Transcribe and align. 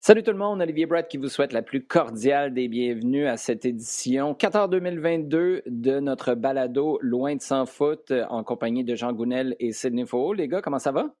Salut 0.00 0.22
tout 0.22 0.32
le 0.32 0.36
monde, 0.36 0.60
Olivier 0.60 0.86
Brett 0.86 1.08
qui 1.08 1.16
vous 1.16 1.28
souhaite 1.28 1.52
la 1.52 1.62
plus 1.62 1.86
cordiale 1.86 2.52
des 2.52 2.68
bienvenus 2.68 3.26
à 3.26 3.36
cette 3.36 3.64
édition 3.64 4.34
14 4.34 4.68
2022 4.68 5.62
de 5.66 6.00
notre 6.00 6.34
balado 6.34 6.98
Loin 7.00 7.36
de 7.36 7.40
sans 7.40 7.64
foot 7.64 8.12
en 8.28 8.44
compagnie 8.44 8.84
de 8.84 8.94
Jean 8.94 9.12
Gounel 9.12 9.56
et 9.60 9.72
Sidney 9.72 10.04
Faux. 10.04 10.34
Les 10.34 10.46
gars, 10.46 10.60
comment 10.60 10.78
ça 10.78 10.92
va? 10.92 11.14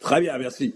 Très 0.00 0.20
bien, 0.20 0.38
merci. 0.38 0.74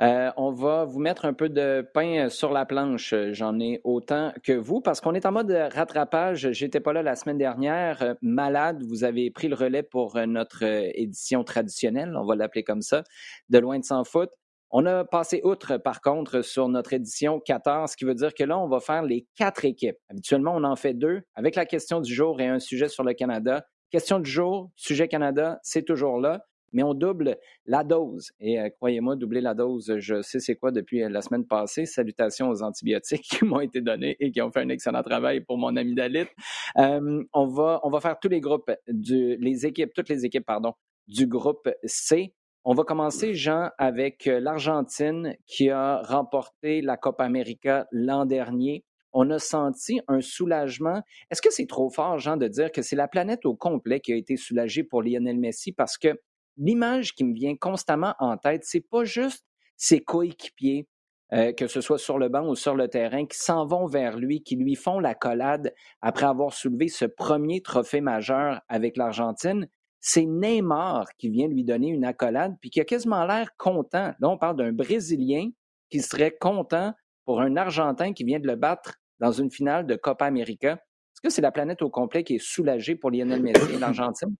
Euh, 0.00 0.32
on 0.36 0.50
va 0.50 0.84
vous 0.84 0.98
mettre 0.98 1.24
un 1.24 1.34
peu 1.34 1.48
de 1.48 1.86
pain 1.94 2.28
sur 2.28 2.50
la 2.50 2.66
planche. 2.66 3.14
J'en 3.30 3.60
ai 3.60 3.80
autant 3.84 4.32
que 4.42 4.52
vous 4.52 4.80
parce 4.80 5.00
qu'on 5.00 5.14
est 5.14 5.24
en 5.24 5.32
mode 5.32 5.50
rattrapage. 5.50 6.50
J'étais 6.50 6.80
pas 6.80 6.92
là 6.92 7.02
la 7.02 7.14
semaine 7.14 7.38
dernière. 7.38 8.16
Malade, 8.20 8.82
vous 8.82 9.04
avez 9.04 9.30
pris 9.30 9.48
le 9.48 9.54
relais 9.54 9.84
pour 9.84 10.18
notre 10.26 10.64
édition 10.64 11.44
traditionnelle, 11.44 12.16
on 12.16 12.24
va 12.24 12.34
l'appeler 12.34 12.64
comme 12.64 12.82
ça, 12.82 13.04
de 13.50 13.58
Loin 13.58 13.78
de 13.78 13.84
sans 13.84 14.04
foot. 14.04 14.30
On 14.76 14.86
a 14.86 15.04
passé 15.04 15.40
outre, 15.44 15.76
par 15.76 16.00
contre, 16.00 16.42
sur 16.42 16.68
notre 16.68 16.94
édition 16.94 17.38
14, 17.38 17.92
ce 17.92 17.96
qui 17.96 18.04
veut 18.04 18.16
dire 18.16 18.34
que 18.34 18.42
là, 18.42 18.58
on 18.58 18.66
va 18.66 18.80
faire 18.80 19.04
les 19.04 19.24
quatre 19.36 19.64
équipes. 19.64 19.98
Habituellement, 20.08 20.52
on 20.56 20.64
en 20.64 20.74
fait 20.74 20.94
deux, 20.94 21.22
avec 21.36 21.54
la 21.54 21.64
question 21.64 22.00
du 22.00 22.12
jour 22.12 22.40
et 22.40 22.48
un 22.48 22.58
sujet 22.58 22.88
sur 22.88 23.04
le 23.04 23.14
Canada. 23.14 23.64
Question 23.90 24.18
du 24.18 24.28
jour, 24.28 24.72
sujet 24.74 25.06
Canada, 25.06 25.60
c'est 25.62 25.84
toujours 25.84 26.18
là 26.18 26.44
mais 26.74 26.82
on 26.82 26.92
double 26.92 27.38
la 27.66 27.84
dose. 27.84 28.32
Et 28.40 28.60
euh, 28.60 28.68
croyez-moi, 28.68 29.14
doubler 29.14 29.40
la 29.40 29.54
dose, 29.54 29.94
je 29.98 30.20
sais 30.22 30.40
c'est 30.40 30.56
quoi 30.56 30.72
depuis 30.72 31.04
euh, 31.04 31.08
la 31.08 31.22
semaine 31.22 31.46
passée. 31.46 31.86
Salutations 31.86 32.48
aux 32.48 32.64
antibiotiques 32.64 33.22
qui 33.30 33.44
m'ont 33.44 33.60
été 33.60 33.80
donnés 33.80 34.16
et 34.18 34.32
qui 34.32 34.42
ont 34.42 34.50
fait 34.50 34.62
un 34.62 34.68
excellent 34.70 35.04
travail 35.04 35.40
pour 35.40 35.56
mon 35.56 35.76
amygdalite. 35.76 36.30
Euh, 36.78 37.22
on, 37.32 37.46
va, 37.46 37.78
on 37.84 37.90
va 37.90 38.00
faire 38.00 38.18
tous 38.18 38.28
les 38.28 38.40
groupes, 38.40 38.72
les 38.88 39.66
équipes, 39.66 39.94
toutes 39.94 40.08
les 40.08 40.26
équipes, 40.26 40.44
pardon, 40.44 40.72
du 41.06 41.28
groupe 41.28 41.70
C. 41.84 42.34
On 42.64 42.74
va 42.74 42.84
commencer, 42.84 43.34
Jean, 43.34 43.70
avec 43.78 44.24
l'Argentine 44.24 45.36
qui 45.46 45.70
a 45.70 46.02
remporté 46.02 46.80
la 46.80 46.96
Copa 46.96 47.24
América 47.24 47.86
l'an 47.92 48.24
dernier 48.24 48.84
on 49.14 49.30
a 49.30 49.38
senti 49.38 50.00
un 50.08 50.20
soulagement. 50.20 51.00
Est-ce 51.30 51.40
que 51.40 51.50
c'est 51.50 51.66
trop 51.66 51.88
fort, 51.88 52.18
Jean, 52.18 52.36
de 52.36 52.48
dire 52.48 52.72
que 52.72 52.82
c'est 52.82 52.96
la 52.96 53.08
planète 53.08 53.46
au 53.46 53.54
complet 53.54 54.00
qui 54.00 54.12
a 54.12 54.16
été 54.16 54.36
soulagée 54.36 54.82
pour 54.82 55.02
Lionel 55.02 55.38
Messi? 55.38 55.72
Parce 55.72 55.96
que 55.96 56.20
l'image 56.56 57.14
qui 57.14 57.24
me 57.24 57.32
vient 57.32 57.56
constamment 57.56 58.14
en 58.18 58.36
tête, 58.36 58.64
c'est 58.64 58.80
pas 58.80 59.04
juste 59.04 59.46
ses 59.76 60.00
coéquipiers, 60.00 60.88
euh, 61.32 61.52
que 61.52 61.68
ce 61.68 61.80
soit 61.80 61.98
sur 61.98 62.18
le 62.18 62.28
banc 62.28 62.46
ou 62.48 62.56
sur 62.56 62.74
le 62.74 62.88
terrain, 62.88 63.24
qui 63.24 63.38
s'en 63.38 63.66
vont 63.66 63.86
vers 63.86 64.18
lui, 64.18 64.42
qui 64.42 64.56
lui 64.56 64.74
font 64.74 64.98
la 64.98 65.14
collade 65.14 65.72
après 66.02 66.26
avoir 66.26 66.52
soulevé 66.52 66.88
ce 66.88 67.04
premier 67.04 67.62
trophée 67.62 68.00
majeur 68.00 68.62
avec 68.68 68.96
l'Argentine. 68.96 69.68
C'est 70.06 70.26
Neymar 70.26 71.06
qui 71.16 71.30
vient 71.30 71.48
lui 71.48 71.64
donner 71.64 71.88
une 71.88 72.04
accolade, 72.04 72.56
puis 72.60 72.68
qui 72.68 72.78
a 72.78 72.84
quasiment 72.84 73.24
l'air 73.24 73.56
content. 73.56 74.12
Là, 74.20 74.28
on 74.28 74.36
parle 74.36 74.56
d'un 74.56 74.70
Brésilien 74.70 75.48
qui 75.88 76.02
serait 76.02 76.36
content 76.38 76.92
pour 77.24 77.40
un 77.40 77.56
Argentin 77.56 78.12
qui 78.12 78.22
vient 78.22 78.38
de 78.38 78.46
le 78.46 78.54
battre 78.54 78.96
dans 79.18 79.32
une 79.32 79.50
finale 79.50 79.86
de 79.86 79.96
Copa 79.96 80.26
América. 80.26 80.72
Est-ce 80.74 81.22
que 81.22 81.30
c'est 81.30 81.40
la 81.40 81.52
planète 81.52 81.80
au 81.80 81.88
complet 81.88 82.22
qui 82.22 82.34
est 82.34 82.42
soulagée 82.42 82.96
pour 82.96 83.12
Lionel 83.12 83.40
Messi 83.40 83.72
et 83.72 83.78
l'Argentine? 83.78 84.36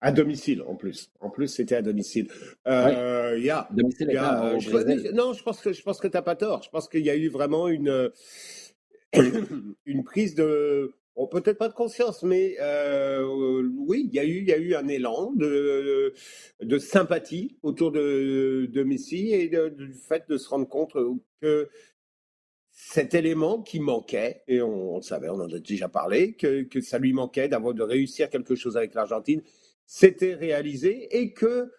À 0.00 0.10
domicile, 0.10 0.62
en 0.62 0.74
plus. 0.74 1.12
En 1.20 1.30
plus, 1.30 1.46
c'était 1.46 1.76
à 1.76 1.82
domicile. 1.82 2.26
Euh, 2.66 3.38
y 3.38 3.50
a, 3.50 3.68
domicile 3.70 4.10
euh, 4.10 4.58
je, 4.58 5.12
non, 5.12 5.32
je 5.32 5.44
pense 5.44 5.60
que 5.60 5.72
je 5.72 5.82
pense 5.84 6.00
que 6.00 6.08
t'as 6.08 6.22
pas 6.22 6.34
tort. 6.34 6.64
Je 6.64 6.70
pense 6.70 6.88
qu'il 6.88 7.06
y 7.06 7.10
a 7.10 7.14
eu 7.14 7.28
vraiment 7.28 7.68
une 7.68 8.10
une 9.86 10.02
prise 10.02 10.34
de, 10.34 10.92
peut-être 11.26 11.58
pas 11.58 11.68
de 11.68 11.74
conscience, 11.74 12.22
mais 12.22 12.56
euh, 12.60 13.24
oui, 13.76 14.08
il 14.08 14.14
y 14.14 14.20
a 14.20 14.24
eu 14.56 14.74
un 14.74 14.86
élan 14.88 15.32
de 15.34 16.14
sympathie 16.78 17.58
autour 17.62 17.90
de 17.90 18.82
Messi 18.84 19.32
et 19.32 19.48
du 19.48 19.92
fait 19.94 20.28
de 20.28 20.36
se 20.36 20.48
rendre 20.48 20.68
compte 20.68 20.96
que 21.40 21.68
cet 22.80 23.14
élément 23.14 23.60
qui 23.60 23.80
manquait, 23.80 24.44
et 24.46 24.62
on, 24.62 24.96
le 24.96 25.02
savait, 25.02 25.28
on 25.28 25.40
en 25.40 25.52
a 25.52 25.58
déjà 25.58 25.88
parlé, 25.88 26.34
que, 26.34 26.62
que 26.62 26.80
ça 26.80 26.98
lui 26.98 27.12
manquait 27.12 27.48
d'avoir 27.48 27.74
de 27.74 27.82
réussir 27.82 28.30
quelque 28.30 28.54
chose 28.54 28.76
avec 28.76 28.94
l'Argentine, 28.94 29.42
s'était 29.84 30.34
réalisé 30.34 31.08
et 31.18 31.32
que, 31.32 31.72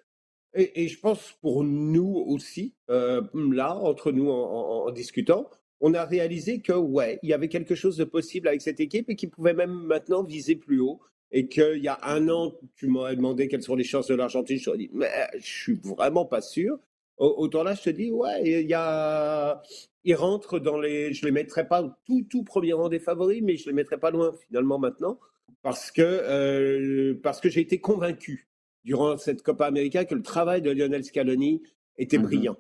et, 0.54 0.90
je 0.90 1.00
pense 1.00 1.38
pour 1.42 1.64
nous 1.64 2.22
aussi, 2.28 2.76
euh, 2.90 3.22
là, 3.34 3.78
entre 3.78 4.12
nous 4.12 4.30
en, 4.30 4.92
discutant, 4.92 5.50
on 5.82 5.94
a 5.94 6.06
réalisé 6.06 6.60
que, 6.60 6.74
ouais, 6.74 7.20
il 7.24 7.30
y 7.30 7.34
avait 7.34 7.48
quelque 7.48 7.76
chose 7.76 7.98
de 7.98 8.04
possible 8.04 8.48
avec 8.48 8.62
cette 8.62 8.80
équipe 8.80 9.10
et 9.10 9.16
qui 9.16 9.28
pouvait 9.28 9.54
même 9.54 9.72
maintenant 9.72 10.24
viser 10.24 10.56
plus 10.56 10.80
haut. 10.80 11.00
Et 11.32 11.48
qu'il 11.48 11.78
y 11.78 11.88
a 11.88 12.00
un 12.02 12.28
an, 12.30 12.56
tu 12.76 12.88
m'aurais 12.88 13.16
demandé 13.16 13.48
quelles 13.48 13.62
sont 13.62 13.76
les 13.76 13.84
chances 13.84 14.08
de 14.08 14.16
l'Argentine, 14.16 14.58
je 14.58 14.66
t'aurais 14.66 14.80
dit, 14.80 14.90
mais 14.92 15.10
je 15.38 15.46
suis 15.46 15.76
vraiment 15.76 16.26
pas 16.26 16.42
sûr. 16.42 16.80
Autant 17.18 17.62
là, 17.62 17.76
je 17.76 17.84
te 17.84 17.90
dis, 17.92 18.10
ouais, 18.10 18.62
il 18.62 18.68
y 18.68 18.74
a, 18.74 19.62
il 20.06 20.16
rentre 20.16 20.58
dans 20.58 20.80
les, 20.80 21.14
je 21.14 21.26
les 21.26 21.32
mettrai 21.32 21.68
pas 21.68 21.96
tout, 22.06 22.26
tout 22.28 22.44
premier 22.44 22.74
rang 22.74 22.90
des 22.90 23.00
favoris, 23.00 23.44
mais 23.44 23.58
je 23.58 23.68
les 23.68 23.74
mettrai 23.74 24.00
pas 24.00 24.10
loin 24.10 24.32
finalement 24.48 24.80
maintenant 24.80 25.20
parce 25.62 25.92
que, 25.92 26.02
euh, 26.02 27.20
parce 27.22 27.42
que 27.42 27.50
j'ai 27.50 27.62
été 27.62 27.80
convaincu 27.80 28.48
durant 28.84 29.18
cette 29.18 29.42
Copa 29.44 29.66
América 29.66 30.06
que 30.06 30.16
le 30.16 30.22
travail 30.22 30.62
de 30.62 30.72
Lionel 30.72 31.04
Scaloni 31.04 31.62
était 31.98 32.18
mmh 32.18 32.24
brillant, 32.24 32.58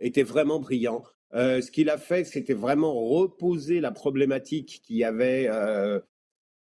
était 0.00 0.22
vraiment 0.22 0.58
brillant. 0.58 1.04
Euh, 1.34 1.60
ce 1.60 1.70
qu'il 1.70 1.90
a 1.90 1.98
fait, 1.98 2.24
c'était 2.24 2.54
vraiment 2.54 2.92
reposer 2.92 3.80
la 3.80 3.92
problématique 3.92 4.80
qui 4.84 5.04
avait, 5.04 5.46
euh, 5.48 6.00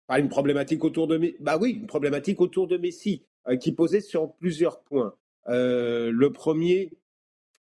pas 0.06 0.18
une 0.18 0.28
problématique 0.28 0.84
autour 0.84 1.06
de, 1.06 1.34
bah 1.40 1.58
oui, 1.60 1.72
une 1.72 1.86
problématique 1.86 2.40
autour 2.40 2.66
de 2.66 2.76
Messi, 2.76 3.24
euh, 3.48 3.56
qui 3.56 3.72
posait 3.72 4.00
sur 4.00 4.34
plusieurs 4.34 4.80
points. 4.82 5.14
Le 5.46 6.28
premier, 6.28 6.92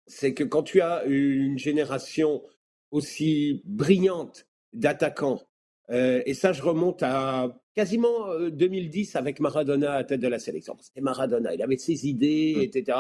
c'est 0.07 0.35
que 0.35 0.43
quand 0.43 0.65
tu 0.65 0.81
as 0.81 1.05
une 1.05 1.59
génération 1.59 2.43
aussi 2.91 3.63
brillante 3.65 4.49
d'attaquants, 4.73 5.41
et 5.89 6.35
ça, 6.35 6.53
je 6.53 6.63
remonte 6.63 7.05
à 7.05 7.57
quasiment 7.77 8.35
2010 8.51 9.15
euh, 9.15 9.19
avec 9.19 9.39
Maradona 9.39 9.93
à 9.93 10.05
tête 10.05 10.21
de 10.21 10.29
la 10.29 10.39
sélection. 10.39 10.77
C'était 10.81 11.03
Maradona, 11.03 11.55
il 11.55 11.63
avait 11.63 11.77
ses 11.77 12.09
idées, 12.09 12.55
mmh. 12.57 12.63
etc. 12.63 12.99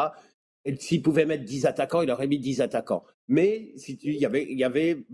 S'il 0.78 1.02
pouvait 1.02 1.26
mettre 1.26 1.44
10 1.44 1.66
attaquants, 1.66 2.02
il 2.02 2.10
aurait 2.10 2.26
mis 2.26 2.38
10 2.38 2.60
attaquants. 2.60 3.04
Mais 3.28 3.72
il 3.88 4.14
y 4.14 4.64
avait, 4.64 5.04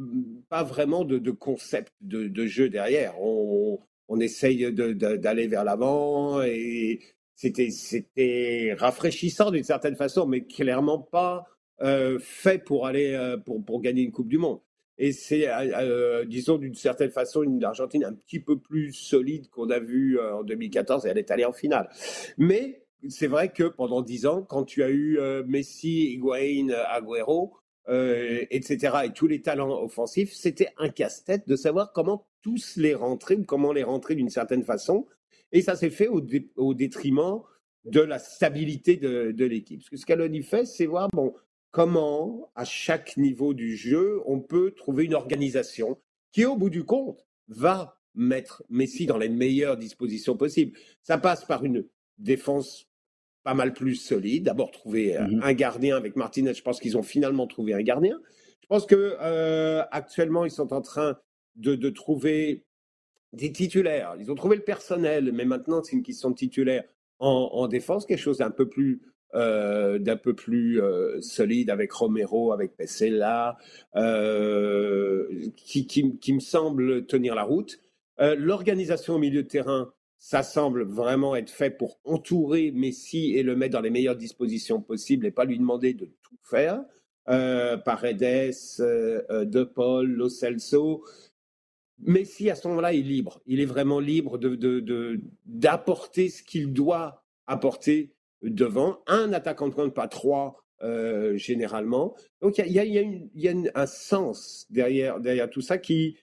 pas 0.48 0.62
vraiment 0.62 1.04
de, 1.04 1.30
concept 1.30 1.92
de, 2.00 2.46
jeu 2.46 2.68
derrière. 2.68 3.14
On, 3.20 3.78
essaye 4.20 4.70
d'aller 4.72 5.46
vers 5.46 5.64
l'avant 5.64 6.42
et 6.42 7.00
c'était, 7.34 8.74
rafraîchissant 8.78 9.50
d'une 9.50 9.64
certaine 9.64 9.96
façon, 9.96 10.26
mais 10.26 10.44
clairement 10.44 10.98
pas 10.98 11.46
euh, 11.80 12.18
fait 12.20 12.58
pour 12.58 12.86
aller 12.86 13.14
euh, 13.14 13.38
pour, 13.38 13.80
gagner 13.80 14.02
une 14.02 14.12
Coupe 14.12 14.28
du 14.28 14.38
Monde. 14.38 14.60
Et 14.98 15.12
c'est, 15.12 15.48
euh, 15.48 16.24
disons, 16.24 16.58
d'une 16.58 16.74
certaine 16.74 17.10
façon, 17.10 17.42
une 17.42 17.64
Argentine 17.64 18.04
un 18.04 18.12
petit 18.12 18.40
peu 18.40 18.58
plus 18.58 18.92
solide 18.92 19.48
qu'on 19.48 19.70
a 19.70 19.80
vu 19.80 20.18
euh, 20.18 20.36
en 20.36 20.44
2014 20.44 21.06
et 21.06 21.08
elle 21.08 21.18
est 21.18 21.30
allée 21.30 21.44
en 21.44 21.52
finale. 21.52 21.88
Mais 22.38 22.81
c'est 23.08 23.26
vrai 23.26 23.52
que 23.52 23.64
pendant 23.64 24.02
dix 24.02 24.26
ans, 24.26 24.42
quand 24.42 24.64
tu 24.64 24.82
as 24.82 24.90
eu 24.90 25.18
Messi, 25.46 26.12
Higuaín, 26.12 26.70
Agüero, 26.70 27.54
etc., 27.88 28.96
et 29.04 29.12
tous 29.12 29.26
les 29.26 29.42
talents 29.42 29.82
offensifs, 29.82 30.32
c'était 30.32 30.68
un 30.78 30.88
casse-tête 30.88 31.48
de 31.48 31.56
savoir 31.56 31.92
comment 31.92 32.26
tous 32.42 32.76
les 32.76 32.94
rentrer 32.94 33.36
ou 33.36 33.44
comment 33.44 33.72
les 33.72 33.82
rentrer 33.82 34.14
d'une 34.14 34.28
certaine 34.28 34.64
façon. 34.64 35.06
Et 35.52 35.62
ça 35.62 35.76
s'est 35.76 35.90
fait 35.90 36.08
au, 36.08 36.74
détriment 36.74 37.42
de 37.84 38.00
la 38.00 38.18
stabilité 38.18 38.96
de, 38.96 39.44
l'équipe. 39.44 39.82
Ce 39.82 39.90
que 39.90 39.96
Scaloni 39.96 40.42
fait, 40.42 40.66
c'est 40.66 40.86
voir, 40.86 41.08
bon, 41.12 41.34
comment, 41.70 42.50
à 42.54 42.64
chaque 42.64 43.16
niveau 43.16 43.54
du 43.54 43.76
jeu, 43.76 44.20
on 44.26 44.40
peut 44.40 44.72
trouver 44.72 45.04
une 45.04 45.14
organisation 45.14 45.98
qui, 46.32 46.44
au 46.44 46.56
bout 46.56 46.70
du 46.70 46.84
compte, 46.84 47.26
va 47.48 47.98
mettre 48.14 48.62
Messi 48.68 49.06
dans 49.06 49.18
les 49.18 49.28
meilleures 49.28 49.76
dispositions 49.76 50.36
possibles. 50.36 50.78
Ça 51.02 51.18
passe 51.18 51.44
par 51.44 51.64
une 51.64 51.86
défense 52.18 52.88
pas 53.44 53.54
mal 53.54 53.72
plus 53.72 53.96
solide. 53.96 54.44
D'abord, 54.44 54.70
trouver 54.70 55.18
mmh 55.18 55.40
un 55.42 55.52
gardien 55.52 55.96
avec 55.96 56.16
Martinez. 56.16 56.54
Je 56.54 56.62
pense 56.62 56.80
qu'ils 56.80 56.96
ont 56.96 57.02
finalement 57.02 57.46
trouvé 57.46 57.74
un 57.74 57.82
gardien. 57.82 58.20
Je 58.62 58.66
pense 58.66 58.86
que 58.86 59.16
euh, 59.20 59.82
actuellement, 59.90 60.44
ils 60.44 60.50
sont 60.50 60.72
en 60.72 60.80
train 60.80 61.18
de, 61.56 61.74
de, 61.74 61.90
trouver 61.90 62.64
des 63.32 63.52
titulaires. 63.52 64.14
Ils 64.18 64.30
ont 64.30 64.34
trouvé 64.34 64.56
le 64.56 64.62
personnel, 64.62 65.32
mais 65.32 65.44
maintenant, 65.44 65.82
c'est 65.82 65.96
une 65.96 66.02
question 66.02 66.30
de 66.30 66.36
titulaire 66.36 66.84
en, 67.18 67.50
en 67.52 67.68
défense, 67.68 68.06
quelque 68.06 68.18
chose 68.18 68.38
d'un 68.38 68.50
peu 68.50 68.68
plus 68.68 69.02
euh, 69.34 69.98
d'un 69.98 70.18
peu 70.18 70.34
plus 70.34 70.82
euh, 70.82 71.18
solide 71.22 71.70
avec 71.70 71.90
Romero, 71.90 72.52
avec 72.52 72.76
Pesella, 72.76 73.56
euh, 73.96 75.26
qui, 75.56 75.86
qui, 75.86 76.18
qui, 76.18 76.34
me 76.34 76.40
semble 76.40 77.06
tenir 77.06 77.34
la 77.34 77.44
route. 77.44 77.80
L'organisation 78.18 79.14
au 79.14 79.18
milieu 79.18 79.42
de 79.42 79.48
terrain, 79.48 79.90
ça 80.22 80.44
semble 80.44 80.84
vraiment 80.84 81.34
être 81.34 81.50
fait 81.50 81.70
pour 81.70 81.98
entourer 82.04 82.70
Messi 82.70 83.34
et 83.34 83.42
le 83.42 83.56
mettre 83.56 83.72
dans 83.72 83.80
les 83.80 83.90
meilleures 83.90 84.14
dispositions 84.14 84.80
possibles 84.80 85.26
et 85.26 85.32
pas 85.32 85.44
lui 85.44 85.58
demander 85.58 85.94
de 85.94 86.04
tout 86.22 86.38
faire. 86.44 86.84
Paredes, 87.26 88.20
De 88.20 89.64
Paul, 89.64 90.08
Lo 90.12 90.28
Celso. 90.28 91.04
Messi, 91.98 92.50
à 92.50 92.54
ce 92.54 92.68
moment-là, 92.68 92.92
est 92.92 92.98
libre. 92.98 93.42
Il 93.46 93.58
est 93.58 93.66
vraiment 93.66 93.98
libre 93.98 94.38
d'apporter 94.38 96.22
de, 96.22 96.26
de, 96.28 96.32
ce 96.32 96.42
qu'il 96.44 96.72
doit 96.72 97.24
apporter 97.48 98.14
devant, 98.42 99.00
un 99.08 99.32
attaquant 99.32 99.66
de 99.66 99.74
pointe, 99.74 99.92
pas 99.92 100.06
trois, 100.06 100.64
généralement. 101.34 102.14
Donc 102.40 102.58
il 102.58 102.72
y 102.72 102.78
a, 102.78 102.84
y 102.84 103.48
a, 103.48 103.54
un 103.74 103.86
sens 103.86 104.66
derrière, 104.70 105.18
derrière 105.18 105.50
tout 105.50 105.62
ça 105.62 105.78
qui, 105.78 106.16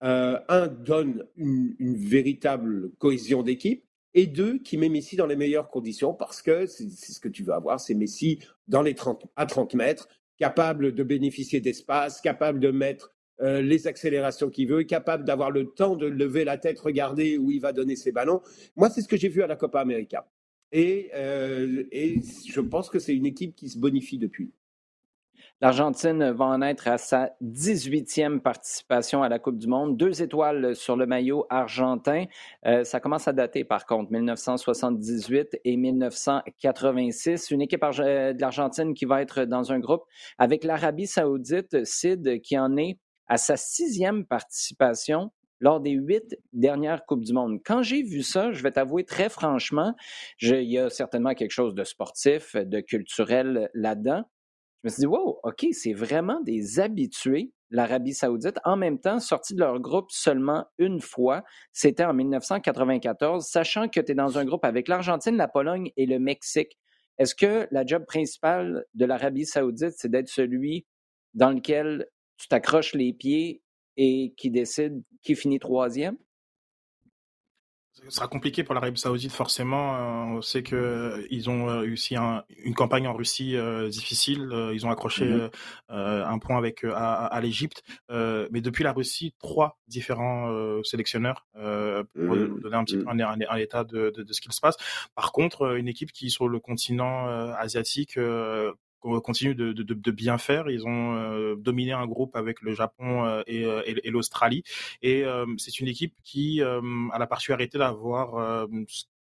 un, 0.00 0.66
donne 0.68 1.26
une, 1.36 1.96
véritable 1.96 2.90
cohésion 2.98 3.42
d'équipe, 3.42 3.84
et 4.14 4.26
deux, 4.26 4.58
qui 4.58 4.78
met 4.78 4.88
Messi 4.88 5.16
dans 5.16 5.26
les 5.26 5.36
meilleures 5.36 5.68
conditions 5.68 6.14
parce 6.14 6.40
que 6.40 6.64
c'est 6.64 6.88
ce 6.88 7.20
que 7.20 7.28
tu 7.28 7.42
veux 7.42 7.52
avoir, 7.52 7.80
c'est 7.80 7.94
Messi 7.94 8.38
dans 8.66 8.80
les 8.80 8.94
30, 8.94 9.26
à 9.36 9.44
30 9.44 9.74
mètres, 9.74 10.08
capable 10.38 10.94
de 10.94 11.02
bénéficier 11.02 11.60
d'espace, 11.60 12.22
capable 12.22 12.58
de 12.58 12.70
mettre 12.70 13.12
euh, 13.42 13.60
les 13.60 13.86
accélérations 13.86 14.48
qu'il 14.48 14.68
veut, 14.68 14.84
capable 14.84 15.24
d'avoir 15.24 15.50
le 15.50 15.66
temps 15.66 15.96
de 15.96 16.06
lever 16.06 16.44
la 16.44 16.56
tête, 16.56 16.78
regarder 16.78 17.36
où 17.36 17.50
il 17.50 17.60
va 17.60 17.72
donner 17.72 17.94
ses 17.94 18.10
ballons. 18.10 18.40
Moi, 18.76 18.88
c'est 18.88 19.02
ce 19.02 19.08
que 19.08 19.18
j'ai 19.18 19.28
vu 19.28 19.42
à 19.42 19.46
la 19.46 19.56
Copa 19.56 19.80
América. 19.80 20.26
Et, 20.72 21.10
euh, 21.14 21.84
et 21.92 22.20
je 22.48 22.60
pense 22.60 22.88
que 22.88 22.98
c'est 22.98 23.14
une 23.14 23.26
équipe 23.26 23.54
qui 23.54 23.68
se 23.68 23.78
bonifie 23.78 24.18
depuis. 24.18 24.50
L'Argentine 25.62 26.32
va 26.32 26.44
en 26.44 26.60
être 26.60 26.86
à 26.86 26.98
sa 26.98 27.30
18e 27.42 28.40
participation 28.40 29.22
à 29.22 29.30
la 29.30 29.38
Coupe 29.38 29.56
du 29.56 29.66
Monde. 29.66 29.96
Deux 29.96 30.20
étoiles 30.20 30.76
sur 30.76 30.96
le 30.96 31.06
maillot 31.06 31.46
argentin. 31.48 32.26
Euh, 32.66 32.84
ça 32.84 33.00
commence 33.00 33.26
à 33.26 33.32
dater, 33.32 33.64
par 33.64 33.86
contre, 33.86 34.12
1978 34.12 35.58
et 35.64 35.78
1986. 35.78 37.50
Une 37.50 37.62
équipe 37.62 37.80
de 37.80 38.38
l'Argentine 38.38 38.92
qui 38.92 39.06
va 39.06 39.22
être 39.22 39.46
dans 39.46 39.72
un 39.72 39.78
groupe 39.78 40.02
avec 40.36 40.62
l'Arabie 40.62 41.06
saoudite, 41.06 41.86
Sid, 41.86 42.42
qui 42.42 42.58
en 42.58 42.76
est 42.76 42.98
à 43.26 43.38
sa 43.38 43.56
sixième 43.56 44.26
participation 44.26 45.32
lors 45.60 45.80
des 45.80 45.92
huit 45.92 46.36
dernières 46.52 47.06
Coupes 47.06 47.24
du 47.24 47.32
Monde. 47.32 47.60
Quand 47.64 47.80
j'ai 47.82 48.02
vu 48.02 48.22
ça, 48.22 48.52
je 48.52 48.62
vais 48.62 48.72
t'avouer 48.72 49.04
très 49.04 49.30
franchement, 49.30 49.94
il 50.42 50.70
y 50.70 50.78
a 50.78 50.90
certainement 50.90 51.32
quelque 51.32 51.52
chose 51.52 51.74
de 51.74 51.82
sportif, 51.82 52.56
de 52.56 52.80
culturel 52.80 53.70
là-dedans. 53.72 54.24
Je 54.82 54.88
me 54.88 54.90
suis 54.90 55.00
dit, 55.00 55.06
wow, 55.06 55.40
OK, 55.42 55.66
c'est 55.72 55.92
vraiment 55.92 56.40
des 56.42 56.80
habitués, 56.80 57.52
l'Arabie 57.70 58.14
saoudite. 58.14 58.58
En 58.64 58.76
même 58.76 59.00
temps, 59.00 59.18
sortis 59.18 59.54
de 59.54 59.60
leur 59.60 59.80
groupe 59.80 60.10
seulement 60.10 60.66
une 60.78 61.00
fois, 61.00 61.42
c'était 61.72 62.04
en 62.04 62.14
1994, 62.14 63.44
sachant 63.44 63.88
que 63.88 64.00
tu 64.00 64.12
es 64.12 64.14
dans 64.14 64.38
un 64.38 64.44
groupe 64.44 64.64
avec 64.64 64.88
l'Argentine, 64.88 65.36
la 65.36 65.48
Pologne 65.48 65.90
et 65.96 66.06
le 66.06 66.18
Mexique. 66.18 66.78
Est-ce 67.18 67.34
que 67.34 67.66
la 67.70 67.84
job 67.84 68.04
principale 68.06 68.84
de 68.94 69.04
l'Arabie 69.06 69.46
saoudite, 69.46 69.94
c'est 69.96 70.10
d'être 70.10 70.28
celui 70.28 70.86
dans 71.34 71.50
lequel 71.50 72.06
tu 72.36 72.48
t'accroches 72.48 72.94
les 72.94 73.12
pieds 73.12 73.62
et 73.96 74.34
qui 74.36 74.50
décide 74.50 75.02
qui 75.22 75.34
finit 75.34 75.58
troisième? 75.58 76.16
Ce 78.04 78.10
sera 78.10 78.28
compliqué 78.28 78.62
pour 78.62 78.74
l'Arabie 78.74 79.00
Saoudite 79.00 79.32
forcément. 79.32 79.96
Euh, 79.96 80.36
on 80.36 80.42
sait 80.42 80.62
que 80.62 81.26
ils 81.30 81.48
ont 81.48 81.68
euh, 81.68 81.80
réussi 81.80 82.14
une 82.16 82.74
campagne 82.74 83.06
en 83.08 83.14
Russie 83.14 83.56
euh, 83.56 83.88
difficile. 83.88 84.50
ils 84.74 84.86
ont 84.86 84.90
accroché 84.90 85.24
mmh 85.24 85.50
un 85.88 86.38
point 86.38 86.58
avec 86.58 86.84
à, 86.84 87.38
l'Égypte, 87.40 87.82
mais 88.10 88.60
depuis 88.60 88.84
la 88.84 88.92
Russie, 88.92 89.34
trois 89.38 89.78
différents 89.88 90.82
sélectionneurs 90.82 91.46
pour 91.54 91.62
mmh. 91.62 92.60
donner 92.60 92.76
un 92.76 92.84
petit 92.84 92.96
peu 92.96 93.04
mmh. 93.04 93.44
un, 93.48 93.56
état 93.56 93.84
de, 93.84 94.10
de, 94.10 94.32
ce 94.32 94.40
qu'il 94.40 94.52
se 94.52 94.60
passe. 94.60 94.76
Par 95.14 95.32
contre, 95.32 95.76
une 95.76 95.88
équipe 95.88 96.12
qui 96.12 96.30
sur 96.30 96.48
le 96.48 96.58
continent 96.58 97.26
asiatique 97.54 98.18
continue 99.00 99.54
de, 99.54 99.72
de, 99.72 99.82
de, 99.82 100.10
bien 100.10 100.38
faire. 100.38 100.68
Ils 100.70 100.86
ont 100.86 101.54
dominé 101.56 101.92
un 101.92 102.06
groupe 102.06 102.36
avec 102.36 102.60
le 102.62 102.74
Japon 102.74 103.42
et, 103.46 103.62
et, 103.86 104.10
l'Australie. 104.10 104.62
Et 105.02 105.24
c'est 105.58 105.80
une 105.80 105.88
équipe 105.88 106.14
qui 106.24 106.62
a 106.62 107.18
la 107.18 107.26
particularité 107.26 107.78
d'avoir 107.78 108.66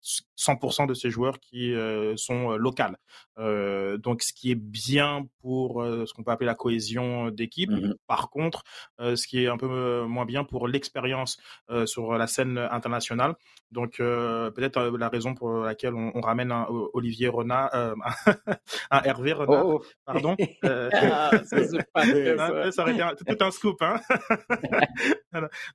100% 0.03 0.87
de 0.87 0.93
ces 0.93 1.09
joueurs 1.09 1.39
qui 1.39 1.73
euh, 1.73 2.15
sont 2.17 2.51
euh, 2.51 2.57
locales. 2.57 2.97
Euh, 3.37 3.97
donc, 3.97 4.21
ce 4.21 4.33
qui 4.33 4.51
est 4.51 4.55
bien 4.55 5.25
pour 5.41 5.83
ce 5.83 6.13
qu'on 6.13 6.23
peut 6.23 6.31
appeler 6.31 6.47
la 6.47 6.55
cohésion 6.55 7.29
d'équipe. 7.29 7.71
Mmh 7.71 7.95
Par 8.07 8.29
contre, 8.29 8.63
ce 8.99 9.27
qui 9.27 9.43
est 9.43 9.47
un 9.47 9.57
peu 9.57 10.03
moins 10.03 10.25
bien 10.25 10.43
pour 10.43 10.67
l'expérience 10.67 11.37
sur 11.85 12.13
la 12.13 12.27
scène 12.27 12.57
internationale. 12.57 13.35
Donc, 13.71 13.97
peut-être 13.97 14.97
la 14.97 15.09
raison 15.09 15.33
pour 15.33 15.51
laquelle 15.59 15.93
on, 15.95 16.21
ramène 16.21 16.51
un 16.51 16.65
Olivier 16.93 17.27
Renard, 17.27 17.69
un 18.91 19.01
Hervé 19.03 19.33
Renard, 19.33 19.65
oh, 19.65 19.81
oh. 19.81 19.85
pardon. 20.05 20.35
ah, 20.63 21.31
ça, 21.43 21.57
ça. 22.71 22.81
aurait 22.81 22.93
été 22.93 23.35
tout 23.35 23.43
un 23.43 23.51
scoop. 23.51 23.81
Hein 23.81 23.99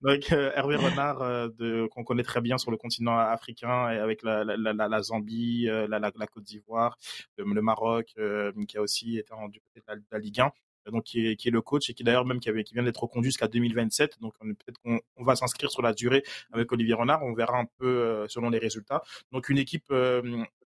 donc, 0.02 0.32
Hervé 0.32 0.76
Renard, 0.76 1.50
qu'on 1.90 2.04
connaît 2.04 2.22
très 2.22 2.40
bien 2.40 2.56
sur 2.56 2.70
le 2.70 2.76
continent 2.76 3.18
africain 3.18 3.90
et 3.90 3.98
avec 3.98 4.17
la, 4.22 5.02
Zambie, 5.02 5.68
euh, 5.68 5.86
la, 5.88 6.26
Côte 6.26 6.44
d'Ivoire, 6.44 6.98
le, 7.36 7.62
Maroc, 7.62 8.12
euh, 8.18 8.52
qui 8.66 8.78
a 8.78 8.82
aussi 8.82 9.18
été 9.18 9.32
en, 9.32 9.48
du 9.48 9.60
côté 9.60 9.80
de 9.80 10.02
la, 10.10 10.18
Ligue 10.18 10.40
1 10.40 10.52
donc 10.92 11.04
qui 11.04 11.20
est, 11.20 11.50
le 11.50 11.60
coach 11.60 11.90
et 11.90 11.94
qui 11.94 12.02
d'ailleurs 12.02 12.24
même 12.24 12.40
qui, 12.40 12.50
vient 12.50 12.82
d'être 12.82 13.02
reconduit 13.02 13.30
jusqu'à 13.30 13.46
2027. 13.46 14.20
Donc 14.22 14.32
peut-être 14.38 14.78
qu'on 14.78 14.98
on 15.18 15.24
va 15.24 15.36
s'inscrire 15.36 15.70
sur 15.70 15.82
la 15.82 15.92
durée 15.92 16.22
avec 16.50 16.72
Olivier 16.72 16.94
Renard. 16.94 17.22
On 17.22 17.34
verra 17.34 17.58
un 17.58 17.66
peu 17.76 17.86
euh, 17.86 18.26
selon 18.28 18.48
les 18.48 18.58
résultats. 18.58 19.02
Donc 19.30 19.50
une 19.50 19.58
équipe 19.58 19.92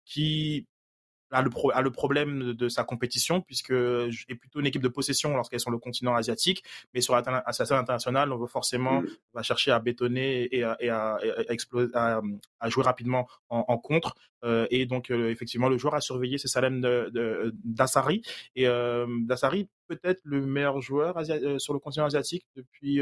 qui 0.05 0.67
a 1.31 1.41
le, 1.41 1.49
a 1.73 1.81
le 1.81 1.91
problème 1.91 2.53
de, 2.53 2.69
sa 2.69 2.83
compétition, 2.83 3.41
puisque 3.41 3.71
est 3.71 4.35
plutôt 4.35 4.59
une 4.59 4.65
équipe 4.65 4.81
de 4.81 4.87
possession 4.87 5.35
lorsqu'elle 5.35 5.57
est 5.57 5.59
sur 5.59 5.71
le 5.71 5.77
continent 5.77 6.15
asiatique, 6.15 6.63
mais 6.93 7.01
sur 7.01 7.15
la 7.15 7.23
scène 7.51 7.77
internationale, 7.77 8.31
on 8.31 8.37
va 8.37 8.47
forcément 8.47 9.01
mm. 9.01 9.07
va 9.33 9.43
chercher 9.43 9.71
à 9.71 9.79
bétonner 9.79 10.47
et 10.55 10.63
à, 10.63 10.77
et 10.79 10.89
à, 10.89 11.19
à, 12.59 12.69
jouer 12.69 12.83
rapidement 12.83 13.27
en, 13.49 13.77
contre. 13.77 14.15
Euh, 14.43 14.67
et 14.71 14.85
donc, 14.85 15.11
euh, 15.11 15.29
effectivement, 15.29 15.69
le 15.69 15.77
joueur 15.77 15.93
a 15.95 16.01
surveillé, 16.01 16.37
c'est 16.37 16.47
Salem 16.47 16.81
d'Assari. 17.63 18.21
Et 18.55 18.67
euh, 18.67 19.05
Dassari, 19.23 19.69
peut-être 19.87 20.21
le 20.23 20.45
meilleur 20.45 20.81
joueur 20.81 21.17
euh, 21.17 21.59
sur 21.59 21.73
le 21.73 21.79
continent 21.79 22.05
asiatique 22.05 22.45
depuis 22.55 23.01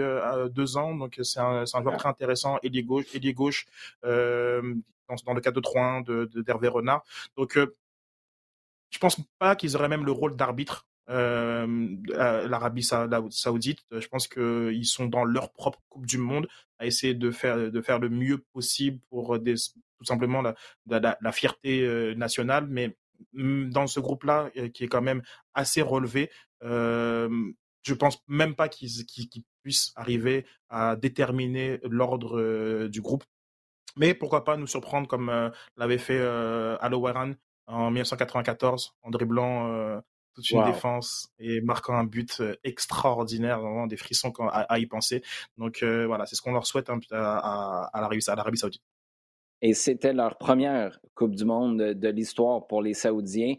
deux 0.52 0.78
ans. 0.78 0.96
Donc, 0.96 1.20
c'est 1.24 1.40
un, 1.40 1.64
un, 1.72 1.82
joueur 1.82 1.98
très 1.98 2.10
intéressant, 2.10 2.58
ailier 2.64 2.84
gauche, 2.84 3.06
ailier 3.14 3.34
gauche 3.34 3.66
dans, 4.04 5.16
dans, 5.26 5.34
le 5.34 5.42
cadre 5.42 5.62
de 5.62 5.68
3-1 5.68 6.44
d'Hervé 6.44 6.68
de, 6.68 6.74
Renard. 6.74 7.04
Donc, 7.38 7.58
je 8.90 8.98
pense 9.00 9.22
pas 9.38 9.56
qu'ils 9.56 9.76
auraient 9.76 9.90
même 9.90 10.06
le 10.06 10.12
rôle 10.12 10.36
d'arbitre. 10.36 10.88
Euh, 11.10 11.96
l'Arabie 12.08 12.84
Saoudite, 12.84 13.80
je 13.92 14.08
pense 14.08 14.28
qu'ils 14.28 14.86
sont 14.86 15.08
dans 15.08 15.24
leur 15.24 15.52
propre 15.52 15.80
Coupe 15.90 16.06
du 16.06 16.20
Monde 16.20 16.48
à 16.78 16.86
essayer 16.86 17.16
de 17.16 17.32
faire 17.32 17.72
de 17.72 17.82
faire 17.82 17.98
le 17.98 18.10
mieux 18.10 18.38
possible 18.54 19.00
pour 19.10 19.40
tout 20.00 20.06
simplement 20.06 20.42
la, 20.88 21.32
fierté 21.32 21.82
euh, 21.82 22.16
nationale, 22.16 22.68
mais 22.68 22.96
mm, 23.34 23.70
dans 23.70 23.88
ce 23.88 24.00
groupe-là 24.00 24.50
euh, 24.58 24.70
qui 24.70 24.86
est 24.86 24.88
quand 24.88 25.02
même 25.02 25.22
assez 25.54 25.82
relevé, 25.82 26.32
euh, 26.64 27.30
je 27.84 27.94
pense 27.94 28.24
même 28.28 28.56
pas 28.56 28.70
qu'ils 28.70 29.06
puissent 29.64 29.92
arriver 29.96 30.46
à 30.70 30.96
déterminer 30.96 31.80
l'ordre 31.84 32.40
euh, 32.40 32.90
du 32.90 33.02
groupe. 33.02 33.24
Mais 33.98 34.14
pourquoi 34.14 34.46
pas 34.46 34.56
nous 34.56 34.68
surprendre 34.68 35.08
comme 35.08 35.52
l'avait 35.76 35.98
fait 35.98 36.22
Alo 36.22 37.00
Warren 37.00 37.36
en 37.70 37.92
1994 37.92 38.96
en 39.04 39.10
dribblant 39.10 39.72
euh, 39.72 40.00
toute 40.34 40.50
une 40.52 40.64
défense 40.66 41.30
et 41.40 41.62
marquant 41.62 41.94
un 41.94 42.04
but 42.04 42.40
euh, 42.40 42.56
extraordinaire, 42.64 43.60
vraiment 43.60 43.88
des 43.88 43.98
frissons 43.98 44.34
à, 44.52 44.80
y 44.80 44.86
penser. 44.86 45.22
Donc 45.58 45.84
euh, 45.84 46.06
voilà, 46.08 46.26
c'est 46.26 46.36
ce 46.36 46.42
qu'on 46.42 46.52
leur 46.52 46.66
souhaite 46.66 46.90
hein, 46.90 47.00
à, 47.12 47.90
à 47.94 48.02
l'Arabie 48.02 48.58
Saoudite. 48.58 48.82
Et 49.62 49.74
c'était 49.74 50.14
leur 50.14 50.38
première 50.38 51.02
Coupe 51.16 51.36
du 51.36 51.44
Monde 51.44 51.78
de 51.78 52.08
l'histoire 52.08 52.66
pour 52.66 52.82
les 52.82 52.94
Saoudiens. 52.94 53.56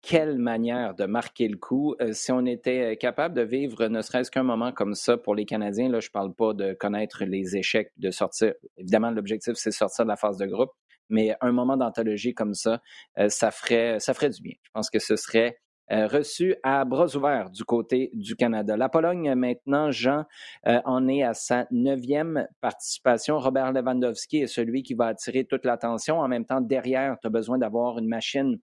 quelle 0.00 0.38
manière 0.38 0.94
de 0.94 1.06
marquer 1.06 1.48
le 1.48 1.56
coup? 1.56 1.96
si 2.12 2.30
on 2.30 2.46
était 2.46 2.96
capable 2.96 3.34
de 3.34 3.42
vivre 3.42 3.88
ne 3.88 4.00
serait-ce 4.00 4.30
qu'un 4.30 4.44
moment 4.44 4.70
comme 4.70 4.94
ça 4.94 5.16
pour 5.16 5.34
les 5.34 5.44
Canadiens, 5.44 5.88
là, 5.88 5.98
je 5.98 6.06
ne 6.06 6.12
parle 6.12 6.32
pas 6.32 6.54
de 6.54 6.72
connaître 6.74 7.24
les 7.24 7.56
échecs, 7.56 7.90
de 7.96 8.12
sortir. 8.12 8.54
Évidemment, 8.76 9.10
l'objectif, 9.10 9.54
c'est 9.56 9.72
sortir 9.72 10.04
de 10.04 10.10
la 10.10 10.16
phase 10.16 10.36
de 10.36 10.46
groupe, 10.46 10.70
mais 11.08 11.36
un 11.40 11.52
moment 11.52 11.76
d'anthologie 11.76 12.34
comme 12.34 12.54
ça, 12.54 12.80
euh, 13.18 13.28
ça, 13.28 13.50
ferait, 13.50 13.98
du 13.98 14.42
bien. 14.42 14.54
Je 14.62 14.70
pense 14.72 14.90
que 14.90 14.98
ce 14.98 15.16
serait 15.16 15.58
euh, 15.92 16.06
reçu 16.06 16.56
à 16.62 16.84
bras 16.84 17.14
ouverts 17.14 17.50
du 17.50 17.64
côté 17.64 18.10
du 18.14 18.36
Canada. 18.36 18.76
La 18.76 18.88
Pologne, 18.88 19.34
maintenant, 19.34 19.90
Jean, 19.90 20.24
euh, 20.66 20.80
en 20.86 21.06
est 21.08 21.22
à 21.22 21.34
sa 21.34 21.66
neuvième 21.70 22.48
participation. 22.60 23.38
Robert 23.38 23.72
Lewandowski 23.72 24.38
est 24.38 24.46
celui 24.46 24.82
qui 24.82 24.94
va 24.94 25.08
attirer 25.08 25.44
toute 25.44 25.66
l'attention. 25.66 26.20
En 26.20 26.28
même 26.28 26.46
temps, 26.46 26.62
derrière, 26.62 27.16
tu 27.20 27.26
as 27.26 27.30
besoin 27.30 27.58
d'avoir 27.58 27.98
une 27.98 28.08
machine 28.08 28.58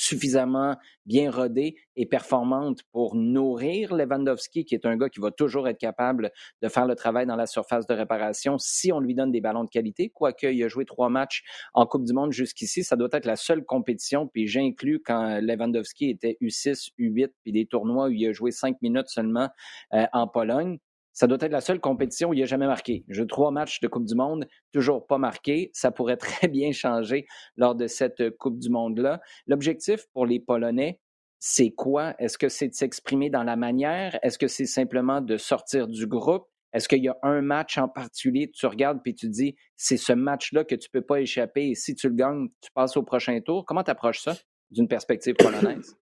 suffisamment 0.00 0.76
bien 1.06 1.30
rodée 1.30 1.76
et 1.96 2.06
performante 2.06 2.82
pour 2.92 3.14
nourrir 3.14 3.94
Lewandowski, 3.94 4.64
qui 4.64 4.74
est 4.74 4.86
un 4.86 4.96
gars 4.96 5.08
qui 5.08 5.20
va 5.20 5.30
toujours 5.30 5.68
être 5.68 5.78
capable 5.78 6.30
de 6.62 6.68
faire 6.68 6.86
le 6.86 6.94
travail 6.94 7.26
dans 7.26 7.36
la 7.36 7.46
surface 7.46 7.86
de 7.86 7.94
réparation 7.94 8.58
si 8.58 8.92
on 8.92 9.00
lui 9.00 9.14
donne 9.14 9.32
des 9.32 9.40
ballons 9.40 9.64
de 9.64 9.70
qualité. 9.70 10.08
Quoique, 10.08 10.46
il 10.46 10.62
a 10.64 10.68
joué 10.68 10.84
trois 10.84 11.08
matchs 11.08 11.42
en 11.74 11.86
Coupe 11.86 12.04
du 12.04 12.12
Monde 12.12 12.32
jusqu'ici, 12.32 12.84
ça 12.84 12.96
doit 12.96 13.08
être 13.12 13.26
la 13.26 13.36
seule 13.36 13.64
compétition, 13.64 14.26
puis 14.26 14.46
j'inclus 14.46 15.00
quand 15.04 15.40
Lewandowski 15.40 16.10
était 16.10 16.38
U6, 16.40 16.90
U8, 16.98 17.30
puis 17.42 17.52
des 17.52 17.66
tournois 17.66 18.06
où 18.06 18.10
il 18.10 18.26
a 18.28 18.32
joué 18.32 18.50
cinq 18.50 18.80
minutes 18.82 19.08
seulement 19.08 19.48
euh, 19.92 20.06
en 20.12 20.26
Pologne. 20.26 20.78
Ça 21.12 21.26
doit 21.26 21.38
être 21.40 21.52
la 21.52 21.60
seule 21.60 21.80
compétition 21.80 22.30
où 22.30 22.34
il 22.34 22.40
n'a 22.40 22.46
jamais 22.46 22.66
marqué. 22.66 23.04
J'ai 23.08 23.26
trois 23.26 23.50
matchs 23.50 23.80
de 23.80 23.88
Coupe 23.88 24.04
du 24.04 24.14
Monde, 24.14 24.46
toujours 24.72 25.06
pas 25.06 25.18
marqué. 25.18 25.70
Ça 25.72 25.90
pourrait 25.90 26.16
très 26.16 26.48
bien 26.48 26.72
changer 26.72 27.26
lors 27.56 27.74
de 27.74 27.86
cette 27.86 28.36
Coupe 28.38 28.58
du 28.58 28.70
Monde-là. 28.70 29.20
L'objectif 29.46 30.06
pour 30.12 30.26
les 30.26 30.40
Polonais, 30.40 31.00
c'est 31.38 31.70
quoi? 31.70 32.14
Est-ce 32.18 32.38
que 32.38 32.48
c'est 32.48 32.68
de 32.68 32.74
s'exprimer 32.74 33.30
dans 33.30 33.42
la 33.42 33.56
manière? 33.56 34.18
Est-ce 34.22 34.38
que 34.38 34.46
c'est 34.46 34.66
simplement 34.66 35.20
de 35.20 35.36
sortir 35.36 35.88
du 35.88 36.06
groupe? 36.06 36.46
Est-ce 36.72 36.88
qu'il 36.88 37.02
y 37.02 37.08
a 37.08 37.16
un 37.22 37.40
match 37.40 37.78
en 37.78 37.88
particulier, 37.88 38.50
tu 38.52 38.66
regardes 38.66 39.02
puis 39.02 39.14
tu 39.14 39.28
dis, 39.28 39.56
c'est 39.76 39.96
ce 39.96 40.12
match-là 40.12 40.64
que 40.64 40.76
tu 40.76 40.88
ne 40.92 41.00
peux 41.00 41.04
pas 41.04 41.20
échapper 41.20 41.70
et 41.70 41.74
si 41.74 41.94
tu 41.96 42.08
le 42.08 42.14
gagnes, 42.14 42.48
tu 42.60 42.70
passes 42.72 42.96
au 42.96 43.02
prochain 43.02 43.40
tour? 43.40 43.64
Comment 43.66 43.82
tu 43.82 43.90
approches 43.90 44.20
ça 44.20 44.36
d'une 44.70 44.86
perspective 44.86 45.34
polonaise? 45.34 45.96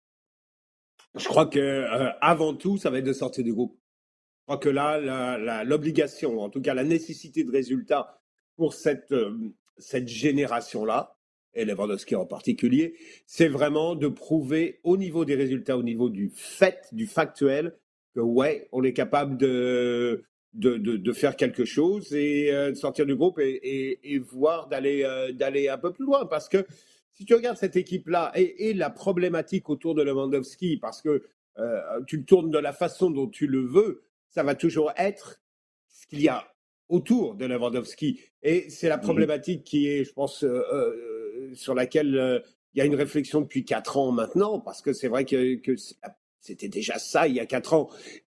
Je 1.15 1.25
crois 1.25 1.45
que 1.45 1.59
euh, 1.59 2.11
avant 2.19 2.53
tout, 2.53 2.77
ça 2.77 2.89
va 2.89 2.97
être 2.97 3.05
de 3.05 3.13
sortir 3.13 3.43
du 3.43 3.53
groupe. 3.53 3.77
Crois 4.47 4.59
que 4.59 4.69
là, 4.69 5.65
l'obligation, 5.65 6.39
en 6.39 6.49
tout 6.49 6.61
cas 6.61 6.73
la 6.73 6.85
nécessité 6.85 7.43
de 7.43 7.51
résultats 7.51 8.21
pour 8.55 8.73
cette, 8.73 9.11
euh, 9.11 9.37
cette 9.77 10.07
génération-là, 10.07 11.17
et 11.53 11.65
Lewandowski 11.65 12.15
en 12.15 12.25
particulier, 12.25 12.95
c'est 13.25 13.49
vraiment 13.49 13.93
de 13.95 14.07
prouver 14.07 14.79
au 14.85 14.95
niveau 14.95 15.25
des 15.25 15.35
résultats, 15.35 15.77
au 15.77 15.83
niveau 15.83 16.09
du 16.09 16.31
fait, 16.33 16.87
du 16.93 17.07
factuel, 17.07 17.75
que 18.15 18.21
ouais, 18.21 18.69
on 18.71 18.85
est 18.85 18.93
capable 18.93 19.35
de, 19.35 20.23
de, 20.53 20.77
de, 20.77 21.11
faire 21.11 21.35
quelque 21.35 21.65
chose 21.65 22.13
et 22.13 22.49
euh, 22.53 22.71
de 22.71 22.75
sortir 22.75 23.05
du 23.05 23.17
groupe 23.17 23.39
et, 23.39 23.99
et, 24.01 24.17
voir 24.17 24.69
d'aller 24.69 25.03
euh, 25.03 25.33
d'aller 25.33 25.67
un 25.67 25.77
peu 25.77 25.91
plus 25.91 26.05
loin. 26.05 26.25
Parce 26.25 26.47
que 26.47 26.65
si 27.11 27.25
tu 27.25 27.35
regardes 27.35 27.57
cette 27.57 27.75
équipe-là 27.75 28.31
et, 28.33 28.69
et, 28.69 28.73
la 28.73 28.91
problématique 28.91 29.69
autour 29.69 29.93
de 29.93 30.03
Lewandowski, 30.03 30.77
parce 30.77 31.01
que 31.01 31.21
tu 32.05 32.17
le 32.17 32.23
tournes 32.23 32.51
de 32.51 32.59
la 32.59 32.71
façon 32.71 33.09
dont 33.09 33.27
tu 33.27 33.47
le 33.47 33.61
veux, 33.61 34.06
ça 34.29 34.43
va 34.43 34.55
toujours 34.55 34.91
être 34.97 35.41
ce 35.87 36.07
qu'il 36.07 36.21
y 36.21 36.27
a 36.27 36.47
autour 36.89 37.35
de 37.35 37.45
Lewandowski. 37.45 38.21
Et 38.43 38.69
c'est 38.69 38.87
la 38.87 38.97
mmh 38.97 39.01
problématique 39.01 39.63
qui 39.63 39.87
est, 39.87 40.03
je 40.03 40.13
pense, 40.13 40.45
sur 41.53 41.73
laquelle 41.73 42.17
euh, 42.17 42.39
il 42.73 42.79
y 42.79 42.81
a 42.81 42.85
une 42.85 42.95
réflexion 42.95 43.41
depuis 43.41 43.65
quatre 43.65 43.97
ans 43.97 44.11
maintenant, 44.11 44.59
parce 44.59 44.81
que 44.81 44.93
c'est 44.93 45.07
vrai 45.07 45.25
que, 45.25 45.59
c'était 46.39 46.69
déjà 46.69 46.99
ça 46.99 47.27
il 47.27 47.35
y 47.35 47.39
a 47.39 47.45
quatre 47.45 47.73
ans. 47.73 47.89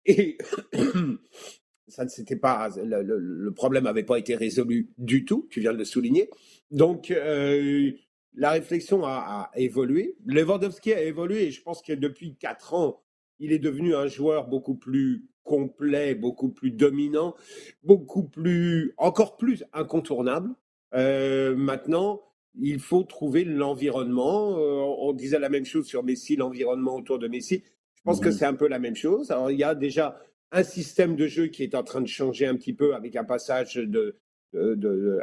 Et 0.04 0.36
ça 1.88 2.04
ne 2.04 2.08
s'était 2.08 2.36
pas, 2.36 2.70
le, 2.76 3.50
problème 3.50 3.84
n'avait 3.84 4.02
pas 4.02 4.18
été 4.18 4.34
résolu 4.34 4.90
du 4.98 5.24
tout, 5.24 5.46
tu 5.50 5.60
viens 5.60 5.72
de 5.72 5.78
le 5.78 5.84
souligner. 5.84 6.28
Donc, 6.70 7.10
euh, 7.10 7.92
la 8.34 8.50
réflexion 8.50 9.04
a, 9.04 9.50
évolué. 9.54 10.16
Lewandowski 10.26 10.92
a 10.92 11.02
évolué 11.02 11.44
et 11.44 11.50
je 11.50 11.62
pense 11.62 11.82
que 11.82 11.92
depuis 11.92 12.34
quatre 12.36 12.74
ans, 12.74 13.02
il 13.38 13.52
est 13.52 13.58
devenu 13.58 13.94
un 13.94 14.06
joueur 14.06 14.48
beaucoup 14.48 14.74
plus 14.74 15.26
complet, 15.44 16.14
beaucoup 16.14 16.48
plus 16.48 16.70
dominant, 16.70 17.34
beaucoup 17.82 18.24
plus, 18.24 18.94
encore 18.96 19.36
plus 19.36 19.64
incontournable. 19.72 20.50
Euh, 20.94 21.56
maintenant, 21.56 22.22
il 22.60 22.80
faut 22.80 23.02
trouver 23.02 23.44
l'environnement. 23.44 24.58
Euh, 24.58 24.94
on 24.98 25.12
disait 25.12 25.38
la 25.38 25.48
même 25.48 25.64
chose 25.64 25.86
sur 25.86 26.02
Messi, 26.02 26.36
l'environnement 26.36 26.96
autour 26.96 27.18
de 27.18 27.28
Messi. 27.28 27.62
Je 27.94 28.02
pense 28.02 28.20
que 28.20 28.28
mhm. 28.28 28.34
c'est 28.34 28.46
un 28.46 28.54
peu 28.54 28.68
la 28.68 28.78
même 28.78 28.96
chose. 28.96 29.30
Alors, 29.30 29.50
il 29.50 29.58
y 29.58 29.64
a 29.64 29.74
déjà 29.74 30.20
un 30.50 30.62
système 30.62 31.16
de 31.16 31.26
jeu 31.26 31.46
qui 31.46 31.62
est 31.62 31.74
en 31.74 31.82
train 31.82 32.00
de 32.00 32.06
changer 32.06 32.46
un 32.46 32.56
petit 32.56 32.74
peu 32.74 32.94
avec 32.94 33.16
un 33.16 33.24
passage 33.24 33.76
de, 33.76 34.18
de, 34.54 35.20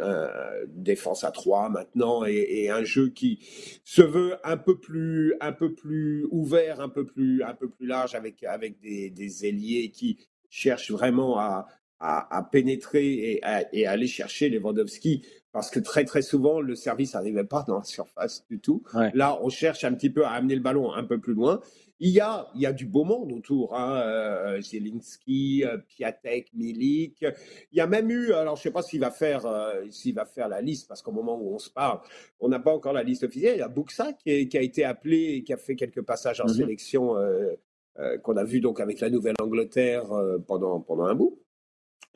euh, 0.00 0.66
défense 0.68 1.24
à 1.24 1.30
trois 1.30 1.68
maintenant 1.68 2.24
et, 2.24 2.70
un 2.70 2.84
jeu 2.84 3.08
qui 3.08 3.38
se 3.84 4.02
veut 4.02 4.36
un 4.44 4.56
peu 4.56 4.78
plus 4.78 5.34
un 5.40 5.52
peu 5.52 5.74
plus 5.74 6.26
ouvert 6.30 6.80
un 6.80 6.88
peu 6.88 7.04
plus 7.04 7.42
un 7.42 7.54
peu 7.54 7.68
plus 7.68 7.86
large 7.86 8.14
avec 8.14 8.42
avec 8.44 8.80
des, 8.80 9.10
des 9.10 9.46
ailiers 9.46 9.90
qui 9.90 10.18
cherchent 10.50 10.90
vraiment 10.90 11.38
à, 11.38 11.66
à, 12.00 12.48
pénétrer 12.50 13.32
et, 13.32 13.44
à, 13.44 13.64
et 13.74 13.86
aller 13.86 14.06
chercher 14.06 14.48
Lewandowski 14.48 15.22
parce 15.58 15.70
que 15.72 15.80
très 15.80 16.04
très 16.04 16.22
souvent 16.22 16.60
le 16.60 16.76
service 16.76 17.14
n'arrivait 17.14 17.42
pas 17.42 17.64
dans 17.66 17.78
la 17.78 17.82
surface 17.82 18.46
du 18.48 18.60
tout. 18.60 18.84
Là, 19.12 19.40
on 19.42 19.48
cherche 19.48 19.82
un 19.82 19.92
petit 19.92 20.08
peu 20.08 20.24
à 20.24 20.30
amener 20.30 20.54
le 20.54 20.60
ballon 20.60 20.92
un 20.92 21.02
peu 21.02 21.18
plus 21.18 21.34
loin. 21.34 21.60
Il 21.98 22.10
y 22.10 22.20
a, 22.20 22.46
il 22.54 22.60
y 22.60 22.66
a 22.66 22.72
du 22.72 22.86
beau 22.86 23.02
monde 23.02 23.32
autour, 23.32 23.76
hein, 23.76 24.00
euh, 24.02 24.60
Zielinski, 24.60 25.64
euh, 25.64 25.78
Piatek, 25.78 26.52
Milik. 26.54 27.24
Il 27.72 27.76
y 27.76 27.80
a 27.80 27.88
même 27.88 28.08
eu, 28.08 28.32
alors 28.34 28.54
je 28.54 28.60
ne 28.60 28.62
sais 28.62 28.70
pas 28.70 28.82
s'il 28.82 29.00
va 29.00 29.10
faire, 29.10 29.46
euh, 29.46 29.82
s'il 29.90 30.14
va 30.14 30.26
faire 30.26 30.48
la 30.48 30.60
liste, 30.60 30.86
parce 30.86 31.02
qu'au 31.02 31.10
moment 31.10 31.36
où 31.36 31.52
on 31.52 31.58
se 31.58 31.70
parle, 31.70 31.98
on 32.38 32.48
n'a 32.48 32.60
pas 32.60 32.72
encore 32.72 32.92
la 32.92 33.02
liste 33.02 33.24
officielle. 33.24 33.56
Il 33.56 33.58
y 33.58 33.62
a 33.62 33.68
Buxa 33.68 34.12
qui, 34.12 34.30
a 34.30 34.62
été 34.62 34.84
appelé 34.84 35.38
et 35.38 35.42
qui 35.42 35.52
a 35.52 35.56
fait 35.56 35.74
quelques 35.74 36.02
passages 36.02 36.40
en 36.40 36.46
mhm. 36.46 36.54
sélection 36.54 37.16
qu'on 38.22 38.36
a 38.36 38.44
vu 38.44 38.60
donc 38.60 38.78
avec 38.78 39.00
la 39.00 39.10
Nouvelle-Angleterre 39.10 40.04
pendant 40.46 40.78
pendant 40.78 41.06
un 41.06 41.16
bout. 41.16 41.36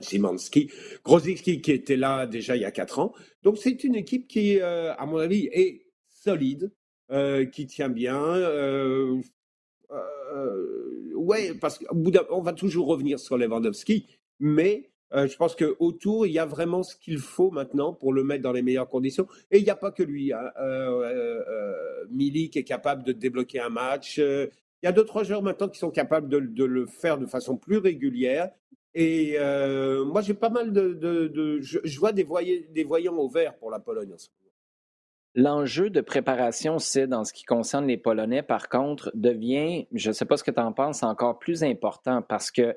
Simanski, 0.00 0.70
Grozicki 1.04 1.60
qui 1.60 1.72
était 1.72 1.96
là 1.96 2.26
déjà 2.26 2.56
il 2.56 2.62
y 2.62 2.64
a 2.64 2.70
quatre 2.70 2.98
ans. 2.98 3.12
Donc 3.42 3.58
c'est 3.58 3.84
une 3.84 3.94
équipe 3.94 4.28
qui, 4.28 4.60
euh, 4.60 4.94
à 4.94 5.06
mon 5.06 5.18
avis, 5.18 5.48
est 5.52 5.86
solide, 6.08 6.72
euh, 7.10 7.44
qui 7.44 7.66
tient 7.66 7.88
bien. 7.88 8.22
Euh, 8.22 9.20
ouais, 11.14 11.54
parce 11.54 11.78
qu'on 11.78 12.40
va 12.40 12.52
toujours 12.52 12.86
revenir 12.86 13.18
sur 13.18 13.36
Lewandowski, 13.36 14.06
mais 14.40 14.88
je 15.14 15.36
pense 15.36 15.54
qu'autour, 15.54 16.26
il 16.26 16.32
y 16.32 16.38
a 16.38 16.46
vraiment 16.46 16.82
ce 16.82 16.96
qu'il 16.96 17.18
faut 17.18 17.50
maintenant 17.50 17.92
pour 17.92 18.14
le 18.14 18.24
mettre 18.24 18.42
dans 18.42 18.52
les 18.52 18.62
meilleures 18.62 18.88
conditions. 18.88 19.26
Et 19.50 19.58
il 19.58 19.64
n'y 19.64 19.68
a 19.68 19.76
pas 19.76 19.90
que 19.90 20.02
lui. 20.02 20.32
Hein. 20.32 20.50
Milik 22.10 22.56
est 22.56 22.64
capable 22.64 23.04
de 23.04 23.12
débloquer 23.12 23.60
un 23.60 23.68
match. 23.68 24.16
il 24.16 24.48
y 24.82 24.86
a 24.86 24.92
deux, 24.92 25.04
trois 25.04 25.22
joueurs 25.22 25.42
maintenant 25.42 25.68
qui 25.68 25.78
sont 25.78 25.90
capables 25.90 26.30
de, 26.30 26.64
le 26.64 26.86
faire 26.86 27.18
de 27.18 27.26
façon 27.26 27.58
plus 27.58 27.76
régulière. 27.76 28.52
Et 28.94 29.36
euh, 29.38 30.04
moi, 30.04 30.20
j'ai 30.20 30.34
pas 30.34 30.50
mal 30.50 30.72
de. 30.72 31.58
je, 31.60 31.98
vois 31.98 32.12
des, 32.12 32.26
des 32.70 32.84
voyants 32.84 33.16
au 33.16 33.28
vert 33.28 33.56
pour 33.56 33.70
la 33.70 33.80
Pologne 33.80 34.12
en 34.12 34.18
ce 34.18 34.28
moment. 34.28 34.42
L'enjeu 35.34 35.88
de 35.88 36.02
préparation, 36.02 36.78
c'est 36.78 37.06
dans 37.06 37.24
ce 37.24 37.32
qui 37.32 37.44
concerne 37.44 37.86
les 37.86 37.96
Polonais, 37.96 38.42
par 38.42 38.68
contre, 38.68 39.10
devient, 39.14 39.86
je 39.94 40.10
ne 40.10 40.12
sais 40.12 40.26
pas 40.26 40.36
ce 40.36 40.44
que 40.44 40.50
tu 40.50 40.60
en 40.60 40.74
penses, 40.74 41.02
encore 41.02 41.38
plus 41.38 41.64
important 41.64 42.20
parce 42.20 42.50
que, 42.50 42.76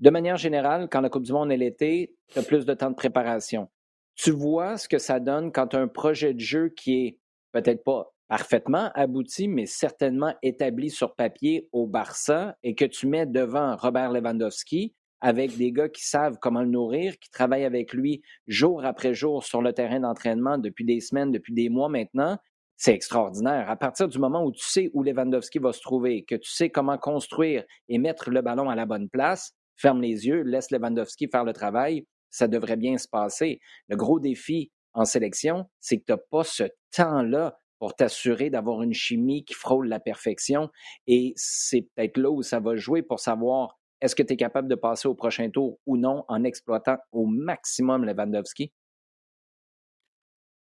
de 0.00 0.10
manière 0.10 0.36
générale, 0.36 0.88
quand 0.90 1.00
la 1.00 1.08
Coupe 1.08 1.22
du 1.22 1.32
Monde 1.32 1.50
est 1.50 1.56
l'été, 1.56 2.14
tu 2.28 2.38
as 2.38 2.42
plus 2.42 2.66
de 2.66 2.74
temps 2.74 2.90
de 2.90 2.94
préparation. 2.94 3.70
Tu 4.16 4.32
vois 4.32 4.76
ce 4.76 4.86
que 4.86 4.98
ça 4.98 5.18
donne 5.18 5.50
quand 5.50 5.68
tu 5.68 5.76
as 5.76 5.80
un 5.80 5.88
projet 5.88 6.34
de 6.34 6.40
jeu 6.40 6.68
qui 6.68 7.06
est 7.06 7.18
peut-être 7.52 7.82
pas 7.82 8.12
parfaitement 8.28 8.90
abouti, 8.94 9.48
mais 9.48 9.64
certainement 9.64 10.34
établi 10.42 10.90
sur 10.90 11.14
papier 11.14 11.68
au 11.72 11.86
Barça 11.86 12.56
et 12.62 12.74
que 12.74 12.84
tu 12.84 13.06
mets 13.06 13.26
devant 13.26 13.76
Robert 13.76 14.12
Lewandowski, 14.12 14.94
avec 15.24 15.56
des 15.56 15.72
gars 15.72 15.88
qui 15.88 16.06
savent 16.06 16.36
comment 16.38 16.60
le 16.60 16.68
nourrir, 16.68 17.18
qui 17.18 17.30
travaillent 17.30 17.64
avec 17.64 17.94
lui 17.94 18.20
jour 18.46 18.84
après 18.84 19.14
jour 19.14 19.42
sur 19.42 19.62
le 19.62 19.72
terrain 19.72 20.00
d'entraînement 20.00 20.58
depuis 20.58 20.84
des 20.84 21.00
semaines, 21.00 21.32
depuis 21.32 21.54
des 21.54 21.70
mois 21.70 21.88
maintenant, 21.88 22.36
c'est 22.76 22.92
extraordinaire. 22.92 23.70
À 23.70 23.76
partir 23.76 24.06
du 24.06 24.18
moment 24.18 24.44
où 24.44 24.52
tu 24.52 24.62
sais 24.62 24.90
où 24.92 25.02
Lewandowski 25.02 25.60
va 25.60 25.72
se 25.72 25.80
trouver, 25.80 26.24
que 26.24 26.34
tu 26.34 26.50
sais 26.50 26.68
comment 26.68 26.98
construire 26.98 27.64
et 27.88 27.96
mettre 27.96 28.28
le 28.28 28.42
ballon 28.42 28.68
à 28.68 28.74
la 28.74 28.84
bonne 28.84 29.08
place, 29.08 29.54
ferme 29.76 30.02
les 30.02 30.26
yeux, 30.26 30.42
laisse 30.42 30.70
Lewandowski 30.70 31.28
faire 31.32 31.44
le 31.44 31.54
travail, 31.54 32.06
ça 32.28 32.46
devrait 32.46 32.76
bien 32.76 32.98
se 32.98 33.08
passer. 33.08 33.60
Le 33.88 33.96
gros 33.96 34.20
défi 34.20 34.72
en 34.92 35.06
sélection, 35.06 35.64
c'est 35.80 36.00
que 36.00 36.04
tu 36.04 36.12
n'as 36.12 36.18
pas 36.30 36.44
ce 36.44 36.64
temps-là 36.94 37.56
pour 37.78 37.96
t'assurer 37.96 38.50
d'avoir 38.50 38.82
une 38.82 38.92
chimie 38.92 39.46
qui 39.46 39.54
frôle 39.54 39.88
la 39.88 40.00
perfection. 40.00 40.68
Et 41.06 41.32
c'est 41.36 41.88
peut-être 41.94 42.18
là 42.18 42.30
où 42.30 42.42
ça 42.42 42.60
va 42.60 42.76
jouer 42.76 43.00
pour 43.00 43.20
savoir 43.20 43.78
est-ce 44.00 44.14
que 44.14 44.22
tu 44.22 44.34
es 44.34 44.36
capable 44.36 44.68
de 44.68 44.74
passer 44.74 45.08
au 45.08 45.14
prochain 45.14 45.50
tour 45.50 45.78
ou 45.86 45.96
non 45.96 46.24
en 46.28 46.44
exploitant 46.44 46.98
au 47.12 47.26
maximum 47.26 48.04
Lewandowski? 48.04 48.72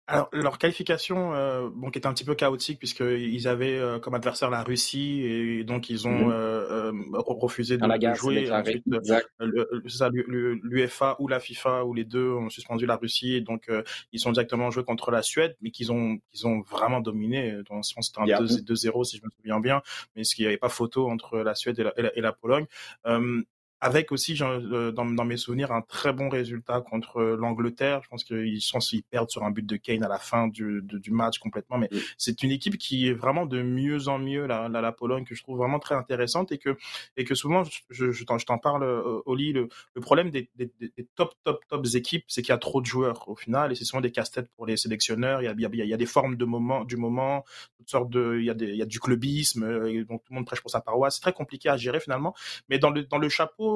Alors, 0.06 0.28
leur 0.32 0.58
qualification, 0.58 1.32
euh, 1.32 1.70
bon, 1.72 1.90
qui 1.90 1.96
était 1.96 2.06
un 2.06 2.12
petit 2.12 2.24
peu 2.24 2.34
chaotique 2.34 2.78
puisqu'ils 2.78 3.48
avaient 3.48 3.78
euh, 3.78 3.98
comme 3.98 4.12
adversaire 4.12 4.50
la 4.50 4.62
Russie 4.62 5.22
et 5.22 5.64
donc 5.64 5.88
ils 5.88 6.06
ont 6.06 6.26
mmh 6.26 6.30
euh, 6.30 6.92
refusé 7.12 7.78
de, 7.78 8.14
jouer. 8.14 8.50
Ensuite, 8.52 8.84
l'UEFA 10.18 11.16
ou 11.20 11.28
la 11.28 11.40
FIFA 11.40 11.86
ou 11.86 11.94
les 11.94 12.04
deux 12.04 12.30
ont 12.32 12.50
suspendu 12.50 12.84
la 12.84 12.96
Russie 12.96 13.36
et 13.36 13.40
donc 13.40 13.70
ils 14.12 14.20
sont 14.20 14.32
directement 14.32 14.70
joués 14.70 14.84
contre 14.84 15.10
la 15.10 15.22
Suède, 15.22 15.56
mais 15.62 15.70
qu'ils 15.70 15.90
ont, 15.90 16.18
qu'ils 16.30 16.46
ont 16.46 16.60
vraiment 16.60 17.00
dominé. 17.00 17.60
Dans 17.70 17.82
ce 17.82 17.94
sens, 17.94 18.08
c'était 18.08 18.20
un 18.20 18.44
2-0 18.44 19.04
si 19.04 19.16
je 19.16 19.24
me 19.24 19.30
souviens 19.30 19.60
bien, 19.60 19.80
mais 20.16 20.24
ce 20.24 20.34
qu'il 20.34 20.44
n'y 20.44 20.48
avait 20.48 20.58
pas 20.58 20.68
photo 20.68 21.08
entre 21.08 21.38
la 21.38 21.54
Suède 21.54 21.78
et 21.78 21.84
la, 21.84 21.94
et 22.14 22.20
la 22.20 22.32
Pologne 22.32 22.66
avec 23.84 24.12
aussi 24.12 24.34
euh, 24.40 24.92
dans, 24.92 25.04
dans, 25.04 25.26
mes 25.26 25.36
souvenirs 25.36 25.70
un 25.70 25.82
très 25.82 26.14
bon 26.14 26.30
résultat 26.30 26.80
contre 26.80 27.18
euh, 27.18 27.36
l'Angleterre. 27.36 28.00
Je 28.02 28.08
pense 28.08 28.24
qu'ils 28.24 28.62
sont 28.62 28.78
ils 28.78 29.02
perdent 29.02 29.28
sur 29.28 29.44
un 29.44 29.50
but 29.50 29.66
de 29.66 29.76
Kane 29.76 30.02
à 30.02 30.08
la 30.08 30.18
fin 30.18 30.48
du, 30.48 30.80
du 30.82 31.10
match 31.10 31.38
complètement, 31.38 31.76
mais 31.76 31.90
c'est 32.16 32.42
une 32.42 32.50
équipe 32.50 32.78
qui 32.78 33.08
est 33.08 33.12
vraiment 33.12 33.44
de 33.44 33.60
mieux 33.60 34.08
en 34.08 34.18
mieux 34.18 34.46
la, 34.46 34.70
la, 34.70 34.80
la, 34.80 34.90
Pologne 34.90 35.24
que 35.24 35.34
je 35.34 35.42
trouve 35.42 35.58
vraiment 35.58 35.78
très 35.78 35.94
intéressante 35.94 36.50
et 36.50 36.56
que 36.56 36.78
et 37.18 37.24
que 37.24 37.34
souvent 37.34 37.62
je, 37.90 38.10
je, 38.10 38.24
t'en 38.24 38.56
parle 38.56 38.84
euh, 38.84 39.20
Oli 39.26 39.52
le, 39.52 39.68
le 39.94 40.00
problème 40.00 40.30
des, 40.30 40.48
des, 40.56 40.72
des, 40.80 41.06
top 41.14 41.34
top 41.44 41.60
top 41.68 41.84
équipes 41.94 42.24
c'est 42.28 42.40
qu'il 42.40 42.52
y 42.52 42.52
a 42.52 42.58
trop 42.58 42.80
de 42.80 42.86
joueurs 42.86 43.28
au 43.28 43.36
final 43.36 43.70
et 43.70 43.74
c'est 43.74 43.84
souvent 43.84 44.00
des 44.00 44.12
casse-têtes 44.12 44.48
pour 44.56 44.64
les 44.64 44.78
sélectionneurs. 44.78 45.42
Il 45.42 45.44
y 45.44 45.48
a, 45.48 45.52
il 45.52 45.60
y 45.60 45.66
a, 45.66 45.68
il 45.84 45.90
y 45.90 45.94
a 45.94 45.98
des 45.98 46.06
formes 46.06 46.36
de 46.36 46.44
moment 46.46 46.84
du 46.84 46.96
moment, 46.96 47.44
toutes 47.76 47.90
sortes 47.90 48.08
de 48.08 48.38
il 48.38 48.46
y 48.46 48.50
a 48.50 48.54
des, 48.54 48.68
il 48.68 48.76
y 48.76 48.82
a 48.82 48.86
du 48.86 48.98
clubisme 48.98 49.62
donc 50.04 50.24
tout 50.24 50.32
le 50.32 50.36
monde 50.36 50.46
prêche 50.46 50.62
pour 50.62 50.70
sa 50.70 50.80
paroisse. 50.80 51.16
C'est 51.16 51.20
très 51.20 51.34
compliqué 51.34 51.68
à 51.68 51.76
gérer 51.76 52.00
finalement, 52.00 52.34
mais 52.70 52.78
dans 52.78 52.90
le 52.90 53.02
dans 53.02 53.18
le 53.18 53.28
chapeau 53.28 53.73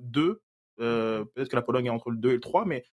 2. 0.00 0.42
Euh, 0.80 1.24
peut-être 1.24 1.48
que 1.48 1.56
la 1.56 1.62
Pologne 1.62 1.86
est 1.86 1.90
entre 1.90 2.10
le 2.10 2.16
2 2.16 2.30
et 2.30 2.34
le 2.34 2.40
3, 2.40 2.64
mais 2.64 2.84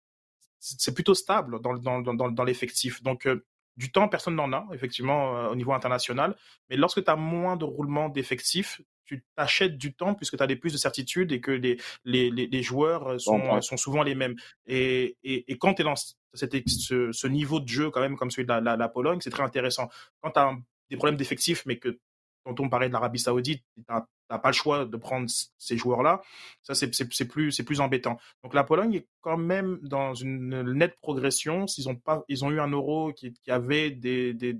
c'est 0.59 0.95
plutôt 0.95 1.15
stable 1.15 1.61
dans, 1.61 1.75
dans, 1.75 2.01
dans, 2.01 2.31
dans 2.31 2.45
l'effectif. 2.45 3.03
Donc, 3.03 3.29
du 3.77 3.93
temps, 3.93 4.09
personne 4.09 4.35
n'en 4.35 4.53
a, 4.53 4.67
effectivement, 4.73 5.49
au 5.49 5.55
niveau 5.55 5.73
international. 5.73 6.37
Mais 6.69 6.77
lorsque 6.77 7.05
tu 7.05 7.11
as 7.11 7.17
moins 7.17 7.57
de 7.57 7.65
roulement 7.65 8.09
d'effectifs, 8.09 8.81
tu 9.09 9.25
t'achètes 9.37 9.79
du 9.79 9.95
temps 9.95 10.15
puisque 10.15 10.37
tu 10.37 10.43
as 10.43 10.47
des 10.47 10.57
plus 10.57 10.73
de 10.73 10.77
certitudes 10.77 11.33
et 11.33 11.41
que 11.41 11.51
les, 11.51 11.81
les, 12.05 12.31
les, 12.31 12.63
joueurs 12.63 13.19
sont, 13.19 13.61
sont 13.63 13.77
souvent 13.79 14.03
les 14.03 14.15
mêmes. 14.15 14.37
Et, 14.67 15.17
et, 15.23 15.57
quand 15.57 15.75
tu 15.75 15.83
es 15.83 15.85
dans 15.85 15.95
cette, 16.35 16.69
ce, 16.69 17.11
ce, 17.11 17.27
niveau 17.27 17.59
de 17.59 17.69
jeu, 17.69 17.91
quand 17.91 18.01
même, 18.01 18.17
comme 18.17 18.31
celui 18.31 18.47
de 18.47 18.53
la, 18.53 18.77
la, 18.77 18.89
Pologne, 18.89 19.21
c'est 19.23 19.31
très 19.31 19.43
intéressant. 19.43 19.89
Quand 20.21 20.33
tu 20.33 20.41
as 20.41 20.55
des 20.91 20.97
problèmes 20.97 21.17
d'effectifs, 21.17 21.65
mais 21.65 21.79
que 21.79 21.99
quand 22.49 22.61
on 22.61 22.71
parlait 22.71 22.89
de 22.89 22.95
l'Arabie 22.95 23.19
Saoudite, 23.19 23.63
tu 23.77 23.83
n'as 23.91 24.39
pas 24.39 24.49
le 24.49 24.55
choix 24.55 24.87
de 24.87 24.97
prendre 24.97 25.29
ces 25.59 25.77
joueurs-là. 25.77 26.23
Ça, 26.63 26.75
c'est 26.75 27.29
plus, 27.29 27.63
plus 27.63 27.81
embêtant. 27.81 28.19
Donc 28.43 28.55
la 28.55 28.65
Pologne 28.65 28.95
est 28.95 29.07
quand 29.21 29.37
même 29.37 29.79
dans 29.83 30.15
une 30.15 30.63
nette 30.73 30.97
progression. 31.01 31.67
S'ils 31.67 31.91
ont, 31.91 31.97
pas, 31.97 32.25
ils 32.29 32.47
ont 32.47 32.51
eu 32.51 32.59
un 32.59 32.69
euro 32.69 33.13
qui, 33.13 33.35
qui 33.35 33.51
avait 33.51 33.91
des, 33.91 34.33
des, 34.33 34.59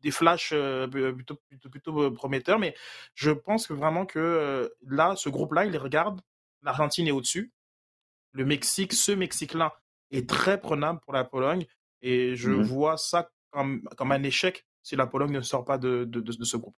des 0.00 0.10
flashs 0.10 0.52
euh, 0.54 0.86
plutôt, 0.88 1.36
plutôt, 1.48 1.68
plutôt, 1.68 2.02
euh, 2.02 2.10
prometteurs, 2.10 2.58
mais 2.58 2.74
je 3.14 3.30
pense 3.30 3.66
que 3.66 3.74
vraiment 3.74 4.06
que 4.06 4.18
euh, 4.18 4.68
là, 4.86 5.14
ce 5.16 5.28
groupe-là, 5.28 5.66
il 5.66 5.76
regarde, 5.76 6.22
l'Argentine 6.62 7.06
est 7.06 7.12
au-dessus, 7.12 7.52
le 8.32 8.46
Mexique, 8.46 8.94
ce 8.94 9.12
Mexique-là 9.12 9.76
est 10.10 10.26
très 10.26 10.58
prenable 10.58 11.00
pour 11.00 11.12
la 11.12 11.24
Pologne, 11.24 11.66
et 12.00 12.34
je 12.34 12.50
mmh 12.50 12.62
vois 12.62 12.96
ça 12.96 13.30
comme, 13.50 13.82
comme 13.98 14.10
un 14.10 14.22
échec 14.22 14.64
si 14.82 14.96
la 14.96 15.06
Pologne 15.06 15.32
ne 15.32 15.40
sort 15.40 15.64
pas 15.64 15.78
de, 15.78 16.04
de, 16.04 16.20
de, 16.20 16.44
ce 16.44 16.56
groupe. 16.56 16.74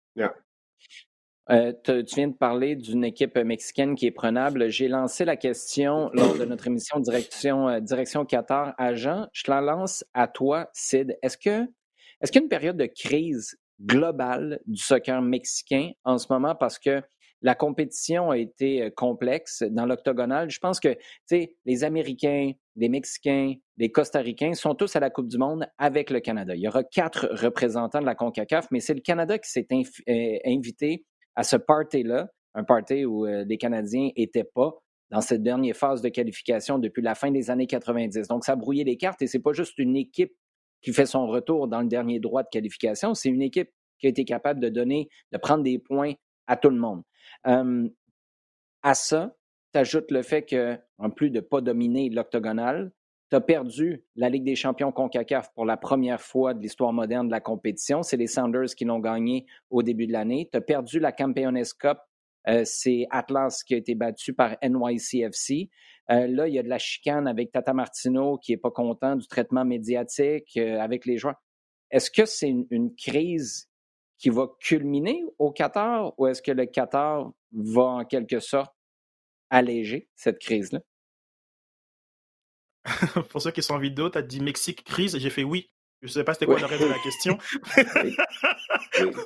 tu 1.48 2.15
viens 2.15 2.27
de 2.27 2.36
parler 2.36 2.75
d'une 2.75 3.03
équipe 3.03 3.38
mexicaine 3.38 3.95
qui 3.95 4.07
est 4.07 4.12
prenable. 4.12 4.69
J'ai 4.69 4.88
lancé 4.88 5.25
la 5.25 5.36
question 5.36 6.10
lors 6.13 6.38
de 6.38 6.45
notre 6.45 6.67
émission 6.67 7.00
Direction, 7.00 7.79
Direction 7.79 8.25
Qatar 8.25 8.74
à 8.77 8.93
Jean. 8.93 9.27
Je 9.33 9.43
la 9.50 9.62
lance 9.62 10.05
à 10.13 10.27
toi, 10.27 10.69
Sid. 10.74 11.17
Est-ce 11.22 11.38
que 11.38 11.67
est-ce 12.22 12.31
qu'il 12.31 12.39
y 12.39 12.43
a 12.43 12.45
une 12.45 12.50
période 12.50 12.77
de 12.77 12.86
crise 12.86 13.57
globale 13.81 14.62
du 14.65 14.81
soccer 14.81 15.22
mexicain 15.22 15.91
en 16.05 16.17
ce 16.17 16.31
moment? 16.31 16.55
Parce 16.55 16.79
que 16.79 17.01
la 17.43 17.55
compétition 17.55 18.31
a 18.31 18.38
été 18.38 18.83
euh, 18.83 18.89
complexe 18.89 19.63
dans 19.69 19.85
l'octogonal. 19.85 20.50
Je 20.50 20.59
pense 20.59 20.79
que 20.79 20.95
les 21.29 21.83
Américains, 21.83 22.53
les 22.75 22.89
Mexicains, 22.89 23.53
les 23.77 23.91
Costa-Ricains 23.91 24.53
sont 24.53 24.73
tous 24.73 24.95
à 24.95 25.00
la 25.00 25.09
Coupe 25.09 25.27
du 25.27 25.38
Monde 25.38 25.67
avec 25.77 26.09
le 26.09 26.21
Canada. 26.21 26.55
Il 26.55 26.62
y 26.62 26.67
aura 26.67 26.83
quatre 26.83 27.27
représentants 27.31 28.00
de 28.00 28.05
la 28.05 28.15
CONCACAF, 28.15 28.67
mais 28.71 28.79
c'est 28.79 28.93
le 28.93 29.01
Canada 29.01 29.38
qui 29.38 29.51
s'est 29.51 29.67
euh, 29.71 30.38
invité 30.45 31.05
à 31.35 31.43
ce 31.43 31.57
party-là, 31.57 32.29
un 32.55 32.63
party 32.63 33.05
où 33.05 33.27
euh, 33.27 33.43
les 33.45 33.57
Canadiens 33.57 34.09
n'étaient 34.17 34.50
pas 34.55 34.71
dans 35.12 35.21
cette 35.21 35.43
dernière 35.43 35.75
phase 35.75 36.01
de 36.01 36.09
qualification 36.09 36.79
depuis 36.79 37.03
la 37.03 37.13
fin 37.13 37.29
des 37.29 37.51
années 37.51 37.67
90. 37.67 38.27
Donc, 38.29 38.45
ça 38.45 38.53
a 38.53 38.55
brouillé 38.55 38.83
les 38.83 38.97
cartes 38.97 39.21
et 39.21 39.27
c'est 39.27 39.41
pas 39.41 39.53
juste 39.53 39.77
une 39.77 39.95
équipe 39.95 40.33
qui 40.81 40.93
fait 40.93 41.05
son 41.05 41.27
retour 41.27 41.67
dans 41.67 41.81
le 41.81 41.88
dernier 41.88 42.19
droit 42.19 42.41
de 42.41 42.50
qualification. 42.51 43.13
C'est 43.13 43.29
une 43.29 43.41
équipe 43.41 43.69
qui 44.00 44.07
a 44.07 44.09
été 44.09 44.25
capable 44.25 44.59
de 44.59 44.69
donner, 44.69 45.09
de 45.31 45.38
prendre 45.38 45.63
des 45.63 45.77
points 45.77 46.13
à 46.47 46.57
tout 46.57 46.69
le 46.69 46.77
monde. 46.77 47.03
À 47.45 48.93
ça, 48.93 49.35
tu 49.73 49.79
ajoutes 49.79 50.12
le 50.12 50.21
fait 50.21 50.43
que, 50.43 50.77
en 50.97 51.09
plus 51.09 51.29
de 51.29 51.38
ne 51.38 51.41
pas 51.41 51.62
dominer 51.62 52.09
l'octogonal, 52.09 52.91
tu 53.33 53.38
as 53.38 53.41
perdu 53.41 54.03
la 54.15 54.29
Ligue 54.29 54.43
des 54.43 54.55
champions 54.55 54.91
CONCACAF 54.91 55.51
pour 55.55 55.65
la 55.65 55.75
première 55.75 56.21
fois 56.21 56.53
de 56.53 56.59
l'histoire 56.59 56.93
moderne 56.93 57.27
de 57.27 57.31
la 57.31 57.41
compétition. 57.41 58.03
C'est 58.03 58.17
les 58.17 58.27
Sounders 58.27 58.75
qui 58.75 58.85
l'ont 58.85 59.00
gagné 59.00 59.47
au 59.71 59.81
début 59.81 60.05
de 60.05 60.13
l'année. 60.13 60.47
Tu 60.51 60.57
as 60.57 60.62
perdu 60.62 61.00
la 61.00 61.12
Campeones 61.12 61.63
Cup. 61.79 61.97
Euh, 62.47 62.62
c'est 62.65 63.07
Atlas 63.09 63.63
qui 63.63 63.73
a 63.73 63.77
été 63.77 63.95
battu 63.95 64.33
par 64.33 64.57
NYCFC. 64.62 65.69
Euh, 66.12 66.27
là, 66.27 66.47
il 66.47 66.53
y 66.53 66.59
a 66.59 66.63
de 66.63 66.69
la 66.69 66.77
chicane 66.77 67.27
avec 67.27 67.51
Tata 67.51 67.73
Martino 67.73 68.38
qui 68.38 68.51
n'est 68.51 68.57
pas 68.57 68.69
content 68.69 69.15
du 69.15 69.25
traitement 69.27 69.65
médiatique 69.65 70.55
euh, 70.57 70.79
avec 70.79 71.06
les 71.06 71.17
joueurs. 71.17 71.41
Est-ce 71.89 72.12
que 72.12 72.25
c'est 72.25 72.49
une, 72.49 72.93
crise 72.95 73.69
qui 74.23 74.29
va 74.29 74.47
culminer 74.62 75.21
au 75.38 75.51
Qatar 75.51 76.17
ou 76.17 76.27
est-ce 76.27 76.41
que 76.41 76.53
le 76.53 76.65
Qatar 76.65 77.29
va 77.51 77.81
en 77.81 78.05
quelque 78.05 78.39
sorte 78.39 78.73
alléger 79.49 80.07
cette 80.15 80.39
crise-là? 80.39 80.79
Pour 83.29 83.41
ceux 83.41 83.51
qui 83.51 83.62
sont 83.62 83.73
en 83.73 83.79
vidéo, 83.79 84.09
tu 84.09 84.17
as 84.17 84.21
dit 84.21 84.39
Mexique 84.39 84.86
crise, 84.86 85.17
j'ai 85.17 85.29
fait 85.29 85.43
oui. 85.43 85.69
Je 86.01 86.07
ne 86.07 86.12
sais 86.13 86.23
pas 86.23 86.36
c'était 86.36 86.45
quoi 86.45 86.57
le 86.57 86.65
reste 86.65 86.83
de 86.83 86.88
la 86.88 86.99
question. 86.99 87.38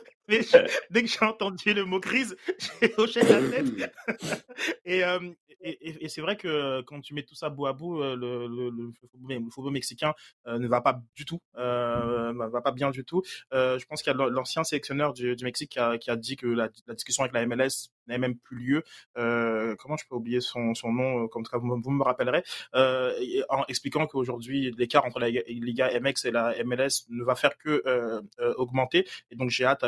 Mais 0.30 0.42
dès 0.90 1.04
que 1.04 1.08
j'ai 1.08 1.26
entendu 1.26 1.74
le 1.74 1.86
mot 1.86 2.00
crise, 2.00 2.36
j'ai 2.82 2.94
hoché 2.98 3.22
la 3.22 3.42
tête. 3.42 3.94
et, 4.86 5.04
euh, 5.04 5.20
et, 5.62 6.08
c'est 6.10 6.22
vrai 6.22 6.38
que 6.38 6.82
quand 6.82 7.02
tu 7.02 7.14
mets 7.14 7.24
tout 7.24 7.36
ça 7.36 7.50
bout 7.50 7.66
à 7.66 7.74
bout, 7.74 8.02
euh, 8.02 8.16
le, 8.16 8.48
le, 8.48 8.70
le, 8.70 9.50
football 9.50 9.74
mexicain 9.74 10.14
euh, 10.48 10.60
ne 10.60 10.68
va 10.68 10.82
pas 10.82 11.02
du 11.16 11.26
tout, 11.26 11.42
euh, 11.58 12.34
va 12.34 12.62
pas 12.62 12.72
bien 12.72 12.92
du 12.92 13.04
tout. 13.04 13.24
je 13.52 13.84
pense 13.86 14.02
qu'il 14.02 14.14
y 14.14 14.16
a 14.16 14.30
l'ancien 14.30 14.64
sélectionneur 14.64 15.14
du, 15.14 15.36
du 15.36 15.44
Mexique 15.44 15.72
qui 15.72 15.80
a, 15.80 15.98
qui 15.98 16.10
a, 16.12 16.16
dit 16.16 16.36
que 16.36 16.48
la, 16.48 16.70
la 16.88 16.94
discussion 16.94 17.24
avec 17.24 17.34
la 17.34 17.46
MLS 17.46 17.90
n'avait 18.08 18.20
même 18.20 18.38
plus 18.38 18.58
lieu. 18.58 18.84
comment 19.16 19.98
je 19.98 20.06
peux 20.10 20.16
oublier 20.16 20.42
son, 20.42 20.74
son 20.74 20.92
nom 20.92 21.28
Comme 21.28 21.44
cas, 21.44 21.58
vous, 21.58 21.82
vous, 21.82 21.92
me 21.92 22.04
rappellerez, 22.04 22.44
en 22.74 23.64
expliquant 23.68 24.08
qu'aujourd'hui 24.08 24.72
l'écart 24.78 25.06
entre 25.06 25.20
la 25.20 25.30
Liga 25.30 25.90
MX 26.00 26.26
et 26.26 26.32
la 26.32 26.56
MLS 26.64 27.06
ne 27.10 27.24
va 27.24 27.36
faire 27.36 27.58
que 27.58 27.84
augmenter. 28.58 29.08
Et 29.32 29.36
donc 29.36 29.50
j'ai 29.50 29.66
hâte, 29.66 29.86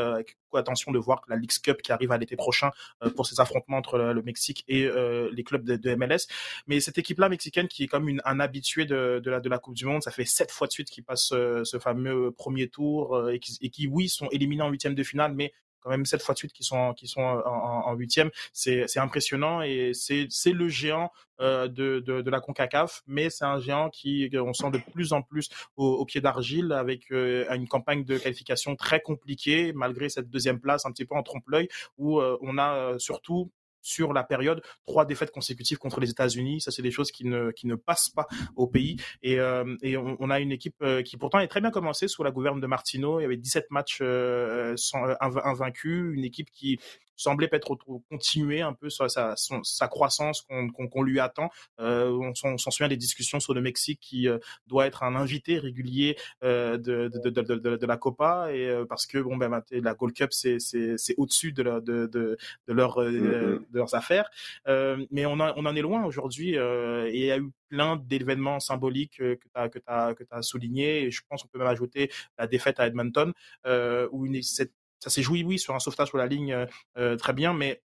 attention, 0.53 0.91
de 0.91 0.99
voir 0.99 1.21
la 1.27 1.35
League 1.35 1.51
Cup 1.61 1.81
qui 1.81 1.91
arrive 1.91 2.11
à 2.11 2.17
l'été 2.17 2.35
prochain 2.35 2.71
pour 3.15 3.27
ces 3.27 3.39
affrontements 3.39 3.77
entre 3.77 3.97
le 3.97 4.21
Mexique 4.23 4.65
et 4.67 4.89
les 5.31 5.43
clubs 5.43 5.63
de, 5.63 5.95
MLS. 5.95 6.27
Mais 6.67 6.79
cette 6.79 6.97
équipe-là 6.97 7.29
mexicaine 7.29 7.67
qui 7.67 7.83
est 7.83 7.87
comme 7.87 8.09
un 8.23 8.39
habitué 8.39 8.85
de, 8.85 9.21
la, 9.25 9.59
Coupe 9.59 9.75
du 9.75 9.85
Monde, 9.85 10.03
ça 10.03 10.11
fait 10.11 10.25
sept 10.25 10.51
fois 10.51 10.67
de 10.67 10.71
suite 10.71 10.89
qu'ils 10.89 11.03
passent 11.03 11.31
euh, 11.33 11.63
ce, 11.63 11.79
fameux 11.79 12.31
premier 12.31 12.69
tour 12.69 13.15
euh, 13.15 13.31
et, 13.31 13.39
qui, 13.39 13.57
et 13.61 13.69
qui, 13.69 13.87
oui, 13.87 14.09
sont 14.09 14.27
éliminés 14.31 14.63
en 14.63 14.69
huitième 14.69 14.95
de 14.95 15.03
finale, 15.03 15.33
mais 15.33 15.53
même 15.89 16.05
sept 16.05 16.21
fois 16.21 16.33
de 16.33 16.39
suite 16.39 16.53
qui 16.53 16.63
sont 16.63 16.93
en 17.15 17.93
huitième. 17.93 18.29
C'est 18.53 18.97
impressionnant 18.97 19.61
et 19.61 19.91
c'est 19.93 20.51
le 20.51 20.67
géant 20.67 21.11
euh, 21.41 21.67
de, 21.67 22.29
la 22.29 22.41
Concacaf, 22.41 23.01
mais 23.07 23.29
c'est 23.29 23.45
un 23.45 23.59
géant 23.59 23.89
qui 23.89 24.29
on 24.33 24.53
sent 24.53 24.71
de 24.71 24.79
plus 24.91 25.13
en 25.13 25.21
plus 25.21 25.49
au, 25.77 25.85
au 25.85 26.05
pied 26.05 26.21
d'argile 26.21 26.71
avec 26.73 27.09
une 27.11 27.67
campagne 27.67 28.03
de 28.03 28.17
qualification 28.17 28.75
très 28.75 29.01
compliquée 29.01 29.73
malgré 29.73 30.09
cette 30.09 30.29
deuxième 30.29 30.59
place 30.59 30.85
un 30.85 30.91
petit 30.91 31.05
peu 31.05 31.15
en 31.15 31.23
trompe-l'œil 31.23 31.69
où 31.97 32.21
on 32.21 32.57
a 32.57 32.97
surtout 32.99 33.51
sur 33.81 34.13
la 34.13 34.23
période, 34.23 34.61
trois 34.85 35.05
défaites 35.05 35.31
consécutives 35.31 35.77
contre 35.77 35.99
les 35.99 36.09
États-Unis. 36.09 36.61
Ça, 36.61 36.71
c'est 36.71 36.81
des 36.81 36.91
choses 36.91 37.11
qui 37.11 37.25
ne, 37.25 37.51
qui 37.51 37.67
ne 37.67 37.75
passent 37.75 38.09
pas 38.09 38.27
au 38.55 38.67
pays. 38.67 38.97
Et, 39.21 39.39
euh, 39.39 39.75
et 39.81 39.97
on, 39.97 40.29
a 40.29 40.39
une 40.39 40.51
équipe 40.51 40.75
euh, 40.81 41.01
qui 41.01 41.17
pourtant 41.17 41.39
est 41.39 41.47
très 41.47 41.61
bien 41.61 41.71
commencée 41.71 42.07
sous 42.07 42.23
la 42.23 42.31
gouverne 42.31 42.59
de 42.59 42.67
Martino. 42.67 43.19
Il 43.19 43.23
y 43.23 43.25
avait 43.25 43.37
17 43.37 43.71
matchs 43.71 43.99
euh, 44.01 44.73
sans, 44.77 45.15
invaincus, 45.19 46.13
une 46.13 46.23
équipe 46.23 46.49
qui 46.51 46.79
semblait 47.19 47.47
peut-être 47.47 47.75
continuer 48.09 48.61
un 48.61 48.73
peu 48.73 48.89
sa, 48.89 49.09
sa, 49.09 49.35
sa 49.35 49.87
croissance 49.87 50.41
qu'on 50.41 51.03
lui 51.03 51.19
attend. 51.19 51.49
Euh, 51.79 52.11
on 52.11 52.33
s'en 52.33 52.71
souvient 52.71 52.87
des 52.87 52.97
discussions 52.97 53.39
sur 53.39 53.53
le 53.53 53.61
Mexique 53.61 53.99
qui 54.01 54.27
euh, 54.27 54.39
doit 54.67 54.87
être 54.87 55.03
un 55.03 55.15
invité 55.15 55.59
régulier 55.59 56.17
euh, 56.43 56.77
de, 56.77 57.09
de, 57.09 57.29
de, 57.29 57.41
de, 57.41 57.75
de, 57.77 57.85
la 57.85 57.97
Copa 57.97 58.49
et 58.53 58.83
parce 58.87 59.05
que 59.05 59.17
bon 59.17 59.35
ben 59.37 59.61
la 59.71 59.93
Gold 59.93 60.13
Cup 60.13 60.31
c'est 60.31 61.15
au-dessus 61.17 61.51
de, 61.51 61.63
leur, 61.63 61.81
de, 61.81 62.07
de, 62.07 62.37
de, 62.67 62.73
leur, 62.73 62.97
de 63.01 63.61
leurs 63.73 63.95
affaires. 63.95 64.29
mais 64.67 65.25
on, 65.25 65.39
a, 65.39 65.53
on 65.57 65.65
en 65.65 65.75
est 65.75 65.81
loin 65.81 66.05
aujourd'hui 66.05 66.55
et 66.55 67.11
il 67.13 67.25
y 67.25 67.31
a 67.31 67.37
eu 67.37 67.51
plein 67.69 67.95
d'événements 67.95 68.59
symboliques 68.59 69.17
que 69.17 69.35
tu 69.35 69.49
as, 69.53 69.69
que 69.69 69.79
as, 69.87 70.13
que 70.15 70.23
as 70.31 70.41
souligné. 70.41 71.03
Et 71.03 71.11
je 71.11 71.21
pense 71.29 71.43
qu'on 71.43 71.47
peut 71.47 71.59
même 71.59 71.67
ajouter 71.67 72.11
la 72.37 72.47
défaite 72.47 72.79
à 72.79 72.87
Edmonton, 72.87 73.31
euh, 73.65 74.07
où 74.11 74.25
une, 74.25 74.41
cette 74.41 74.73
ça 74.99 75.09
s'est 75.09 75.21
joué, 75.21 75.43
oui, 75.43 75.59
sur 75.59 75.75
un 75.75 75.79
sauvetage 75.79 76.09
sur 76.09 76.17
la 76.17 76.27
ligne, 76.27 76.53
euh, 76.53 76.65
euh, 76.97 77.15
très 77.17 77.33
bien, 77.33 77.53
mais 77.53 77.81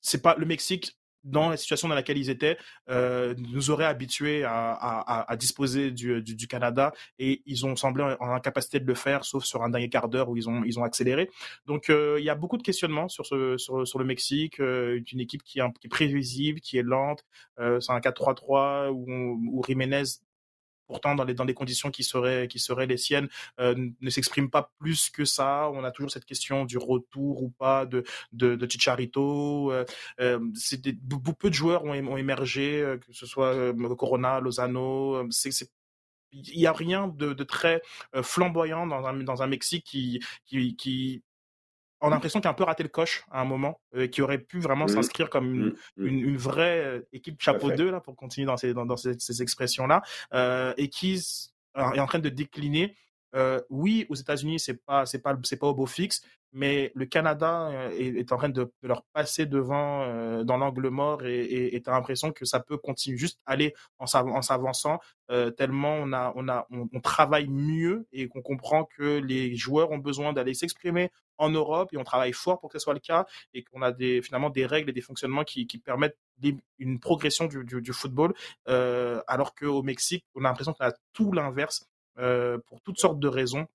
c'est 0.00 0.22
pas 0.22 0.34
le 0.36 0.46
Mexique 0.46 0.96
dans 1.24 1.48
la 1.50 1.56
situation 1.56 1.88
dans 1.88 1.94
laquelle 1.94 2.18
ils 2.18 2.30
étaient, 2.30 2.58
euh, 2.88 3.34
nous 3.38 3.70
aurait 3.70 3.84
habitués 3.84 4.44
à, 4.44 4.72
à, 4.72 5.30
à 5.30 5.36
disposer 5.36 5.90
du, 5.90 6.20
du, 6.22 6.34
du, 6.34 6.46
Canada 6.48 6.92
et 7.18 7.42
ils 7.46 7.64
ont 7.64 7.76
semblé 7.76 8.02
en, 8.02 8.30
incapacité 8.30 8.80
de 8.80 8.86
le 8.86 8.94
faire, 8.94 9.24
sauf 9.24 9.44
sur 9.44 9.62
un 9.62 9.70
dernier 9.70 9.88
quart 9.88 10.08
d'heure 10.08 10.28
où 10.28 10.36
ils 10.36 10.48
ont, 10.48 10.64
ils 10.64 10.78
ont 10.78 10.84
accéléré. 10.84 11.30
Donc 11.66 11.90
euh, 11.90 12.16
il 12.18 12.24
y 12.24 12.30
a 12.30 12.34
beaucoup 12.34 12.56
de 12.56 12.62
questionnements 12.62 13.08
sur, 13.08 13.26
ce, 13.26 13.56
sur, 13.56 13.86
sur 13.86 13.98
le 13.98 14.04
Mexique, 14.04 14.60
euh, 14.60 15.00
une 15.12 15.20
équipe 15.20 15.42
qui 15.42 15.60
est, 15.60 15.78
qui 15.80 15.86
est, 15.86 15.90
prévisible, 15.90 16.60
qui 16.60 16.78
est 16.78 16.82
lente. 16.82 17.24
Euh, 17.60 17.78
c'est 17.80 17.92
un 17.92 18.00
4-3-3 18.00 18.90
où, 18.90 19.38
où 19.52 19.62
Jiménez 19.64 20.02
pourtant 20.92 21.14
dans 21.14 21.24
les 21.24 21.32
dans 21.32 21.46
des 21.46 21.54
conditions 21.54 21.90
qui 21.90 22.04
seraient 22.04 22.48
qui 22.48 22.58
seraient 22.58 22.86
les 22.86 22.98
siennes 22.98 23.28
euh, 23.60 23.74
ne 24.00 24.10
s'exprime 24.10 24.50
pas 24.50 24.70
plus 24.78 25.08
que 25.08 25.24
ça. 25.24 25.70
On 25.72 25.84
a 25.84 25.90
toujours 25.90 26.10
cette 26.10 26.26
question 26.26 26.66
du 26.66 26.76
retour 26.76 27.42
ou 27.42 27.48
pas 27.48 27.86
de 27.86 28.04
de, 28.32 28.56
de 28.56 28.70
Chicharito 28.70 29.72
euh, 29.72 29.86
euh 30.20 30.38
peu 31.38 31.48
de 31.48 31.54
joueurs 31.54 31.84
ont, 31.84 32.16
émergé 32.16 32.96
que 33.00 33.12
ce 33.12 33.26
soit 33.26 33.72
Corona 33.96 34.38
Lozano 34.38 35.26
il 36.32 36.60
y 36.60 36.66
a 36.66 36.72
rien 36.72 37.08
de, 37.08 37.32
de 37.32 37.44
très 37.44 37.80
flamboyant 38.22 38.86
dans 38.86 39.06
un 39.06 39.14
dans 39.30 39.42
un 39.42 39.46
Mexique 39.46 39.84
qui 39.84 40.20
qui 40.46 41.22
on 42.02 42.08
a 42.08 42.10
l'impression 42.10 42.40
qu'il 42.40 42.48
a 42.48 42.50
un 42.50 42.54
peu 42.54 42.64
raté 42.64 42.82
le 42.82 42.88
coche 42.88 43.24
à 43.30 43.40
un 43.40 43.44
moment, 43.44 43.80
euh, 43.94 44.06
qui 44.06 44.22
aurait 44.22 44.38
pu 44.38 44.58
vraiment 44.58 44.84
mmh. 44.84 44.88
s'inscrire 44.88 45.30
comme 45.30 45.54
une, 45.54 45.66
mmh. 45.66 45.74
Mmh. 45.96 46.06
une, 46.06 46.18
une, 46.20 46.36
vraie 46.36 46.84
euh, 46.84 47.08
équipe 47.12 47.40
chapeau 47.40 47.70
2, 47.70 47.90
là, 47.90 48.00
pour 48.00 48.16
continuer 48.16 48.46
dans 48.46 48.56
ces, 48.56 48.74
dans, 48.74 48.84
dans 48.84 48.96
ces, 48.96 49.18
ces 49.18 49.40
expressions-là, 49.42 50.02
euh, 50.34 50.74
et 50.76 50.88
qui 50.88 51.14
est 51.14 51.50
en 52.00 52.06
train 52.06 52.18
de 52.18 52.28
décliner 52.28 52.96
oui, 53.70 54.04
aux 54.10 54.14
États-Unis, 54.14 54.60
c'est 54.60 54.84
pas, 54.84 55.06
c'est 55.06 55.20
pas, 55.20 55.38
c'est 55.42 55.56
pas 55.56 55.68
au 55.68 55.74
beau 55.74 55.86
fixe, 55.86 56.20
mais 56.52 56.92
le 56.94 57.06
Canada 57.06 57.68
euh, 57.68 57.90
est, 57.98 58.30
en 58.32 58.36
train 58.36 58.48
de, 58.48 58.70
leur 58.82 59.02
passer 59.12 59.46
devant 59.46 60.02
euh, 60.02 60.44
dans 60.44 60.58
l'angle 60.58 60.88
mort 60.88 61.24
et 61.24 61.80
tu 61.82 61.90
as 61.90 61.92
l'impression 61.94 62.32
que 62.32 62.44
ça 62.44 62.60
peut 62.60 62.76
continuer 62.76 63.16
juste 63.16 63.40
aller 63.46 63.74
en 63.98 64.06
s'avançant 64.06 65.00
euh, 65.30 65.50
tellement 65.50 65.94
on 65.94 66.12
a 66.12 66.32
on 66.36 66.48
a 66.48 66.66
on, 66.70 67.00
travaille 67.00 67.48
mieux 67.48 68.06
et 68.12 68.28
qu'on 68.28 68.42
comprend 68.42 68.84
que 68.84 69.18
les 69.18 69.56
joueurs 69.56 69.90
ont 69.90 69.98
besoin 69.98 70.32
d'aller 70.32 70.54
s'exprimer 70.54 71.10
en 71.42 71.50
Europe 71.50 71.92
et 71.92 71.96
on 71.96 72.04
travaille 72.04 72.32
fort 72.32 72.60
pour 72.60 72.70
que 72.70 72.78
ce 72.78 72.82
soit 72.82 72.94
le 72.94 73.00
cas 73.00 73.26
et 73.54 73.62
qu'on 73.64 73.82
a 73.82 73.92
des 73.92 74.22
finalement 74.22 74.50
des 74.50 74.66
règles 74.66 74.90
et 74.90 74.92
des 74.92 75.00
fonctionnements 75.00 75.44
qui, 75.44 75.66
qui 75.66 75.78
permettent 75.78 76.16
une 76.78 76.98
progression 76.98 77.46
du, 77.46 77.64
du, 77.64 77.80
du 77.80 77.92
football 77.92 78.34
alors 78.66 79.54
qu'au 79.54 79.82
Mexique 79.82 80.24
on 80.34 80.44
a 80.44 80.48
l'impression 80.48 80.72
qu'on 80.72 80.86
a 80.86 80.92
tout 81.12 81.32
l'inverse 81.32 81.86
pour 82.16 82.80
toutes 82.82 82.98
sortes 82.98 83.18
de 83.18 83.28
raisons 83.28 83.66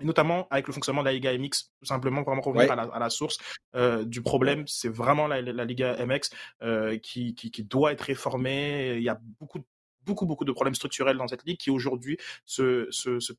et 0.00 0.04
notamment 0.04 0.46
avec 0.50 0.66
le 0.66 0.72
fonctionnement 0.72 1.02
de 1.02 1.08
la 1.08 1.12
Liga 1.12 1.36
MX, 1.36 1.70
tout 1.80 1.86
simplement 1.86 2.22
vraiment 2.22 2.40
revenir 2.40 2.70
à, 2.70 2.98
la, 2.98 3.10
source 3.10 3.38
euh, 3.74 4.04
du 4.04 4.22
problème. 4.22 4.64
C'est 4.66 4.88
vraiment 4.88 5.26
la, 5.26 5.40
Liga 5.40 5.96
MX 6.04 6.30
euh, 6.62 6.98
qui, 6.98 7.34
qui, 7.34 7.64
doit 7.64 7.92
être 7.92 8.02
réformée. 8.02 8.94
Il 8.96 9.02
y 9.02 9.08
a 9.08 9.18
beaucoup 9.40 9.60
beaucoup 10.08 10.26
beaucoup 10.26 10.44
de 10.44 10.52
problèmes 10.52 10.74
structurels 10.74 11.18
dans 11.18 11.28
cette 11.28 11.44
ligue 11.44 11.58
qui 11.58 11.70
aujourd'hui 11.70 12.16
se, 12.46 12.88
se, 12.90 13.18
se, 13.20 13.32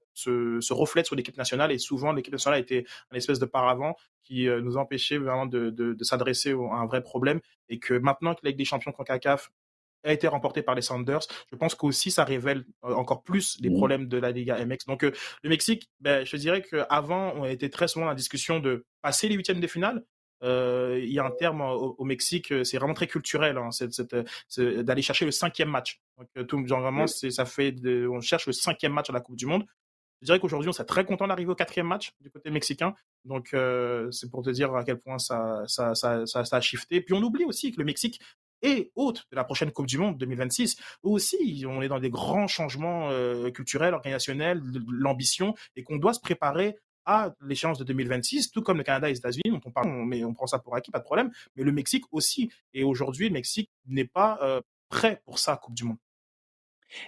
se, 0.62 0.74
reflètent 0.74 1.08
sur 1.08 1.16
l'équipe 1.16 1.38
nationale 1.38 1.72
et 1.72 1.80
souvent 1.80 2.14
l'équipe 2.14 2.32
nationale 2.32 2.58
a 2.58 2.62
été 2.62 2.86
un 3.12 3.18
espèce 3.18 3.40
de 3.40 3.46
paravent 3.46 3.96
qui 4.24 4.48
euh, 4.48 4.62
nous 4.62 4.78
empêchait 4.78 5.18
vraiment 5.18 5.48
de, 5.48 5.72
de, 5.72 5.94
de 5.94 6.04
s'adresser 6.04 6.52
à 6.52 6.76
un 6.76 6.86
vrai 6.86 7.02
problème 7.02 7.40
et 7.68 7.80
que 7.80 7.96
maintenant 7.96 8.36
que 8.36 8.42
la 8.44 8.52
Ligue 8.52 8.60
des 8.60 8.66
champions 8.66 8.92
CONCACAF 8.92 9.52
a 10.04 10.14
été 10.14 10.28
remporté 10.28 10.62
par 10.62 10.76
les 10.76 10.82
Sanders. 10.82 11.22
Je 11.52 11.58
pense 11.58 11.76
qu'aussi 11.76 12.12
ça 12.12 12.24
révèle 12.24 12.66
euh, 12.86 12.94
encore 12.94 13.24
plus 13.24 13.58
les 13.60 13.70
mmh. 13.70 13.76
problèmes 13.76 14.08
de 14.08 14.18
la 14.18 14.32
Liga 14.32 14.64
MX. 14.66 14.86
Donc 14.88 15.04
euh, 15.04 15.12
le 15.44 15.50
Mexique, 15.50 15.90
ben, 16.00 16.26
je 16.26 16.38
dirais 16.38 16.62
qu'avant, 16.62 17.34
on 17.36 17.46
était 17.46 17.70
très 17.70 17.88
souvent 17.88 18.06
dans 18.06 18.12
la 18.12 18.16
discussion 18.16 18.60
de 18.60 18.86
passer 19.02 19.28
les 19.28 19.36
huitièmes 19.36 19.60
de 19.60 19.68
finale. 19.68 20.04
Euh, 20.44 21.00
il 21.02 21.12
y 21.12 21.20
a 21.20 21.26
un 21.26 21.32
terme 21.32 21.62
au, 21.62 22.04
Mexique, 22.04 22.54
c'est 22.64 22.78
vraiment 22.78 22.94
très 22.94 23.08
culturel, 23.08 23.58
hein, 23.58 23.70
d'aller 24.58 25.02
chercher 25.02 25.26
le 25.26 25.32
cinquième 25.32 25.70
match. 25.70 26.02
Donc 26.18 26.48
tout, 26.48 26.66
genre 26.66 26.82
vraiment, 26.82 27.08
ça 27.08 27.46
fait, 27.46 27.76
on 28.08 28.22
cherche 28.22 28.48
le 28.48 28.54
cinquième 28.54 28.94
match 28.94 29.10
à 29.10 29.14
la 29.14 29.22
Coupe 29.22 29.36
du 29.36 29.46
Monde. 29.46 29.66
Je 30.22 30.26
dirais 30.26 30.40
qu'aujourd'hui, 30.40 30.68
on 30.70 30.74
serait 30.74 30.86
très 30.86 31.06
content 31.06 31.28
d'arriver 31.28 31.52
au 31.52 31.56
quatrième 31.56 31.88
match 31.88 32.14
du 32.20 32.30
côté 32.30 32.50
mexicain. 32.50 32.94
Donc, 33.26 33.56
c'est 34.12 34.30
pour 34.30 34.44
te 34.44 34.50
dire 34.50 34.74
à 34.76 34.84
quel 34.84 35.00
point 35.00 35.18
ça, 35.18 35.64
ça, 35.68 35.96
ça, 35.96 36.26
ça, 36.26 36.46
ça 36.46 36.56
a 36.58 36.62
shifté. 36.62 37.02
Puis 37.02 37.14
on 37.14 37.22
oublie 37.22 37.46
aussi 37.46 37.72
que 37.72 37.80
le 37.80 37.86
Mexique 37.86 38.20
et 38.62 38.92
hôte 38.96 39.26
de 39.32 39.36
la 39.36 39.44
prochaine 39.44 39.72
Coupe 39.72 39.88
du 39.88 39.98
Monde 39.98 40.18
2026. 40.18 40.78
Aussi, 41.04 41.66
on 41.68 41.82
est 41.82 41.88
dans 41.88 42.00
des 42.00 42.10
grands 42.10 42.48
changements 42.48 43.10
euh, 43.10 43.50
culturels, 43.52 43.94
organisationnels, 43.94 44.62
l'ambition, 44.90 45.56
et 45.76 45.84
qu'on 45.84 45.98
doit 45.98 46.14
se 46.14 46.20
préparer 46.20 46.78
à 47.10 47.34
l'échéance 47.42 47.80
de 47.80 47.84
2026, 47.84 48.52
tout 48.52 48.62
comme 48.62 48.78
le 48.78 48.84
Canada 48.84 49.08
et 49.10 49.14
les 49.14 49.18
États-Unis, 49.18 49.50
dont 49.50 49.62
on 49.66 49.72
parle, 49.72 49.90
mais 50.06 50.24
on 50.24 50.36
prend 50.36 50.46
ça 50.46 50.60
pour 50.60 50.76
acquis, 50.76 50.92
pas 50.92 51.00
de 51.00 51.04
problème, 51.04 51.32
mais 51.56 51.64
le 51.64 51.72
Mexique 51.72 52.04
aussi. 52.12 52.52
Et 52.76 52.84
aujourd'hui, 52.84 53.30
le 53.30 53.34
Mexique 53.34 53.72
n'est 53.88 54.06
pas 54.06 54.38
euh, 54.44 54.62
prêt 54.90 55.20
pour 55.26 55.40
ça, 55.40 55.58
Coupe 55.58 55.74
du 55.74 55.86
Monde. 55.86 55.98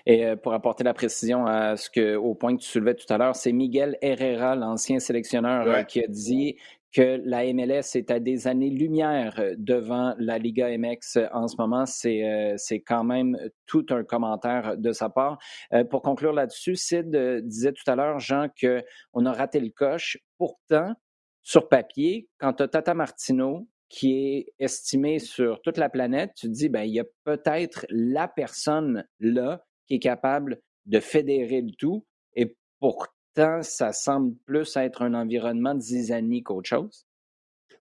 Et 0.08 0.26
euh, 0.26 0.36
pour 0.36 0.54
apporter 0.54 0.84
la 0.84 0.96
précision 0.96 1.46
à 1.46 1.78
ce 1.78 1.92
que, 1.92 2.16
au 2.16 2.34
point 2.34 2.56
que 2.58 2.62
tu 2.64 2.68
soulevais 2.68 2.96
tout 2.96 3.12
à 3.14 3.20
l'heure, 3.20 3.36
c'est 3.36 3.52
Miguel 3.52 4.00
Herrera, 4.02 4.56
l'ancien 4.56 5.00
sélectionneur, 5.00 5.86
qui 5.86 6.04
a 6.04 6.08
dit 6.08 6.58
que 6.94 7.22
la 7.24 7.52
MLS 7.54 7.96
est 7.96 8.12
à 8.12 8.20
des 8.20 8.48
années-lumière 8.48 9.40
euh, 9.40 9.56
devant 9.58 10.14
la 10.18 10.38
Liga 10.38 10.68
MX 10.78 11.20
en 11.32 11.48
ce 11.48 11.56
moment. 11.58 11.86
C'est, 11.86 12.24
euh, 12.24 12.56
quand 12.86 13.04
même 13.04 13.38
tout 13.66 13.86
un 13.90 14.04
commentaire 14.04 14.78
de 14.78 14.92
sa 14.92 15.10
part. 15.10 15.38
Euh, 15.74 15.84
pour 15.84 16.02
conclure 16.02 16.34
là-dessus, 16.34 16.76
Sid 16.76 17.16
disait 17.46 17.74
tout 17.74 17.90
à 17.90 17.96
l'heure, 17.96 18.20
Jean, 18.20 18.48
qu'on 18.60 19.26
a 19.26 19.32
raté 19.32 19.60
le 19.60 19.70
coche. 19.70 20.18
Pourtant, 20.38 20.94
sur 21.42 21.70
papier, 21.70 22.28
quand 22.40 22.54
tu 22.54 22.64
as 22.64 22.68
Tata 22.68 22.94
Martino, 22.94 23.68
qui 23.90 24.14
est 24.14 24.54
estimé 24.60 25.20
sur 25.20 25.62
toute 25.62 25.78
la 25.78 25.90
planète, 25.90 26.32
tu 26.36 26.48
te 26.48 26.52
dis, 26.52 26.70
ben, 26.70 26.84
il 26.84 26.94
y 26.94 27.00
a 27.00 27.06
peut-être 27.24 27.86
la 27.90 28.28
personne 28.28 29.06
là 29.20 29.66
qui 29.86 29.96
est 29.96 30.00
capable 30.00 30.62
de 30.86 31.00
fédérer 31.00 31.62
le 31.62 31.72
tout. 31.78 32.06
Et 32.36 32.56
pour 32.80 33.08
ça 33.36 33.94
semble 33.94 34.36
plus 34.46 34.76
être 34.76 35.02
un 35.02 35.14
environnement 35.14 35.76
de 35.76 35.82
zizanie 35.82 36.44
qu'autre 36.44 36.70
chose? 36.70 37.06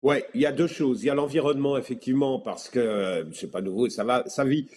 Oui, 0.01 0.17
il 0.33 0.41
y 0.41 0.45
a 0.45 0.51
deux 0.51 0.67
choses. 0.67 1.03
Il 1.03 1.07
y 1.07 1.09
a 1.09 1.15
l'environnement, 1.15 1.77
effectivement, 1.77 2.39
parce 2.39 2.69
que 2.69 2.79
euh, 2.79 3.31
c'est 3.33 3.51
pas 3.51 3.61
nouveau, 3.61 3.89
ça 3.89 4.03
va, 4.03 4.27
ça 4.27 4.45
vit. 4.45 4.69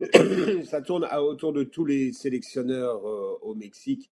ça 0.64 0.80
tourne 0.82 1.08
autour 1.18 1.52
de 1.52 1.64
tous 1.64 1.84
les 1.84 2.12
sélectionneurs 2.12 3.04
euh, 3.08 3.38
au 3.42 3.54
Mexique. 3.54 4.10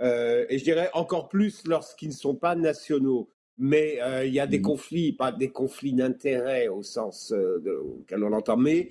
Euh, 0.00 0.46
et 0.48 0.58
je 0.58 0.64
dirais 0.64 0.90
encore 0.94 1.28
plus 1.28 1.62
lorsqu'ils 1.66 2.08
ne 2.08 2.14
sont 2.14 2.34
pas 2.34 2.56
nationaux. 2.56 3.30
Mais 3.62 3.98
il 4.24 4.32
y 4.32 4.40
a 4.40 4.46
des 4.46 4.58
mmh 4.58 4.62
conflits, 4.62 5.12
pas 5.12 5.32
des 5.32 5.50
conflits 5.50 5.92
d'intérêt 5.92 6.68
au 6.68 6.82
sens 6.82 7.30
auquel 7.30 8.24
on 8.24 8.30
l'entend, 8.30 8.56
mais 8.56 8.88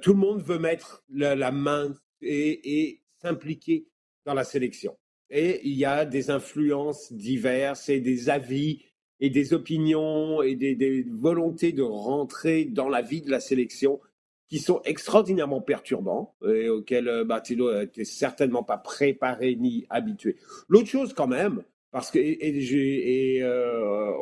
tout 0.00 0.14
le 0.14 0.18
monde 0.18 0.40
veut 0.40 0.58
mettre 0.58 1.04
la, 1.10 1.50
main 1.50 1.94
et, 2.22 2.80
et 2.80 3.02
s'impliquer 3.20 3.86
dans 4.24 4.32
la 4.32 4.44
sélection 4.44 4.96
et 5.30 5.60
il 5.64 5.74
y 5.74 5.84
a 5.84 6.04
des 6.04 6.30
influences 6.30 7.12
diverses 7.12 7.88
et 7.88 8.00
des 8.00 8.30
avis 8.30 8.82
et 9.20 9.30
des 9.30 9.52
opinions 9.52 10.42
et 10.42 10.54
des, 10.54 11.04
volontés 11.10 11.72
de 11.72 11.82
rentrer 11.82 12.64
dans 12.64 12.88
la 12.88 13.02
vie 13.02 13.20
de 13.20 13.30
la 13.30 13.40
sélection 13.40 14.00
qui 14.48 14.58
sont 14.58 14.80
extraordinairement 14.84 15.60
perturbants 15.60 16.34
et 16.46 16.68
auxquels 16.68 17.08
euh, 17.08 17.24
Martino 17.24 17.72
n'était 17.72 18.04
certainement 18.04 18.62
pas 18.62 18.78
préparé 18.78 19.56
ni 19.56 19.86
habitué. 19.90 20.36
L'autre 20.68 20.88
chose 20.88 21.12
quand 21.12 21.26
même, 21.26 21.62
parce 21.90 22.10
que 22.10 22.18
euh, 22.18 24.12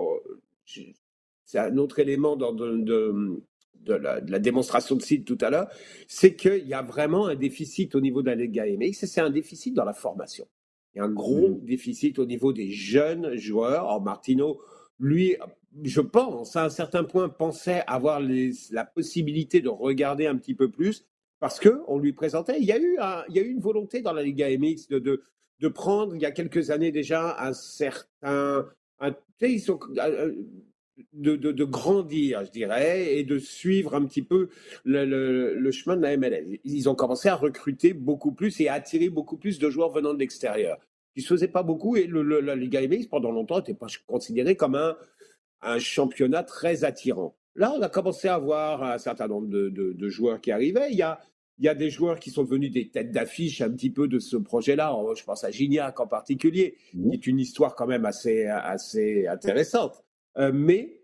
c'est 1.45 1.59
un 1.59 1.77
autre 1.77 2.01
élément 2.01 2.35
de, 2.35 3.43
la, 3.95 4.21
démonstration 4.41 4.97
de 4.97 5.03
site 5.03 5.25
tout 5.25 5.39
à 5.41 5.51
l'heure, 5.51 5.69
c'est 6.09 6.35
qu'il 6.35 6.67
y 6.67 6.75
a 6.75 6.83
vraiment 6.83 7.29
un 7.29 7.37
déficit 7.37 7.95
au 7.95 8.01
niveau 8.01 8.23
de 8.23 8.27
la 8.27 8.35
Liga 8.35 8.65
MX 8.67 9.07
c'est 9.07 9.21
un 9.21 9.31
déficit 9.31 9.75
dans 9.75 9.85
la 9.85 9.93
formation. 9.93 10.49
Il 10.97 11.01
y 11.01 11.03
a 11.03 11.05
un 11.05 11.11
gros 11.11 11.51
mmh. 11.51 11.65
déficit 11.67 12.19
au 12.19 12.25
niveau 12.25 12.55
des 12.55 12.71
jeunes 12.71 13.37
joueurs. 13.37 13.85
Alors 13.85 14.01
Martino, 14.01 14.59
lui, 14.99 15.37
je 15.83 16.01
pense, 16.01 16.57
à 16.57 16.65
un 16.65 16.71
certain 16.71 17.05
point, 17.05 17.29
pensait 17.29 17.83
avoir 17.87 18.19
la 18.71 18.85
possibilité 18.87 19.61
de 19.61 19.69
regarder 19.69 20.27
un 20.27 20.37
petit 20.37 20.55
peu 20.55 20.71
plus 20.71 21.05
parce 21.39 21.61
qu'on 21.61 21.99
lui 21.99 22.15
présentait. 22.15 22.59
Il 22.61 22.65
y, 22.65 22.73
a 22.73 22.79
eu 22.79 22.97
il 23.29 23.37
y 23.37 23.39
a 23.39 23.43
eu 23.43 23.51
une 23.51 23.61
volonté 23.61 24.01
dans 24.01 24.15
la 24.15 24.23
Liga 24.23 24.49
MX 24.49 24.89
de, 24.89 25.23
de, 25.61 25.69
prendre, 25.69 26.15
il 26.15 26.23
y 26.23 26.25
a 26.25 26.31
quelques 26.31 26.71
années 26.71 26.93
déjà, 26.93 27.37
un 27.41 27.53
certain. 27.53 28.67
Un, 28.99 29.15
ils 29.43 29.61
sont, 29.61 29.79
euh, 29.99 30.33
de, 31.13 31.37
de, 31.37 31.65
grandir, 31.65 32.43
je 32.45 32.51
dirais, 32.51 33.19
et 33.19 33.25
de 33.25 33.39
suivre 33.39 33.95
un 33.95 34.07
petit 34.07 34.23
peu 34.23 34.49
le, 34.85 35.05
le, 35.55 35.71
chemin 35.71 35.97
de 35.97 36.03
la 36.03 36.17
MLS. 36.17 36.59
Ils 36.65 36.89
ont 36.89 36.95
commencé 36.95 37.29
à 37.29 37.35
recruter 37.35 37.93
beaucoup 37.93 38.33
plus 38.33 38.59
et 38.61 38.69
à 38.69 38.75
attirer 38.75 39.11
beaucoup 39.11 39.37
plus 39.37 39.59
de 39.59 39.69
joueurs 39.69 39.93
venant 39.93 40.15
de 40.15 40.19
l'extérieur. 40.19 40.79
Ne 41.17 41.23
se 41.23 41.29
faisaient 41.29 41.49
pas 41.49 41.63
beaucoup 41.63 41.97
et 41.97 42.07
le, 42.07 42.23
la 42.41 42.55
Liga 42.55 42.81
MX, 42.87 43.07
pendant 43.09 43.31
longtemps, 43.31 43.59
n'était 43.59 43.75
pas 43.75 43.87
considéré 44.07 44.57
comme 44.57 44.75
un, 44.75 44.97
un 45.63 45.79
championnat 45.79 46.43
très 46.43 46.85
attirant. 46.85 47.37
Là, 47.55 47.73
on 47.75 47.81
a 47.81 47.89
commencé 47.89 48.29
à 48.29 48.39
voir 48.39 48.83
un 48.83 48.99
certain 48.99 49.29
nombre 49.29 49.49
de, 49.49 49.71
de, 49.71 50.09
joueurs 50.09 50.41
qui 50.41 50.53
arrivaient. 50.53 50.91
Il 50.91 50.99
y, 50.99 51.03
a, 51.03 51.19
il 51.59 51.65
y 51.65 51.69
a 51.69 51.75
des 51.75 51.89
joueurs 51.89 52.21
qui 52.21 52.31
sont 52.31 52.45
devenus 52.45 52.71
des 52.71 52.91
têtes 52.91 53.13
d'affiche 53.13 53.63
un 53.63 53.71
petit 53.71 53.91
peu 53.91 54.09
de 54.09 54.19
ce 54.19 54.37
projet-là. 54.37 54.95
Je 55.17 55.25
pense 55.25 55.43
à 55.43 55.51
Gignac 55.51 55.99
en 55.99 56.07
particulier, 56.07 56.77
mmh. 56.93 57.09
qui 57.09 57.15
est 57.15 57.27
une 57.27 57.41
histoire 57.41 57.75
quand 57.75 57.87
même 57.87 58.05
assez, 58.05 58.45
assez 58.47 59.27
intéressante. 59.27 60.05
Euh, 60.37 60.53
mais 60.53 61.01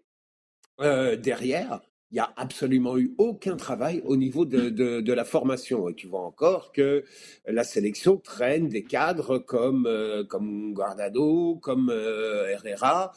euh, 0.80 1.16
derrière, 1.16 1.80
il 2.12 2.16
n'y 2.16 2.20
a 2.20 2.32
absolument 2.36 2.96
eu 2.98 3.14
aucun 3.18 3.56
travail 3.56 4.02
au 4.04 4.16
niveau 4.16 4.44
de, 4.44 4.68
de, 4.68 5.12
la 5.12 5.24
formation. 5.24 5.88
Et 5.88 5.94
tu 5.94 6.06
vois 6.06 6.20
encore 6.20 6.70
que 6.72 7.04
la 7.46 7.64
sélection 7.64 8.18
traîne 8.18 8.68
des 8.68 8.84
cadres 8.84 9.38
comme, 9.38 9.86
euh, 9.86 10.22
comme 10.22 10.74
Guardado, 10.74 11.56
comme 11.56 11.90
Herrera. 11.90 13.12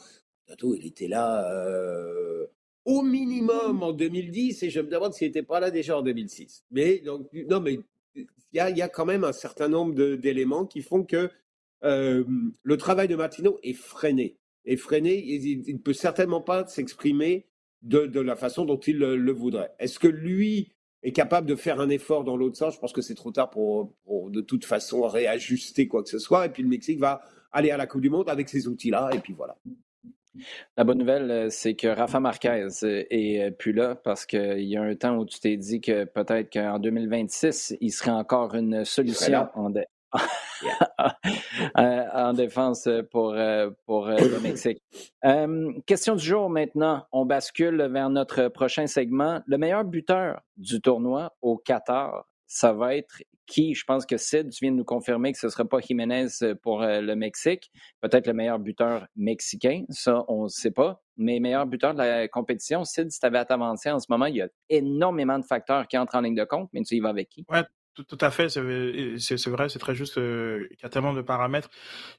Guardado, 0.46 0.74
il 0.74 0.86
était 0.86 1.08
là 1.08 1.46
au 2.84 3.02
minimum 3.02 3.82
en 3.82 3.92
2010 3.92 4.62
et 4.62 4.70
je 4.70 4.80
me 4.80 4.88
demande 4.88 5.12
s'il 5.12 5.28
n'était 5.28 5.42
pas 5.42 5.60
là 5.60 5.70
déjà 5.70 5.98
en 5.98 6.02
2006. 6.02 6.64
Mais 6.70 7.02
non, 7.04 7.60
mais 7.60 7.80
il 8.14 8.26
y 8.54 8.60
a, 8.60 8.70
y 8.70 8.80
a, 8.80 8.88
quand 8.88 9.04
même 9.04 9.24
un 9.24 9.32
certain 9.32 9.68
nombre 9.68 9.94
d'éléments 10.14 10.64
qui 10.64 10.80
font 10.82 11.04
que 11.04 11.28
le 11.82 12.76
travail 12.76 13.08
de 13.08 13.16
Martino 13.16 13.58
est 13.62 13.74
freiné 13.74 14.38
est 14.66 14.76
freiné, 14.76 15.24
il 15.24 15.74
ne 15.74 15.78
peut 15.78 15.92
certainement 15.92 16.40
pas 16.40 16.66
s'exprimer 16.66 17.46
de, 17.86 18.20
la 18.20 18.36
façon 18.36 18.64
dont 18.64 18.78
il 18.78 18.98
le, 18.98 19.32
voudrait. 19.32 19.72
Est-ce 19.78 19.98
que 19.98 20.08
lui 20.08 20.72
est 21.02 21.12
capable 21.12 21.46
de 21.46 21.54
faire 21.54 21.80
un 21.80 21.88
effort 21.88 22.24
dans 22.24 22.36
l'autre 22.36 22.56
sens? 22.56 22.74
Je 22.74 22.80
pense 22.80 22.92
que 22.92 23.02
c'est 23.02 23.14
trop 23.14 23.30
tard 23.30 23.50
pour, 23.50 23.92
de 24.30 24.40
toute 24.40 24.64
façon 24.64 25.02
réajuster 25.06 25.86
quoi 25.88 26.02
que 26.02 26.08
ce 26.08 26.18
soit. 26.18 26.46
Et 26.46 26.48
puis 26.48 26.62
le 26.62 26.68
Mexique 26.68 26.98
va 26.98 27.22
aller 27.52 27.70
à 27.70 27.76
la 27.76 27.86
Coupe 27.86 28.02
du 28.02 28.10
Monde 28.10 28.28
avec 28.28 28.48
ces 28.48 28.68
outils-là, 28.68 29.10
et 29.14 29.18
puis 29.18 29.32
voilà. 29.32 29.56
La 30.76 30.84
bonne 30.84 30.98
nouvelle, 30.98 31.30
euh, 31.30 31.48
c'est 31.48 31.74
que 31.74 31.86
Rafa 31.86 32.20
Marquez 32.20 32.68
est 32.82 33.42
euh, 33.42 33.50
plus 33.50 33.72
là 33.72 33.94
parce 33.94 34.26
qu'il 34.26 34.64
y 34.64 34.76
a 34.76 34.82
un 34.82 34.94
temps 34.94 35.16
où 35.16 35.24
tu 35.24 35.40
t'es 35.40 35.56
dit 35.56 35.80
que 35.80 36.04
peut-être 36.04 36.52
qu'en 36.52 36.78
2026, 36.78 37.76
il 37.80 37.90
serait 37.90 38.10
encore 38.10 38.54
une 38.54 38.84
solution 38.84 39.48
en 39.54 39.70
défense 42.34 42.88
pour, 43.10 43.36
pour 43.84 44.06
le 44.06 44.40
Mexique. 44.40 44.82
question 45.86 46.16
du 46.16 46.24
jour 46.24 46.50
maintenant. 46.50 47.06
On 47.12 47.24
bascule 47.24 47.82
vers 47.92 48.10
notre 48.10 48.48
prochain 48.48 48.86
segment. 48.86 49.40
Le 49.46 49.58
meilleur 49.58 49.84
buteur 49.84 50.40
du 50.56 50.80
tournoi 50.80 51.32
au 51.42 51.56
Qatar, 51.56 52.26
ça 52.46 52.72
va 52.72 52.96
être 52.96 53.22
qui, 53.46 53.74
je 53.74 53.84
pense 53.84 54.04
que 54.04 54.16
Sid, 54.16 54.50
tu 54.50 54.64
viens 54.64 54.72
de 54.72 54.76
nous 54.76 54.84
confirmer 54.84 55.32
que 55.32 55.38
ce 55.38 55.46
ne 55.46 55.50
sera 55.50 55.64
pas 55.64 55.80
Jiménez 55.80 56.26
pour 56.62 56.80
le 56.80 57.14
Mexique. 57.14 57.70
Peut-être 58.00 58.26
le 58.26 58.34
meilleur 58.34 58.58
buteur 58.58 59.06
mexicain, 59.16 59.84
ça, 59.88 60.24
on 60.28 60.44
ne 60.44 60.48
sait 60.48 60.72
pas. 60.72 61.02
Mais 61.16 61.40
meilleur 61.40 61.66
buteur 61.66 61.94
de 61.94 61.98
la 61.98 62.28
compétition, 62.28 62.84
Sid, 62.84 63.10
si 63.10 63.20
tu 63.20 63.26
avais 63.26 63.38
à 63.38 63.44
t'avancer 63.44 63.90
en 63.90 64.00
ce 64.00 64.06
moment, 64.10 64.26
il 64.26 64.36
y 64.36 64.42
a 64.42 64.48
énormément 64.68 65.38
de 65.38 65.44
facteurs 65.44 65.86
qui 65.88 65.96
entrent 65.96 66.16
en 66.16 66.20
ligne 66.20 66.34
de 66.34 66.44
compte, 66.44 66.68
mais 66.72 66.82
tu 66.82 66.96
y 66.96 67.00
vas 67.00 67.08
avec 67.08 67.28
qui? 67.28 67.44
Tout, 67.96 68.18
à 68.20 68.30
fait, 68.30 68.50
c'est 68.50 68.60
vrai, 68.60 69.68
c'est 69.70 69.78
très 69.78 69.94
juste 69.94 70.18
euh, 70.18 70.68
qu'il 70.68 70.82
y 70.82 70.86
a 70.86 70.90
tellement 70.90 71.14
de 71.14 71.22
paramètres. 71.22 71.70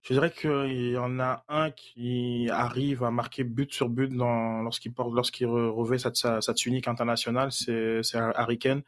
Je 0.02 0.14
dirais 0.14 0.32
qu'il 0.32 0.90
y 0.90 0.98
en 0.98 1.20
a 1.20 1.44
un 1.48 1.70
qui 1.70 2.50
arrive 2.50 3.04
à 3.04 3.12
marquer 3.12 3.44
but 3.44 3.72
sur 3.72 3.88
but 3.88 4.12
lorsqu'il 4.12 4.92
porte, 4.92 5.14
lorsqu'il 5.14 5.46
revêt 5.46 6.00
sa, 6.00 6.12
sa, 6.42 6.54
tunique 6.56 6.88
internationale, 6.88 7.52
c'est 7.52 8.02
Harry 8.16 8.58
Kane. 8.58 8.82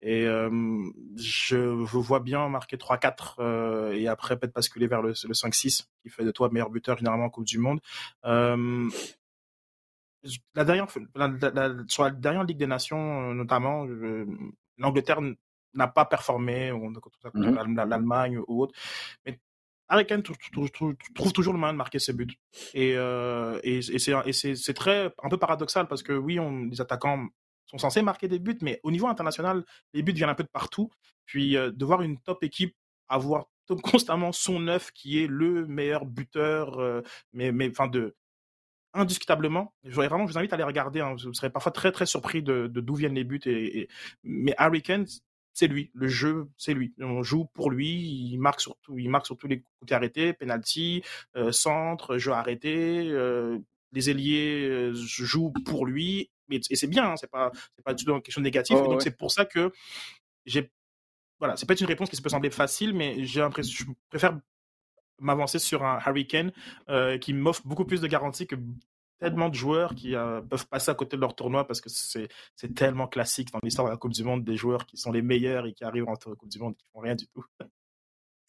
Et 0.00 0.26
euh, 0.26 0.50
je, 1.16 1.56
vois 1.56 2.18
bien 2.18 2.48
marquer 2.48 2.76
3-4 2.76 3.36
euh, 3.38 3.92
et 3.92 4.08
après 4.08 4.36
peut-être 4.36 4.54
basculer 4.54 4.88
vers 4.88 5.00
le, 5.00 5.10
le 5.10 5.34
5-6 5.34 5.86
qui 6.02 6.08
fait 6.08 6.24
de 6.24 6.32
toi 6.32 6.50
meilleur 6.50 6.70
buteur 6.70 6.98
généralement 6.98 7.26
en 7.26 7.30
Coupe 7.30 7.46
du 7.46 7.58
Monde. 7.58 7.78
la 8.24 8.86
dernière, 10.56 10.88
sur 11.86 12.02
la 12.02 12.10
dernière 12.10 12.42
Ligue 12.42 12.58
des 12.58 12.66
Nations 12.66 13.32
notamment, 13.32 13.86
l'Angleterre 14.76 15.20
n'a 15.74 15.88
pas 15.88 16.04
performé, 16.04 16.72
ou 16.72 16.90
mmh 16.90 17.74
l'Allemagne 17.74 18.38
ou 18.38 18.62
autre. 18.62 18.74
Mais 19.24 19.40
Harry 19.88 20.06
Kane 20.06 20.22
trouve 20.22 21.32
toujours 21.32 21.52
le 21.52 21.58
moyen 21.58 21.74
de 21.74 21.78
marquer 21.78 21.98
ses 21.98 22.12
buts. 22.12 22.38
Et, 22.72 22.94
euh, 22.96 23.60
et, 23.62 23.80
et 23.80 24.32
c'est 24.32 24.74
très 24.74 25.12
un 25.22 25.28
peu 25.28 25.36
paradoxal 25.36 25.86
parce 25.86 26.02
que 26.02 26.12
oui, 26.12 26.40
on, 26.40 26.64
les 26.64 26.80
attaquants 26.80 27.26
sont 27.66 27.78
censés 27.78 28.02
marquer 28.02 28.28
des 28.28 28.38
buts, 28.38 28.58
mais 28.62 28.80
au 28.82 28.90
niveau 28.90 29.06
international, 29.06 29.64
les 29.92 30.02
buts 30.02 30.12
viennent 30.12 30.30
un 30.30 30.34
peu 30.34 30.44
de 30.44 30.48
partout. 30.48 30.90
Puis 31.26 31.56
euh, 31.56 31.70
de 31.70 31.84
voir 31.84 32.02
une 32.02 32.18
top 32.18 32.42
équipe 32.42 32.74
avoir 33.08 33.46
constamment 33.82 34.32
son 34.32 34.60
neuf 34.60 34.90
qui 34.92 35.22
est 35.22 35.26
le 35.26 35.66
meilleur 35.66 36.04
buteur, 36.04 36.78
euh, 36.78 37.02
mais, 37.32 37.52
mais 37.52 37.68
enfin 37.70 37.86
de 37.86 38.14
indiscutablement. 38.94 39.72
Je, 39.84 39.94
vraiment, 39.94 40.26
je 40.26 40.32
vous 40.32 40.38
invite 40.38 40.52
à 40.52 40.56
les 40.56 40.64
regarder. 40.64 41.00
Hein. 41.00 41.16
vous 41.22 41.34
serez 41.34 41.50
parfois 41.50 41.72
très 41.72 41.92
très 41.92 42.06
surpris 42.06 42.42
de 42.42 42.66
d'où 42.66 42.94
viennent 42.94 43.14
les 43.14 43.24
buts. 43.24 43.40
Et, 43.46 43.88
mais 44.22 44.54
Harry 44.58 44.82
Kane, 44.82 45.06
c'est 45.54 45.66
lui. 45.66 45.90
Le 45.94 46.08
jeu, 46.08 46.48
c'est 46.56 46.74
lui. 46.74 46.94
On 46.98 47.22
joue 47.22 47.46
pour 47.46 47.70
lui. 47.70 48.30
Il 48.32 48.38
marque 48.38 48.60
surtout, 48.60 48.98
il 48.98 49.10
marque 49.10 49.26
surtout 49.26 49.46
les 49.46 49.60
coups 49.60 49.92
arrêtés, 49.92 50.32
penalty, 50.32 51.02
euh, 51.36 51.52
centre, 51.52 52.18
jeu 52.18 52.32
arrêté. 52.32 53.08
Euh, 53.10 53.58
les 53.92 54.10
ailiers 54.10 54.66
euh, 54.68 54.94
jouent 54.94 55.52
pour 55.64 55.86
lui. 55.86 56.30
Et, 56.50 56.60
c'est 56.76 56.86
bien. 56.86 57.12
Hein, 57.12 57.16
c'est 57.16 57.30
pas, 57.30 57.50
c'est 57.76 57.84
pas 57.84 57.94
du 57.94 58.04
tout 58.04 58.12
quelque 58.14 58.32
chose 58.32 58.42
de 58.42 58.46
négatif. 58.46 58.76
Oh, 58.80 58.88
donc 58.88 59.02
c'est 59.02 59.16
pour 59.16 59.30
ça 59.30 59.44
que 59.44 59.72
j'ai, 60.46 60.70
voilà, 61.38 61.56
c'est 61.56 61.66
pas 61.66 61.74
une 61.74 61.86
réponse 61.86 62.10
qui 62.10 62.20
peut 62.20 62.28
sembler 62.28 62.50
facile, 62.50 62.94
mais 62.94 63.24
j'ai 63.24 63.40
l'impression, 63.40 63.86
je 63.86 63.92
préfère 64.10 64.38
m'avancer 65.20 65.58
sur 65.58 65.84
un 65.84 65.98
Harry 66.04 66.26
Kane 66.26 66.52
qui 67.20 67.32
m'offre 67.32 67.62
beaucoup 67.64 67.84
plus 67.84 68.00
de 68.00 68.06
garanties 68.06 68.46
que 68.46 68.56
tellement 69.22 69.48
de 69.48 69.54
joueurs 69.54 69.94
qui 69.94 70.16
euh, 70.16 70.40
peuvent 70.40 70.66
passer 70.66 70.90
à 70.90 70.94
côté 70.94 71.16
de 71.16 71.20
leur 71.20 71.36
tournoi 71.36 71.64
parce 71.64 71.80
que 71.80 71.88
c'est 71.88 72.74
tellement 72.74 73.06
classique 73.06 73.52
dans 73.52 73.60
l'histoire 73.62 73.86
de 73.86 73.92
la 73.92 73.96
Coupe 73.96 74.12
du 74.12 74.24
Monde 74.24 74.42
des 74.44 74.56
joueurs 74.56 74.84
qui 74.84 74.96
sont 74.96 75.12
les 75.12 75.22
meilleurs 75.22 75.64
et 75.66 75.72
qui 75.72 75.84
arrivent 75.84 76.08
en 76.08 76.16
Coupe 76.16 76.48
du 76.48 76.58
Monde 76.58 76.74
qui 76.76 76.84
font 76.92 77.00
rien 77.00 77.14
du 77.14 77.26
tout. 77.28 77.44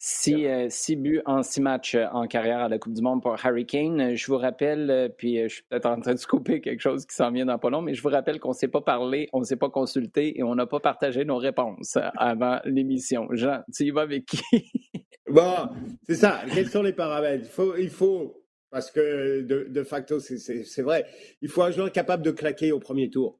Six, 0.06 0.46
euh, 0.46 0.66
six, 0.68 0.96
buts 0.96 1.22
en 1.24 1.42
six 1.42 1.62
matchs 1.62 1.94
euh, 1.94 2.06
en 2.12 2.26
carrière 2.26 2.58
à 2.58 2.68
la 2.68 2.78
Coupe 2.78 2.92
du 2.92 3.00
Monde 3.00 3.22
pour 3.22 3.34
Harry 3.42 3.64
Kane. 3.64 4.14
Je 4.14 4.26
vous 4.26 4.36
rappelle, 4.36 5.14
puis 5.16 5.40
je 5.44 5.48
suis 5.48 5.62
peut-être 5.62 5.86
en 5.86 5.98
train 5.98 6.12
de 6.12 6.20
couper 6.26 6.60
quelque 6.60 6.80
chose 6.80 7.06
qui 7.06 7.14
s'en 7.14 7.30
vient 7.30 7.46
dans 7.46 7.58
pas 7.58 7.70
long, 7.70 7.80
mais 7.80 7.94
je 7.94 8.02
vous 8.02 8.10
rappelle 8.10 8.38
qu'on 8.38 8.50
ne 8.50 8.54
s'est 8.54 8.68
pas 8.68 8.82
parlé, 8.82 9.30
on 9.32 9.38
ne 9.38 9.44
s'est 9.44 9.56
pas 9.56 9.70
consulté 9.70 10.38
et 10.38 10.42
on 10.42 10.56
n'a 10.56 10.66
pas 10.66 10.80
partagé 10.80 11.24
nos 11.24 11.38
réponses 11.38 11.96
avant 12.16 12.60
l'émission. 12.66 13.28
Jean, 13.30 13.62
tu 13.74 13.84
y 13.84 13.90
vas 13.92 14.02
avec 14.02 14.26
qui? 14.26 14.42
bon, 15.30 15.70
c'est 16.02 16.16
ça. 16.16 16.42
Quels 16.52 16.68
sont 16.68 16.82
les 16.82 16.92
paramètres? 16.92 17.44
Il 17.44 17.50
faut, 17.50 17.76
il 17.76 17.88
faut 17.88 18.43
parce 18.74 18.90
que 18.90 19.42
de, 19.42 19.84
facto, 19.84 20.18
c'est 20.18 20.82
vrai. 20.82 21.06
Il 21.42 21.48
faut 21.48 21.62
un 21.62 21.70
joueur 21.70 21.92
capable 21.92 22.24
de 22.24 22.32
claquer 22.32 22.72
au 22.72 22.80
premier 22.80 23.08
tour. 23.08 23.38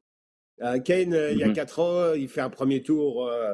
Euh, 0.61 0.79
Kane, 0.79 1.13
euh, 1.13 1.33
il 1.33 1.39
y 1.39 1.43
a 1.43 1.47
mhm. 1.47 1.53
quatre 1.53 1.79
ans, 1.79 2.13
il 2.13 2.29
fait 2.29 2.39
un 2.39 2.49
premier 2.49 2.81
tour. 2.81 3.27
Euh, 3.27 3.53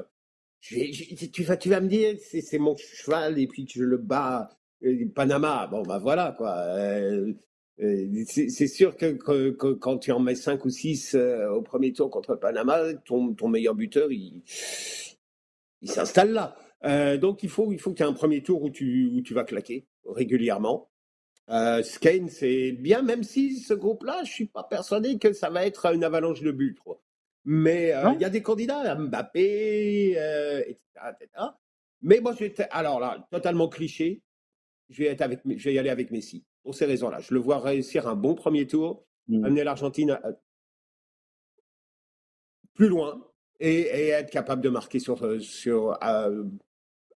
tu, 0.60 1.42
vas, 1.42 1.58
tu 1.58 1.70
vas 1.70 1.82
me 1.82 1.88
dire, 1.88 2.18
c'est 2.20 2.60
mon 2.60 2.76
cheval 2.78 3.40
et 3.40 3.48
puis 3.48 3.68
je 3.68 3.84
le 3.84 3.98
bats. 3.98 4.50
Panama, 5.16 5.68
bon, 5.72 5.82
bah 5.82 5.98
voilà, 5.98 6.36
quoi. 6.38 6.56
c'est 7.80 8.68
sûr 8.68 8.96
que, 8.96 9.14
quand 9.74 9.98
tu 9.98 10.12
en 10.12 10.20
mets 10.20 10.36
5 10.36 10.64
ou 10.64 10.70
6 10.70 11.16
au 11.16 11.64
premier 11.64 11.94
tour 11.94 12.12
contre 12.12 12.36
Panama, 12.36 12.94
ton, 13.06 13.34
ton 13.34 13.48
meilleur 13.48 13.74
buteur, 13.74 14.12
il, 14.12 14.44
il 15.82 15.90
s'installe 15.90 16.32
là. 16.32 17.18
donc 17.18 17.42
il 17.42 17.50
faut, 17.50 17.72
il 17.72 17.80
faut 17.80 17.90
que 17.90 17.98
tu 17.98 18.04
aies 18.04 18.08
un 18.08 18.14
premier 18.14 18.44
tour 18.44 18.62
où 18.62 18.70
tu, 18.70 19.10
où 19.16 19.22
tu 19.22 19.34
vas 19.34 19.44
claquer 19.44 19.88
régulièrement. 20.06 20.91
Euh, 21.50 21.84
Skane, 21.84 22.30
c'est 22.30 22.72
bien, 22.72 23.02
même 23.02 23.24
si 23.24 23.60
ce 23.60 23.74
groupe-là, 23.74 24.24
je 24.24 24.32
suis 24.32 24.46
pas 24.46 24.64
persuadé 24.64 25.18
que 25.18 25.34
ça 25.34 25.50
va 25.50 25.66
être 25.66 25.94
une 25.94 26.04
avalanche 26.04 26.42
de 26.42 26.52
buts. 26.52 26.78
Mais 27.44 27.94
euh, 27.94 28.12
il 28.14 28.22
y 28.22 28.26
a 28.26 28.30
des 28.30 28.42
candidats, 28.42 28.96
Mbappé, 28.96 30.14
euh, 30.18 30.62
etc., 30.62 30.80
Mais 32.02 32.20
moi, 32.20 32.34
je 32.34 32.46
vais 32.46 32.56
alors 32.70 33.00
là, 33.00 33.28
totalement 33.32 33.68
cliché, 33.68 34.22
je 34.90 35.04
vais, 35.04 35.10
être 35.10 35.22
avec, 35.22 35.42
je 35.46 35.64
vais 35.64 35.74
y 35.74 35.80
aller 35.80 35.90
avec 35.90 36.12
Messi, 36.12 36.46
pour 36.64 36.76
ces 36.76 36.86
raisons-là. 36.86 37.20
Je 37.20 37.34
le 37.34 37.40
vois 37.40 37.60
réussir 37.60 38.08
un 38.08 38.16
bon 38.16 38.36
premier 38.36 38.68
tour, 38.68 39.06
mmh. 39.28 39.46
amener 39.46 39.64
l'Argentine 39.64 40.20
plus 42.74 42.88
loin 42.88 43.28
et, 43.60 44.10
être 44.10 44.30
capable 44.30 44.62
de 44.62 44.70
marquer 44.70 45.00
sur, 45.00 45.42
sur 45.42 45.98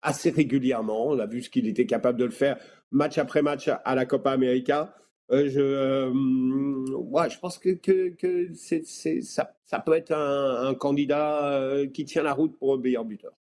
assez 0.03 0.31
régulièrement. 0.31 1.09
On 1.09 1.19
a 1.19 1.27
vu 1.27 1.43
ce 1.43 1.51
qu'il 1.51 1.67
était 1.67 1.87
capable 1.87 2.19
de 2.19 2.25
le 2.25 2.31
faire 2.31 2.59
match 2.93 3.19
après 3.19 3.43
match 3.43 3.69
à 3.69 3.95
la 3.95 4.07
Copa 4.07 4.31
América. 4.31 4.95
Euh, 5.31 5.49
je, 5.49 5.61
euh, 5.61 6.11
ouais, 6.95 7.31
je 7.31 7.39
pense 7.39 7.59
que, 7.59 7.71
que, 7.71 8.11
que 8.11 8.53
c'est, 8.55 8.85
ça, 8.85 9.55
ça, 9.65 9.81
peut 9.81 9.95
être 9.95 10.13
un, 10.13 10.75
candidat 10.75 11.53
euh, 11.55 11.87
qui 11.87 12.05
tient 12.05 12.23
la 12.23 12.35
route 12.35 12.57
pour 12.59 12.75
un 12.75 12.79
meilleur 12.79 13.05
buteur. 13.05 13.33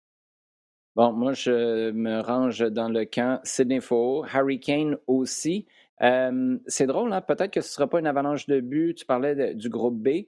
Bon, 0.96 1.12
moi, 1.12 1.32
je 1.32 1.90
me 1.90 2.20
range 2.20 2.60
dans 2.70 2.88
le 2.88 3.04
camp 3.04 3.40
Sidney 3.44 3.80
Faux, 3.80 4.24
Harry 4.32 4.60
Kane 4.60 4.96
aussi. 5.06 5.66
c'est 6.00 6.86
drôle, 6.86 7.12
hein? 7.12 7.20
peut-être 7.20 7.52
que 7.52 7.60
ce 7.60 7.68
ne 7.68 7.72
sera 7.72 7.88
pas 7.88 7.98
une 7.98 8.06
avalanche 8.06 8.46
de 8.46 8.60
buts. 8.60 8.94
Tu 8.94 9.04
parlais 9.04 9.54
du 9.54 9.68
groupe 9.68 9.96
B. 9.96 10.26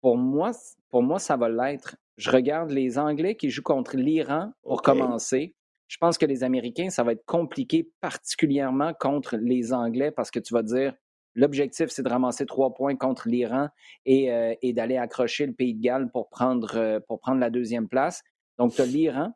pour, 0.00 0.16
moi, 0.16 0.52
pour 0.90 1.02
moi, 1.02 1.18
ça 1.18 1.36
va 1.36 1.48
l'être. 1.48 1.96
Je 2.16 2.30
regarde 2.30 2.70
les 2.70 2.98
Anglais 2.98 3.34
qui 3.34 3.50
jouent 3.50 3.62
contre 3.62 3.96
l'Iran 3.96 4.52
pour 4.62 4.82
commencer. 4.82 5.54
Je 5.88 5.96
pense 5.96 6.18
que 6.18 6.26
les 6.26 6.44
Américains, 6.44 6.90
ça 6.90 7.02
va 7.02 7.12
être 7.12 7.24
compliqué, 7.24 7.90
particulièrement 8.00 8.92
contre 8.92 9.36
les 9.36 9.72
Anglais, 9.72 10.10
parce 10.10 10.30
que 10.30 10.38
tu 10.38 10.52
vas 10.52 10.62
dire, 10.62 10.94
l'objectif, 11.34 11.88
c'est 11.88 12.02
de 12.02 12.08
ramasser 12.08 12.44
trois 12.44 12.74
points 12.74 12.94
contre 12.94 13.28
l'Iran 13.28 13.68
et, 14.04 14.30
euh, 14.32 14.54
d'aller 14.64 14.98
accrocher 14.98 15.46
le 15.46 15.54
Pays 15.54 15.74
de 15.74 15.80
Galles 15.80 16.10
pour 16.12 16.28
prendre, 16.28 16.76
euh, 16.76 17.00
pour 17.00 17.20
prendre 17.20 17.40
la 17.40 17.50
deuxième 17.50 17.88
place. 17.88 18.22
Donc, 18.58 18.74
tu 18.74 18.82
as 18.82 18.86
l'Iran. 18.86 19.32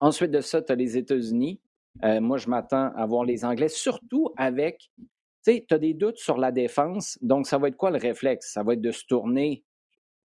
Ensuite 0.00 0.30
de 0.30 0.40
ça, 0.40 0.62
tu 0.62 0.72
as 0.72 0.74
les 0.74 0.96
États-Unis. 0.96 1.60
Euh, 2.04 2.20
moi, 2.20 2.38
je 2.38 2.48
m'attends 2.48 2.92
à 2.94 3.04
voir 3.06 3.24
les 3.24 3.44
Anglais, 3.44 3.68
surtout 3.68 4.32
avec, 4.36 4.90
tu 4.96 5.04
sais, 5.42 5.66
tu 5.68 5.74
as 5.74 5.78
des 5.78 5.92
doutes 5.92 6.18
sur 6.18 6.38
la 6.38 6.50
défense. 6.50 7.18
Donc, 7.20 7.46
ça 7.46 7.58
va 7.58 7.68
être 7.68 7.76
quoi 7.76 7.90
le 7.90 7.98
réflexe? 7.98 8.52
Ça 8.52 8.62
va 8.62 8.72
être 8.72 8.80
de 8.80 8.92
se 8.92 9.04
tourner 9.06 9.64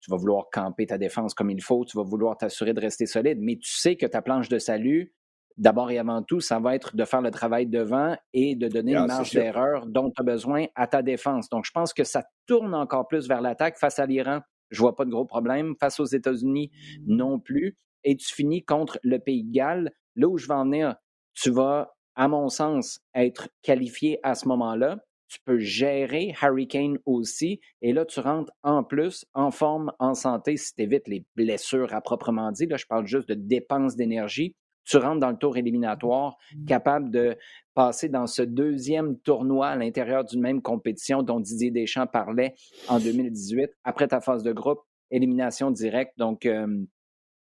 tu 0.00 0.10
vas 0.10 0.16
vouloir 0.16 0.46
camper 0.52 0.86
ta 0.86 0.98
défense 0.98 1.34
comme 1.34 1.50
il 1.50 1.62
faut, 1.62 1.84
tu 1.84 1.96
vas 1.96 2.04
vouloir 2.04 2.36
t'assurer 2.36 2.72
de 2.72 2.80
rester 2.80 3.06
solide, 3.06 3.38
mais 3.40 3.56
tu 3.56 3.70
sais 3.70 3.96
que 3.96 4.06
ta 4.06 4.22
planche 4.22 4.48
de 4.48 4.58
salut, 4.58 5.12
d'abord 5.58 5.90
et 5.90 5.98
avant 5.98 6.22
tout, 6.22 6.40
ça 6.40 6.60
va 6.60 6.74
être 6.74 6.96
de 6.96 7.04
faire 7.04 7.20
le 7.20 7.30
travail 7.30 7.66
devant 7.66 8.16
et 8.32 8.54
de 8.54 8.68
donner 8.68 8.94
une 8.94 9.06
marge 9.06 9.32
d'erreur 9.32 9.86
dont 9.86 10.10
tu 10.10 10.20
as 10.20 10.24
besoin 10.24 10.66
à 10.74 10.86
ta 10.86 11.02
défense. 11.02 11.48
Donc, 11.48 11.64
je 11.66 11.72
pense 11.72 11.92
que 11.92 12.04
ça 12.04 12.24
tourne 12.46 12.74
encore 12.74 13.08
plus 13.08 13.28
vers 13.28 13.40
l'attaque 13.40 13.76
face 13.76 13.98
à 13.98 14.06
l'Iran. 14.06 14.40
Je 14.70 14.80
vois 14.80 14.94
pas 14.94 15.04
de 15.04 15.10
gros 15.10 15.26
problème. 15.26 15.74
Face 15.80 15.98
aux 16.00 16.06
États-Unis, 16.06 16.70
non 17.06 17.40
plus. 17.40 17.76
Et 18.04 18.16
tu 18.16 18.32
finis 18.32 18.64
contre 18.64 18.98
le 19.02 19.18
Pays 19.18 19.44
de 19.44 19.52
Galles. 19.52 19.90
Là 20.14 20.28
où 20.28 20.38
je 20.38 20.46
vais 20.46 20.54
en 20.54 20.64
venir, 20.64 20.94
tu 21.34 21.50
vas, 21.50 21.92
à 22.14 22.28
mon 22.28 22.48
sens, 22.48 23.00
être 23.14 23.48
qualifié 23.62 24.20
à 24.22 24.34
ce 24.34 24.46
moment-là. 24.48 24.98
Tu 25.28 25.38
peux 25.44 25.58
gérer 25.58 26.34
Hurricane 26.40 26.98
aussi. 27.04 27.60
Et 27.82 27.92
là, 27.92 28.06
tu 28.06 28.20
rentres 28.20 28.52
en 28.62 28.82
plus 28.82 29.26
en 29.34 29.50
forme, 29.50 29.92
en 29.98 30.14
santé, 30.14 30.56
si 30.56 30.74
tu 30.74 30.82
évites 30.82 31.06
les 31.06 31.26
blessures 31.36 31.92
à 31.92 32.00
proprement 32.00 32.50
dit. 32.52 32.66
Là, 32.66 32.76
je 32.76 32.86
parle 32.86 33.06
juste 33.06 33.28
de 33.28 33.34
dépenses 33.34 33.94
d'énergie 33.94 34.54
tu 34.88 34.96
rentres 34.96 35.20
dans 35.20 35.30
le 35.30 35.36
tour 35.36 35.56
éliminatoire, 35.56 36.36
mmh. 36.54 36.64
capable 36.64 37.10
de 37.10 37.36
passer 37.74 38.08
dans 38.08 38.26
ce 38.26 38.42
deuxième 38.42 39.18
tournoi 39.18 39.68
à 39.68 39.76
l'intérieur 39.76 40.24
d'une 40.24 40.40
même 40.40 40.62
compétition 40.62 41.22
dont 41.22 41.40
Didier 41.40 41.70
Deschamps 41.70 42.06
parlait 42.06 42.54
en 42.88 42.98
2018, 42.98 43.70
après 43.84 44.08
ta 44.08 44.20
phase 44.20 44.42
de 44.42 44.52
groupe, 44.52 44.80
élimination 45.10 45.70
directe. 45.70 46.12
Donc, 46.18 46.48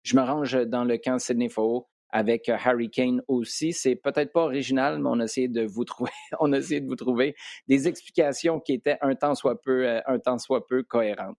je 0.03 0.17
me 0.17 0.23
range 0.23 0.67
dans 0.67 0.85
le 0.85 0.99
camp 0.99 1.19
Sydney 1.19 1.49
Faux 1.49 1.89
avec 2.13 2.49
Harry 2.49 2.91
Kane 2.91 3.23
aussi. 3.27 3.73
C'est 3.73 3.97
peut-être 3.97 4.33
pas 4.33 4.43
original, 4.43 4.99
mais 4.99 5.09
on 5.11 5.21
a 5.21 5.25
essayé 5.25 5.49
de 5.49 5.65
vous 5.65 5.85
trouver, 5.85 6.11
on 6.41 6.53
a 6.53 6.59
essayé 6.59 6.81
de 6.81 6.87
vous 6.87 6.97
trouver 6.97 7.35
des 7.67 7.89
explications 7.89 8.61
qui 8.61 8.75
étaient 8.75 8.99
un 9.01 9.15
temps 9.15 9.35
soit 9.35 9.61
peu, 9.61 10.01
un 10.07 10.19
temps 10.19 10.39
soit 10.39 10.67
peu 10.67 10.83
cohérentes. 10.83 11.37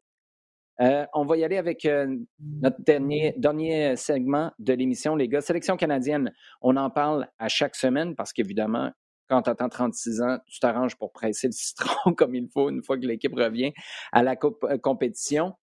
Euh, 0.81 1.05
on 1.13 1.25
va 1.25 1.37
y 1.37 1.43
aller 1.43 1.57
avec 1.57 1.85
euh, 1.85 2.17
notre 2.39 2.81
dernier, 2.81 3.95
segment 3.95 4.51
de 4.59 4.73
l'émission, 4.73 5.15
les 5.15 5.27
gars. 5.27 5.41
Sélection 5.41 5.77
canadienne, 5.77 6.33
on 6.61 6.75
en 6.77 6.89
parle 6.89 7.27
à 7.37 7.47
chaque 7.47 7.75
semaine 7.75 8.15
parce 8.15 8.33
qu'évidemment, 8.33 8.91
quand 9.29 9.43
tu 9.43 9.49
attends 9.49 9.69
36 9.69 10.21
ans, 10.21 10.39
tu 10.47 10.59
t'arranges 10.59 10.95
pour 10.95 11.11
presser 11.11 11.47
le 11.47 11.51
citron 11.53 12.13
comme 12.13 12.35
il 12.35 12.47
faut 12.51 12.69
une 12.69 12.83
fois 12.83 12.97
que 12.97 13.05
l'équipe 13.05 13.35
revient 13.35 13.71
à 14.11 14.23
la 14.23 14.35
euh, 14.43 14.77
compétition. 14.77 15.53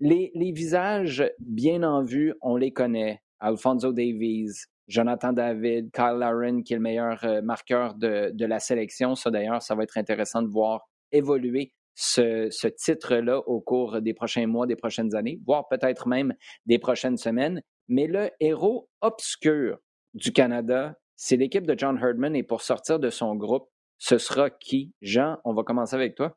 Les, 0.00 0.32
visages 0.34 1.24
bien 1.38 1.82
en 1.82 2.02
vue, 2.02 2.34
on 2.40 2.56
les 2.56 2.72
connaît. 2.72 3.20
Alfonso 3.38 3.92
Davies, 3.92 4.50
Jonathan 4.88 5.32
David, 5.32 5.90
Kyle 5.92 6.16
Laren, 6.18 6.62
qui 6.64 6.72
est 6.72 6.76
le 6.76 6.82
meilleur 6.82 7.24
marqueur 7.42 7.94
de 7.94 8.44
la 8.44 8.58
sélection. 8.58 9.14
Ça, 9.14 9.30
d'ailleurs, 9.30 9.62
ça 9.62 9.74
va 9.74 9.84
être 9.84 9.98
intéressant 9.98 10.42
de 10.42 10.48
voir 10.48 10.88
évoluer 11.12 11.72
ce, 11.94 12.68
titre-là 12.68 13.38
au 13.38 13.60
cours 13.60 14.00
des 14.00 14.14
prochains 14.14 14.46
mois, 14.46 14.66
des 14.66 14.76
prochaines 14.76 15.14
années, 15.14 15.40
voire 15.46 15.68
peut-être 15.68 16.08
même 16.08 16.34
des 16.66 16.78
prochaines 16.78 17.16
semaines. 17.16 17.62
Mais 17.88 18.06
le 18.06 18.30
héros 18.40 18.88
obscur 19.00 19.78
du 20.14 20.32
Canada, 20.32 20.98
c'est 21.16 21.36
l'équipe 21.36 21.66
de 21.66 21.78
John 21.78 21.98
Herdman. 21.98 22.34
Et 22.36 22.42
pour 22.42 22.62
sortir 22.62 22.98
de 22.98 23.10
son 23.10 23.34
groupe, 23.34 23.68
ce 23.98 24.18
sera 24.18 24.50
qui? 24.50 24.92
Jean, 25.00 25.38
on 25.44 25.54
va 25.54 25.62
commencer 25.62 25.94
avec 25.94 26.14
toi. 26.14 26.36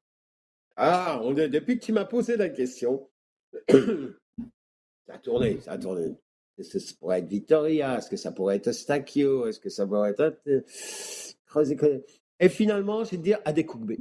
Ah, 0.76 1.22
depuis 1.24 1.80
que 1.80 1.86
tu 1.86 1.94
m'as 1.94 2.06
posé 2.06 2.36
la 2.36 2.50
question, 2.50 3.10
ça 3.70 5.14
a 5.14 5.18
tourné, 5.18 5.60
ça 5.62 5.74
a 5.74 5.78
tourné. 5.78 6.16
Est-ce 6.58 6.74
que 6.74 6.80
ça 6.80 6.94
pourrait 7.00 7.20
être 7.20 7.28
Victoria? 7.28 7.98
Est-ce 7.98 8.10
que 8.10 8.18
ça 8.18 8.32
pourrait 8.32 8.58
être 8.58 8.72
Stakio? 8.72 9.48
Est-ce 9.48 9.60
que 9.60 9.70
ça 9.70 9.86
pourrait 9.86 10.12
être. 10.12 10.38
Euh, 10.48 12.00
Et 12.40 12.50
finalement, 12.50 13.04
j'ai 13.04 13.18
dire 13.18 13.40
Adekugbe. 13.46 13.96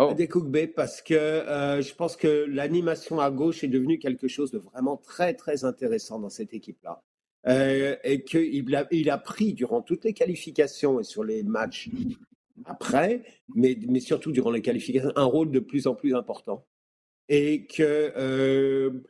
Oh. 0.00 0.14
Des 0.14 0.28
Bay 0.28 0.68
parce 0.68 1.02
que 1.02 1.14
euh, 1.14 1.82
je 1.82 1.92
pense 1.92 2.14
que 2.14 2.46
l'animation 2.48 3.18
à 3.18 3.32
gauche 3.32 3.64
est 3.64 3.68
devenue 3.68 3.98
quelque 3.98 4.28
chose 4.28 4.52
de 4.52 4.58
vraiment 4.58 4.96
très 4.96 5.34
très 5.34 5.64
intéressant 5.64 6.20
dans 6.20 6.30
cette 6.30 6.54
équipe-là. 6.54 7.02
Euh, 7.48 7.96
et 8.04 8.22
qu'il 8.22 8.76
a, 8.76 9.18
pris 9.18 9.54
durant 9.54 9.82
toutes 9.82 10.04
les 10.04 10.12
qualifications 10.12 11.00
et 11.00 11.04
sur 11.04 11.24
les 11.24 11.42
matchs 11.42 11.88
après, 12.64 13.22
mais, 13.54 13.76
surtout 13.98 14.30
durant 14.30 14.50
les 14.50 14.62
qualifications, 14.62 15.12
un 15.16 15.24
rôle 15.24 15.50
de 15.50 15.60
plus 15.60 15.88
en 15.88 15.96
plus 15.96 16.14
important. 16.14 16.64
Et 17.28 17.66
que 17.66 18.12
euh, 18.16 19.04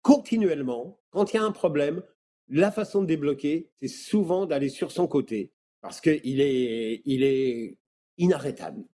continuellement, 0.00 0.98
quand 1.10 1.32
il 1.32 1.36
y 1.36 1.38
a 1.38 1.44
un 1.44 1.52
problème, 1.52 2.02
la 2.48 2.70
façon 2.70 3.02
de 3.02 3.06
débloquer, 3.06 3.70
c'est 3.80 3.88
souvent 3.88 4.46
d'aller 4.46 4.70
sur 4.70 4.90
son 4.90 5.06
côté 5.06 5.52
parce 5.82 6.00
qu'il 6.00 6.40
est, 6.40 7.02
il 7.04 7.22
est 7.22 7.76
inarrêtable 8.16 8.84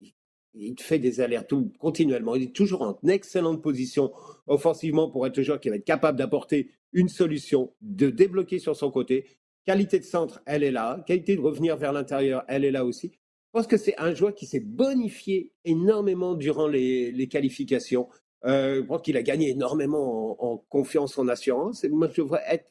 fait 0.78 0.98
des 0.98 1.20
allers-retours 1.20 1.64
continuellement. 1.78 2.34
Il 2.34 2.42
est 2.44 2.54
toujours 2.54 2.82
en 2.82 2.98
excellente 3.08 3.62
position 3.62 4.12
offensivement 4.46 5.10
pour 5.10 5.26
être 5.26 5.38
un 5.38 5.42
joueur 5.42 5.60
qui 5.60 5.68
va 5.68 5.76
être 5.76 5.84
capable 5.84 6.18
d'apporter 6.18 6.70
une 6.92 7.08
solution, 7.08 7.72
de 7.80 8.10
débloquer 8.10 8.58
sur 8.58 8.76
son 8.76 8.90
côté. 8.90 9.26
Qualité 9.64 9.98
de 9.98 10.04
centre, 10.04 10.42
elle 10.46 10.62
est 10.62 10.70
là. 10.70 11.02
Qualité 11.06 11.36
de 11.36 11.40
revenir 11.40 11.76
vers 11.76 11.92
l'intérieur, 11.92 12.44
elle 12.48 12.64
est 12.64 12.70
là 12.70 12.84
aussi. 12.84 13.12
Je 13.54 13.58
pense 13.58 13.66
que 13.66 13.76
c'est 13.76 13.98
un 13.98 14.14
joueur 14.14 14.34
qui 14.34 14.46
s'est 14.46 14.60
bonifié 14.60 15.52
énormément 15.64 16.34
durant 16.34 16.68
les, 16.68 17.28
qualifications. 17.30 18.08
Euh, 18.44 18.76
je 18.76 18.80
pense 18.80 19.02
qu'il 19.02 19.16
a 19.16 19.22
gagné 19.22 19.50
énormément 19.50 20.42
en, 20.42 20.56
confiance, 20.56 21.18
en 21.18 21.28
assurance. 21.28 21.84
Et 21.84 21.88
moi, 21.88 22.08
je 22.08 22.22
devrais 22.22 22.42
être 22.48 22.70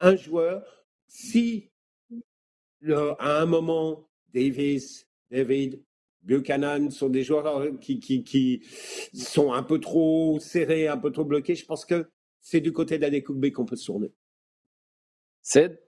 un 0.00 0.16
joueur, 0.16 0.84
si 1.06 1.70
à 3.18 3.40
un 3.40 3.46
moment, 3.46 4.08
Davis, 4.34 5.08
David, 5.30 5.82
Buchanan 6.26 6.90
sont 6.90 7.08
des 7.08 7.22
joueurs 7.22 7.46
euh, 7.46 7.70
qui, 7.80 8.00
qui, 8.00 8.24
qui, 8.24 8.62
sont 9.14 9.52
un 9.52 9.62
peu 9.62 9.80
trop 9.80 10.38
serrés, 10.40 10.88
un 10.88 10.98
peu 10.98 11.12
trop 11.12 11.24
bloqués. 11.24 11.54
Je 11.54 11.64
pense 11.64 11.84
que 11.84 12.10
c'est 12.40 12.60
du 12.60 12.72
côté 12.72 12.98
d'Adekugbe 12.98 13.50
qu'on 13.52 13.64
peut 13.64 13.76
se 13.76 13.86
tourner. 13.86 14.12
C'est 15.42 15.82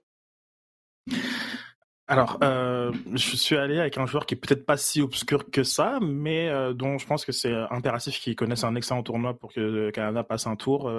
alors, 2.11 2.39
euh, 2.43 2.91
je 3.13 3.35
suis 3.35 3.55
allé 3.55 3.79
avec 3.79 3.99
un 3.99 4.07
joueur 4.07 4.25
qui 4.25 4.33
est 4.33 4.37
peut-être 4.37 4.65
pas 4.65 4.77
si 4.77 4.99
obscur 4.99 5.51
que 5.51 5.61
ça, 5.61 5.99
mais 6.01 6.49
euh, 6.49 6.73
dont 6.73 6.97
je 6.97 7.05
pense 7.05 7.23
que 7.23 7.31
c'est 7.31 7.53
impératif 7.69 8.19
qu'il 8.19 8.35
connaisse 8.35 8.63
un 8.63 8.73
excellent 8.73 9.03
tournoi 9.03 9.37
pour 9.37 9.53
que 9.53 9.59
le 9.59 9.91
Canada 9.91 10.23
passe 10.23 10.47
un 10.47 10.55
tour. 10.55 10.91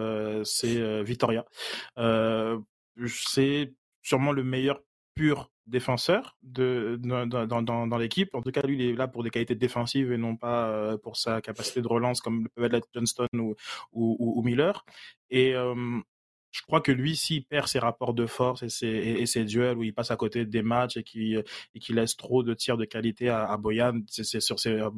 c'est 0.45 1.03
Victoria. 1.03 1.45
c'est 3.09 3.75
sûrement 4.03 4.31
le 4.31 4.45
meilleur 4.45 4.85
pur 5.17 5.51
défenseur 5.71 6.37
de, 6.43 6.99
dans, 7.03 7.27
dans, 7.27 7.87
dans, 7.87 7.99
l'équipe. 7.99 8.35
En 8.35 8.43
tout 8.43 8.51
cas, 8.51 8.63
lui, 8.63 8.75
il 8.75 8.83
est 8.83 8.95
là 8.95 9.09
pour 9.09 9.23
des 9.23 9.31
qualités 9.31 9.55
défensives 9.55 10.13
et 10.13 10.19
non 10.19 10.37
pas 10.37 10.69
euh, 10.69 10.99
pour 10.99 11.17
sa 11.17 11.41
capacité 11.41 11.81
de 11.81 11.89
relance 11.89 12.21
comme 12.21 12.49
peut 12.55 12.69
être 12.73 12.89
Johnston 12.95 13.29
ou, 13.35 13.55
ou, 13.93 14.35
ou, 14.39 14.43
Miller. 14.43 14.85
Et 15.31 15.55
je 16.51 16.63
crois 16.63 16.81
que 16.81 16.93
lui, 16.93 17.17
s'il 17.17 17.45
perd 17.45 17.69
ses 17.69 17.79
rapports 17.79 18.15
de 18.15 18.27
force 18.27 18.63
et 18.63 18.69
ses, 18.69 18.89
et, 18.89 19.27
ses 19.27 19.45
duels 19.45 19.79
où 19.79 19.85
il 19.85 19.95
passe 19.95 20.11
à 20.11 20.17
côté 20.17 20.45
des 20.45 20.63
matchs 20.63 20.97
et 20.97 21.05
qui 21.05 21.37
et 21.37 21.79
qui 21.79 21.93
laisse 21.93 22.17
trop 22.17 22.43
de 22.43 22.55
tirs 22.55 22.77
de 22.77 22.85
qualité 22.85 23.29
à, 23.29 23.47
à 23.47 23.57
Boyan, 23.57 24.01
c'est 24.09 24.41
sur 24.41 24.59
c'est 24.59 24.81
euh, 24.81 24.91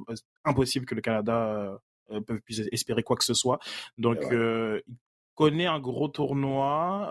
impossible 0.45 0.87
que 0.87 0.95
le 0.95 1.03
Canada 1.03 1.79
euh, 2.11 2.21
puisse 2.45 2.63
espérer 2.73 3.03
quoi 3.03 3.17
que 3.17 3.25
ce 3.25 3.35
soit. 3.35 3.59
Donc, 3.99 4.19
il 4.31 4.83
connaît 5.35 5.67
un 5.67 5.81
gros 5.81 6.09
tournoi, 6.09 7.09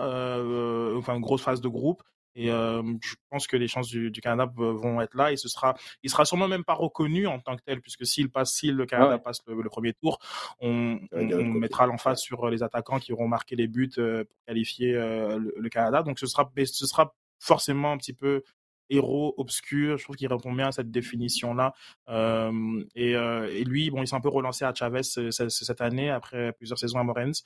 enfin 0.98 1.16
une 1.16 1.22
grosse 1.22 1.44
phase 1.44 1.62
de 1.62 1.70
groupe. 1.70 2.02
Et 2.36 2.48
je 2.48 3.16
pense 3.30 3.48
que 3.48 3.58
les 3.58 3.68
chances 3.68 3.90
du, 3.90 4.12
Canada 4.22 4.52
vont 4.56 5.02
être 5.02 5.16
là. 5.16 5.32
Et 5.32 5.38
ce 5.38 5.50
sera, 5.50 5.76
il 6.04 6.10
sera 6.10 6.26
sûrement 6.26 6.48
même 6.48 6.64
pas 6.64 6.74
reconnu 6.74 7.28
en 7.28 7.40
tant 7.40 7.56
que 7.56 7.62
tel, 7.64 7.82
puisque 7.82 8.06
s'il 8.06 8.30
passe, 8.30 8.54
si 8.54 8.72
le 8.72 8.86
Canada 8.86 9.18
passe 9.18 9.42
le, 9.48 9.70
premier 9.70 9.94
tour, 9.94 10.20
on, 10.60 11.00
mettra 11.12 11.86
l'emphase 11.86 12.22
sur 12.22 12.50
les 12.50 12.64
attaquants 12.64 13.00
qui 13.00 13.14
auront 13.14 13.28
marqué 13.28 13.56
les 13.56 13.68
buts 13.68 13.92
pour 13.96 14.46
qualifier 14.48 14.94
le, 14.94 15.70
Canada. 15.70 16.04
Donc 16.04 16.20
ce 16.20 16.28
sera, 16.28 16.52
ce 16.58 16.86
sera 16.86 17.14
forcément 17.40 17.92
un 17.92 17.98
petit 17.98 18.14
peu 18.14 18.44
héros 18.92 19.34
obscur. 19.38 19.98
Je 19.98 20.04
trouve 20.04 20.16
qu'il 20.16 20.28
répond 20.28 20.54
bien 20.54 20.68
à 20.68 20.72
cette 20.72 20.92
définition-là. 20.92 21.74
et, 22.96 23.64
lui, 23.64 23.90
bon, 23.90 24.04
il 24.04 24.08
s'est 24.08 24.16
un 24.16 24.22
peu 24.22 24.30
relancé 24.30 24.66
à 24.66 24.74
Chavez 24.74 25.04
cette 25.04 25.82
année 25.82 26.10
après 26.10 26.54
plusieurs 26.54 26.78
saisons 26.78 27.00
à 27.00 27.04
Morens. 27.04 27.44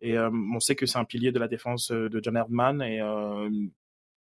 Et 0.00 0.18
on 0.18 0.60
sait 0.60 0.74
que 0.74 0.86
c'est 0.86 0.98
un 0.98 1.04
pilier 1.04 1.32
de 1.32 1.38
la 1.38 1.48
défense 1.48 1.90
de 1.90 2.20
John 2.22 2.36
Erdman. 2.36 2.82
Et 2.82 3.00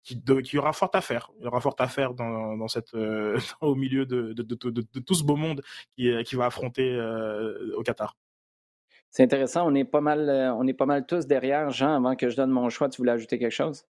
qui, 0.02 0.58
aura 0.58 0.72
fort 0.72 0.90
à 0.94 1.00
faire. 1.00 1.30
Il 1.40 1.46
aura 1.46 1.60
fort 1.60 1.76
à 1.78 1.88
faire 1.88 2.14
dans, 2.14 2.56
dans 2.56 2.68
cette, 2.68 2.94
euh, 2.94 3.38
au 3.60 3.74
milieu 3.74 4.06
de, 4.06 4.32
de, 4.32 4.42
de, 4.42 5.00
tout 5.00 5.14
ce 5.14 5.24
beau 5.24 5.36
monde 5.36 5.62
qui, 5.96 6.10
euh, 6.10 6.22
qui 6.22 6.36
va 6.36 6.46
affronter 6.46 6.92
euh, 6.92 7.74
au 7.76 7.82
Qatar. 7.82 8.16
C'est 9.10 9.24
intéressant. 9.24 9.66
On 9.66 9.74
est, 9.74 9.84
pas 9.84 10.00
mal, 10.00 10.30
on 10.56 10.66
est 10.66 10.74
pas 10.74 10.86
mal 10.86 11.04
tous 11.04 11.26
derrière. 11.26 11.70
Jean, 11.70 11.96
avant 11.96 12.14
que 12.14 12.30
je 12.30 12.36
donne 12.36 12.50
mon 12.50 12.68
choix, 12.68 12.88
tu 12.88 12.98
voulais 12.98 13.12
ajouter 13.12 13.38
quelque 13.38 13.50
chose? 13.50 13.84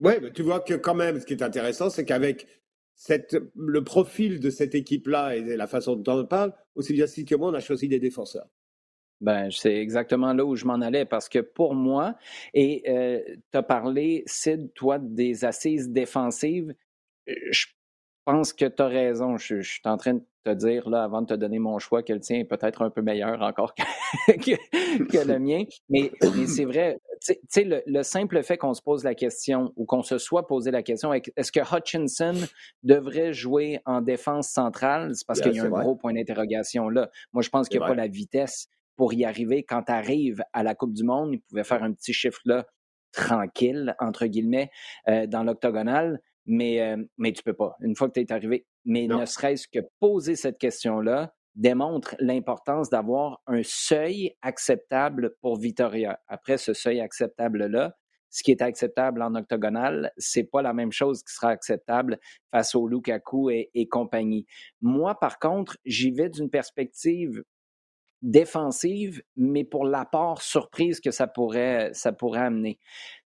Oui, 0.00 0.14
mais 0.20 0.32
tu 0.32 0.42
vois 0.42 0.60
que 0.60 0.74
quand 0.74 0.94
même, 0.94 1.20
ce 1.20 1.26
qui 1.26 1.34
est 1.34 1.42
intéressant, 1.42 1.90
c'est 1.90 2.04
qu'avec 2.04 2.46
cette, 2.94 3.36
le 3.54 3.84
profil 3.84 4.40
de 4.40 4.50
cette 4.50 4.74
équipe-là 4.74 5.36
et 5.36 5.56
la 5.56 5.68
façon 5.68 5.94
dont 5.94 6.18
on 6.18 6.26
parle, 6.26 6.52
aussi 6.74 6.92
bien 6.92 7.06
que 7.06 7.34
moi, 7.36 7.50
on 7.50 7.54
a 7.54 7.60
choisi 7.60 7.86
des 7.86 8.00
défenseurs. 8.00 8.48
Ben, 9.20 9.50
c'est 9.50 9.74
exactement 9.74 10.32
là 10.32 10.44
où 10.44 10.54
je 10.54 10.64
m'en 10.64 10.80
allais 10.80 11.04
parce 11.04 11.28
que 11.28 11.40
pour 11.40 11.74
moi, 11.74 12.14
et 12.54 12.84
euh, 12.88 13.20
tu 13.52 13.58
as 13.58 13.62
parlé, 13.62 14.22
Sid, 14.26 14.72
toi, 14.74 14.98
des 14.98 15.44
assises 15.44 15.90
défensives. 15.90 16.74
Euh, 17.28 17.32
je 17.50 17.66
pense 18.24 18.52
que 18.52 18.66
tu 18.66 18.82
as 18.82 18.86
raison. 18.86 19.36
Je, 19.36 19.60
suis 19.60 19.80
en 19.86 19.96
train 19.96 20.14
de 20.14 20.22
te 20.44 20.50
dire, 20.50 20.88
là, 20.88 21.02
avant 21.02 21.22
de 21.22 21.26
te 21.26 21.34
donner 21.34 21.58
mon 21.58 21.80
choix, 21.80 22.04
que 22.04 22.12
le 22.12 22.20
tien 22.20 22.38
est 22.38 22.44
peut-être 22.44 22.82
un 22.82 22.90
peu 22.90 23.02
meilleur 23.02 23.42
encore 23.42 23.74
que, 24.28 25.26
le 25.26 25.38
mien. 25.40 25.64
Mais, 25.88 26.12
c'est 26.46 26.64
vrai, 26.64 27.00
tu 27.20 27.34
sais, 27.48 27.64
le, 27.64 27.82
le, 27.86 28.04
simple 28.04 28.40
fait 28.44 28.56
qu'on 28.56 28.74
se 28.74 28.82
pose 28.82 29.02
la 29.02 29.16
question 29.16 29.72
ou 29.74 29.84
qu'on 29.84 30.04
se 30.04 30.18
soit 30.18 30.46
posé 30.46 30.70
la 30.70 30.84
question, 30.84 31.12
est-ce 31.12 31.50
que 31.50 31.60
Hutchinson 31.60 32.34
devrait 32.84 33.32
jouer 33.32 33.80
en 33.84 34.00
défense 34.00 34.48
centrale? 34.50 35.10
C'est 35.16 35.26
parce 35.26 35.40
qu'il 35.40 35.54
y 35.54 35.58
a 35.58 35.64
un 35.64 35.70
gros 35.70 35.96
point 35.96 36.12
d'interrogation 36.12 36.88
là. 36.88 37.10
Moi, 37.32 37.42
je 37.42 37.48
pense 37.48 37.68
qu'il 37.68 37.80
n'y 37.80 37.84
a 37.84 37.88
pas 37.88 37.96
la 37.96 38.06
vitesse 38.06 38.68
pour 38.98 39.14
y 39.14 39.24
arriver. 39.24 39.62
Quand 39.62 39.84
tu 39.84 39.92
arrives 39.92 40.42
à 40.52 40.62
la 40.62 40.74
Coupe 40.74 40.92
du 40.92 41.04
Monde, 41.04 41.30
il 41.32 41.40
pouvait 41.40 41.64
faire 41.64 41.82
un 41.84 41.92
petit 41.94 42.12
chiffre 42.12 42.40
là 42.44 42.66
tranquille, 43.12 43.94
entre 44.00 44.26
guillemets, 44.26 44.70
euh, 45.08 45.26
dans 45.26 45.44
l'octogonal, 45.44 46.20
mais, 46.44 46.82
euh, 46.82 47.02
mais 47.16 47.32
tu 47.32 47.42
peux 47.42 47.54
pas, 47.54 47.76
une 47.80 47.94
fois 47.94 48.08
que 48.08 48.14
tu 48.14 48.20
es 48.20 48.32
arrivé. 48.32 48.66
Mais 48.84 49.06
ne 49.06 49.24
serait-ce 49.24 49.68
que 49.68 49.78
poser 50.00 50.34
cette 50.34 50.58
question-là 50.58 51.32
démontre 51.54 52.16
l'importance 52.18 52.90
d'avoir 52.90 53.40
un 53.46 53.62
seuil 53.64 54.34
acceptable 54.42 55.34
pour 55.40 55.56
Vitoria. 55.58 56.18
Après 56.26 56.58
ce 56.58 56.74
seuil 56.74 57.00
acceptable-là, 57.00 57.94
ce 58.30 58.42
qui 58.42 58.50
est 58.50 58.62
acceptable 58.62 59.22
en 59.22 59.34
octogonal, 59.34 60.12
c'est 60.18 60.44
pas 60.44 60.60
la 60.60 60.74
même 60.74 60.92
chose 60.92 61.22
qui 61.22 61.32
sera 61.32 61.48
acceptable 61.50 62.18
face 62.50 62.74
au 62.74 62.86
Lukaku 62.86 63.50
et, 63.50 63.70
et 63.74 63.88
compagnie. 63.88 64.44
Moi, 64.80 65.18
par 65.18 65.38
contre, 65.38 65.78
j'y 65.84 66.10
vais 66.10 66.28
d'une 66.28 66.50
perspective 66.50 67.42
défensive, 68.22 69.22
mais 69.36 69.64
pour 69.64 69.84
l'apport 69.84 70.42
surprise 70.42 71.00
que 71.00 71.10
ça 71.10 71.26
pourrait, 71.26 71.90
ça 71.92 72.12
pourrait 72.12 72.40
amener. 72.40 72.78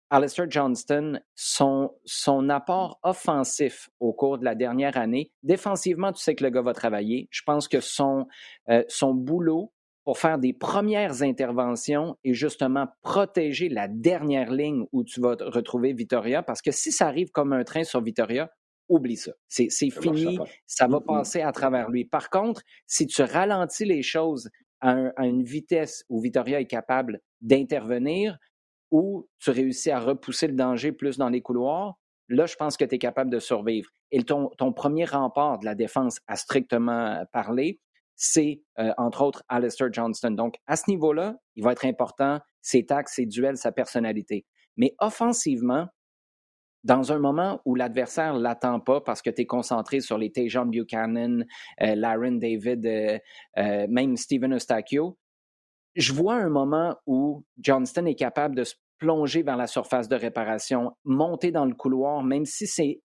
Alistair 0.10 0.50
Johnston, 0.50 1.20
son, 1.36 1.94
son 2.06 2.48
apport 2.50 2.98
offensif 3.04 3.90
au 4.00 4.14
cours 4.14 4.38
de 4.38 4.46
la 4.46 4.56
dernière 4.56 4.98
année, 4.98 5.32
défensivement, 5.44 6.14
tu 6.14 6.22
sais 6.22 6.34
que 6.34 6.46
le 6.46 6.50
gars 6.50 6.62
va 6.62 6.74
travailler. 6.74 7.28
Je 7.30 7.42
pense 7.46 7.68
que 7.68 7.82
son, 7.82 8.28
euh, 8.70 8.84
son 8.88 9.14
boulot 9.14 9.74
pour 10.06 10.18
faire 10.18 10.38
des 10.38 10.54
premières 10.54 11.22
interventions 11.24 12.18
et 12.24 12.34
justement 12.34 12.88
protéger 13.02 13.68
la 13.68 13.90
dernière 13.90 14.50
ligne 14.50 14.86
où 14.94 15.04
tu 15.04 15.20
vas 15.20 15.36
retrouver 15.42 15.92
Victoria, 15.92 16.42
parce 16.42 16.62
que 16.62 16.72
si 16.72 16.94
ça 16.94 17.08
arrive 17.08 17.32
comme 17.32 17.52
un 17.52 17.66
train 17.66 17.84
sur 17.84 18.02
Victoria, 18.02 18.50
oublie 18.88 19.18
ça. 19.18 19.34
C'est 19.50 19.70
fini, 19.90 20.40
ça 20.66 20.88
va 20.88 21.02
passer 21.02 21.42
à 21.42 21.52
travers 21.52 21.90
lui. 21.90 22.06
Par 22.06 22.30
contre, 22.30 22.62
si 22.86 23.06
tu 23.06 23.22
ralentis 23.22 23.84
les 23.84 24.02
choses 24.02 24.50
à, 24.82 25.26
une 25.26 25.44
vitesse 25.44 26.06
où 26.10 26.22
Victoria 26.22 26.60
est 26.60 26.68
capable 26.68 27.22
d'intervenir, 27.42 28.38
ou 28.92 29.28
tu 29.40 29.52
réussis 29.52 29.92
à 29.92 30.00
repousser 30.00 30.48
le 30.48 30.54
danger 30.54 30.92
plus 30.92 31.18
dans 31.18 31.30
les 31.30 31.42
couloirs, 31.42 31.96
là, 32.30 32.46
je 32.46 32.56
pense 32.56 32.78
que 32.78 32.86
tu 32.86 32.96
es 32.96 33.00
capable 33.00 33.30
de 33.30 33.40
survivre. 33.40 33.90
Et 34.12 34.24
ton, 34.24 34.50
ton, 34.58 34.72
premier 34.72 35.06
rempart 35.06 35.60
de 35.60 35.66
la 35.66 35.76
défense 35.76 36.20
à 36.28 36.36
strictement 36.36 37.26
parler, 37.34 37.80
c'est 38.16 38.62
euh, 38.80 38.92
entre 38.98 39.22
autres 39.22 39.44
Alistair 39.48 39.92
Johnston. 39.92 40.32
Donc, 40.32 40.56
à 40.66 40.76
ce 40.76 40.90
niveau-là, 40.90 41.38
il 41.56 41.64
va 41.64 41.72
être 41.72 41.86
important, 41.86 42.40
ses 42.62 42.86
taxes, 42.86 43.16
ses 43.16 43.26
duels, 43.26 43.58
sa 43.58 43.72
personnalité. 43.72 44.46
Mais 44.76 44.96
offensivement, 45.00 45.88
dans 46.88 47.12
un 47.12 47.20
moment 47.20 47.62
où 47.66 47.76
l'adversaire 47.76 48.34
ne 48.36 48.40
l'attend 48.40 48.80
pas 48.80 49.02
parce 49.02 49.22
que 49.22 49.30
tu 49.30 49.42
es 49.42 49.46
concentré 49.46 50.00
sur 50.00 50.18
les 50.18 50.32
Tejan 50.32 50.66
Buchanan, 50.66 51.46
euh, 51.82 51.96
Laren 51.96 52.40
David, 52.40 52.86
euh, 52.86 53.88
même 53.90 54.16
Steven 54.16 54.54
Eustachio, 54.54 55.18
je 55.96 56.14
vois 56.14 56.36
un 56.36 56.50
moment 56.50 56.96
où 57.06 57.44
Johnston 57.60 58.06
est 58.06 58.16
capable 58.16 58.56
de 58.56 58.64
se 58.64 58.76
plonger 59.00 59.44
vers 59.44 59.58
la 59.58 59.68
surface 59.68 60.08
de 60.08 60.16
réparation, 60.16 60.94
monter 61.04 61.52
dans 61.52 61.66
le 61.66 61.76
couloir, 61.76 62.24
même 62.24 62.46
si 62.46 62.68
c'est 62.68 63.02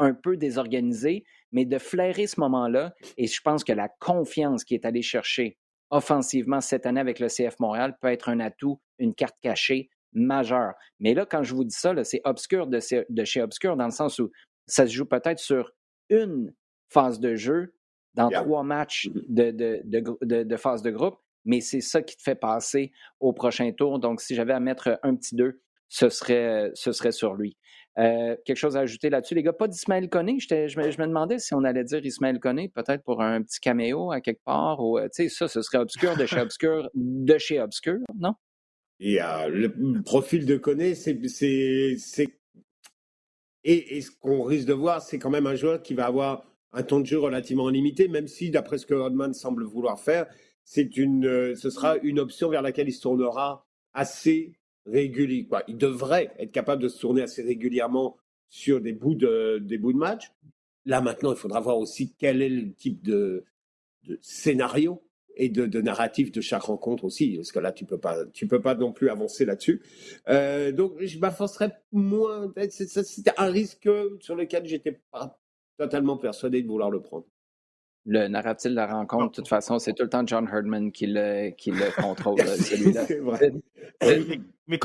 un 0.00 0.12
peu 0.12 0.36
désorganisé, 0.36 1.22
mais 1.52 1.64
de 1.64 1.78
flairer 1.78 2.26
ce 2.26 2.40
moment-là. 2.40 2.92
Et 3.16 3.28
je 3.28 3.40
pense 3.40 3.62
que 3.62 3.72
la 3.72 3.88
confiance 4.00 4.64
qui 4.64 4.74
est 4.74 4.84
allée 4.84 5.02
chercher 5.02 5.58
offensivement 5.90 6.60
cette 6.60 6.86
année 6.86 7.00
avec 7.00 7.20
le 7.20 7.28
CF 7.28 7.60
Montréal 7.60 7.96
peut 8.00 8.08
être 8.08 8.28
un 8.28 8.40
atout, 8.40 8.80
une 8.98 9.14
carte 9.14 9.36
cachée 9.40 9.90
majeure. 10.16 10.74
Mais 11.00 11.14
là, 11.14 11.26
quand 11.26 11.42
je 11.42 11.54
vous 11.54 11.64
dis 11.64 11.76
ça, 11.76 11.92
c'est 12.04 12.20
obscur 12.24 12.66
de, 12.66 12.80
chez 13.24 13.42
obscur 13.42 13.76
dans 13.76 13.86
le 13.86 13.90
sens 13.90 14.18
où 14.18 14.30
ça 14.66 14.86
se 14.86 14.92
joue 14.92 15.06
peut-être 15.06 15.38
sur 15.38 15.72
une 16.08 16.52
phase 16.88 17.20
de 17.20 17.36
jeu 17.36 17.74
dans 18.14 18.30
trois 18.30 18.62
matchs 18.62 19.08
mm-hmm. 19.08 20.44
de 20.44 20.56
phase 20.56 20.82
de 20.82 20.90
groupe 20.90 21.18
mais 21.46 21.60
c'est 21.60 21.80
ça 21.80 22.02
qui 22.02 22.16
te 22.16 22.22
fait 22.22 22.34
passer 22.34 22.92
au 23.20 23.32
prochain 23.32 23.72
tour. 23.72 23.98
Donc, 23.98 24.20
si 24.20 24.34
j'avais 24.34 24.52
à 24.52 24.60
mettre 24.60 24.98
un 25.02 25.14
petit 25.14 25.34
2, 25.34 25.62
ce 25.88 26.08
serait, 26.10 26.70
ce 26.74 26.92
serait 26.92 27.12
sur 27.12 27.34
lui. 27.34 27.56
Euh, 27.98 28.36
quelque 28.44 28.58
chose 28.58 28.76
à 28.76 28.80
ajouter 28.80 29.08
là-dessus, 29.08 29.34
les 29.34 29.42
gars? 29.42 29.54
Pas 29.54 29.68
d'Ismaël 29.68 30.10
Koné. 30.10 30.38
Je, 30.38 30.78
me, 30.78 30.90
je 30.90 31.00
me 31.00 31.06
demandais 31.06 31.38
si 31.38 31.54
on 31.54 31.64
allait 31.64 31.84
dire 31.84 32.04
Ismaël 32.04 32.40
Koné, 32.40 32.68
peut-être 32.68 33.02
pour 33.04 33.22
un 33.22 33.42
petit 33.42 33.60
caméo 33.60 34.10
à 34.10 34.20
quelque 34.20 34.42
part. 34.44 34.80
Ou, 34.80 34.98
euh, 34.98 35.04
tu 35.04 35.22
sais, 35.22 35.28
ça, 35.28 35.48
ce 35.48 35.62
serait 35.62 35.78
obscur 35.78 36.16
de 36.16 36.26
chez 36.26 36.40
obscur, 36.40 36.90
de 36.94 37.38
chez 37.38 37.60
obscur, 37.60 38.00
non? 38.18 38.34
Et 39.00 39.20
euh, 39.20 39.48
le 39.48 40.02
profil 40.02 40.46
de 40.46 40.56
Koné, 40.56 40.94
c'est. 40.94 41.18
Et, 43.64 44.00
ce 44.00 44.10
qu'on 44.10 44.44
risque 44.44 44.68
de 44.68 44.72
voir, 44.72 45.02
c'est 45.02 45.18
quand 45.18 45.30
même 45.30 45.46
un 45.46 45.56
joueur 45.56 45.82
qui 45.82 45.94
va 45.94 46.06
avoir 46.06 46.46
un 46.72 46.82
temps 46.82 47.00
de 47.00 47.06
jeu 47.06 47.18
relativement 47.18 47.68
limité, 47.68 48.06
même 48.06 48.28
si, 48.28 48.50
d'après 48.50 48.78
ce 48.78 48.86
que 48.86 48.94
Rodman 48.94 49.34
semble 49.34 49.64
vouloir 49.64 49.98
faire, 49.98 50.26
c'est 50.64 50.96
une, 50.96 51.26
euh, 51.26 51.54
ce 51.56 51.70
sera 51.70 51.96
une 51.98 52.20
option 52.20 52.48
vers 52.48 52.62
laquelle 52.62 52.88
il 52.88 52.92
se 52.92 53.02
tournera 53.02 53.66
assez 53.92 54.54
régulièrement. 54.84 55.64
Il 55.68 55.78
devrait 55.78 56.32
être 56.38 56.52
capable 56.52 56.82
de 56.82 56.88
se 56.88 57.00
tourner 57.00 57.22
assez 57.22 57.42
régulièrement 57.42 58.16
sur 58.48 58.80
des 58.80 58.92
bouts 58.92 59.14
de, 59.14 59.58
des 59.58 59.78
bouts 59.78 59.92
de 59.92 59.98
match. 59.98 60.30
Là, 60.84 61.00
maintenant, 61.00 61.32
il 61.32 61.38
faudra 61.38 61.60
voir 61.60 61.78
aussi 61.78 62.14
quel 62.18 62.42
est 62.42 62.48
le 62.48 62.72
type 62.72 63.02
de, 63.02 63.44
scénario 64.20 65.02
et 65.36 65.48
de, 65.48 65.80
narratif 65.80 66.32
de 66.32 66.40
chaque 66.40 66.62
rencontre 66.62 67.04
aussi, 67.04 67.36
parce 67.36 67.52
que 67.52 67.58
là, 67.58 67.72
tu 67.72 67.84
peux 67.84 67.98
pas, 67.98 68.24
tu 68.32 68.46
peux 68.46 68.60
pas 68.60 68.74
non 68.74 68.92
plus 68.92 69.10
avancer 69.10 69.44
là-dessus. 69.44 69.82
Euh, 70.28 70.72
donc, 70.72 70.94
je 71.00 71.18
m'avancerais 71.18 71.72
moins. 71.92 72.52
C'était 72.70 73.32
un 73.36 73.50
risque 73.50 73.88
sur 74.20 74.34
lequel 74.34 74.66
j'étais 74.66 75.00
pas 75.12 75.38
totalement 75.78 76.16
persuadé 76.16 76.62
de 76.62 76.68
vouloir 76.68 76.90
le 76.90 77.00
prendre 77.00 77.26
le 78.06 78.28
narratif 78.28 78.70
de 78.70 78.76
la 78.76 78.86
rencontre, 78.86 79.30
de 79.30 79.34
toute 79.34 79.48
façon, 79.48 79.80
c'est 79.80 79.92
tout 79.92 80.04
le 80.04 80.08
temps 80.08 80.24
John 80.24 80.48
Herdman 80.48 80.92
qui 80.92 81.08
le, 81.08 81.50
qui 81.50 81.72
le 81.72 81.90
contrôle, 82.00 82.38
celui-là. 82.40 83.04
mais, 84.68 84.78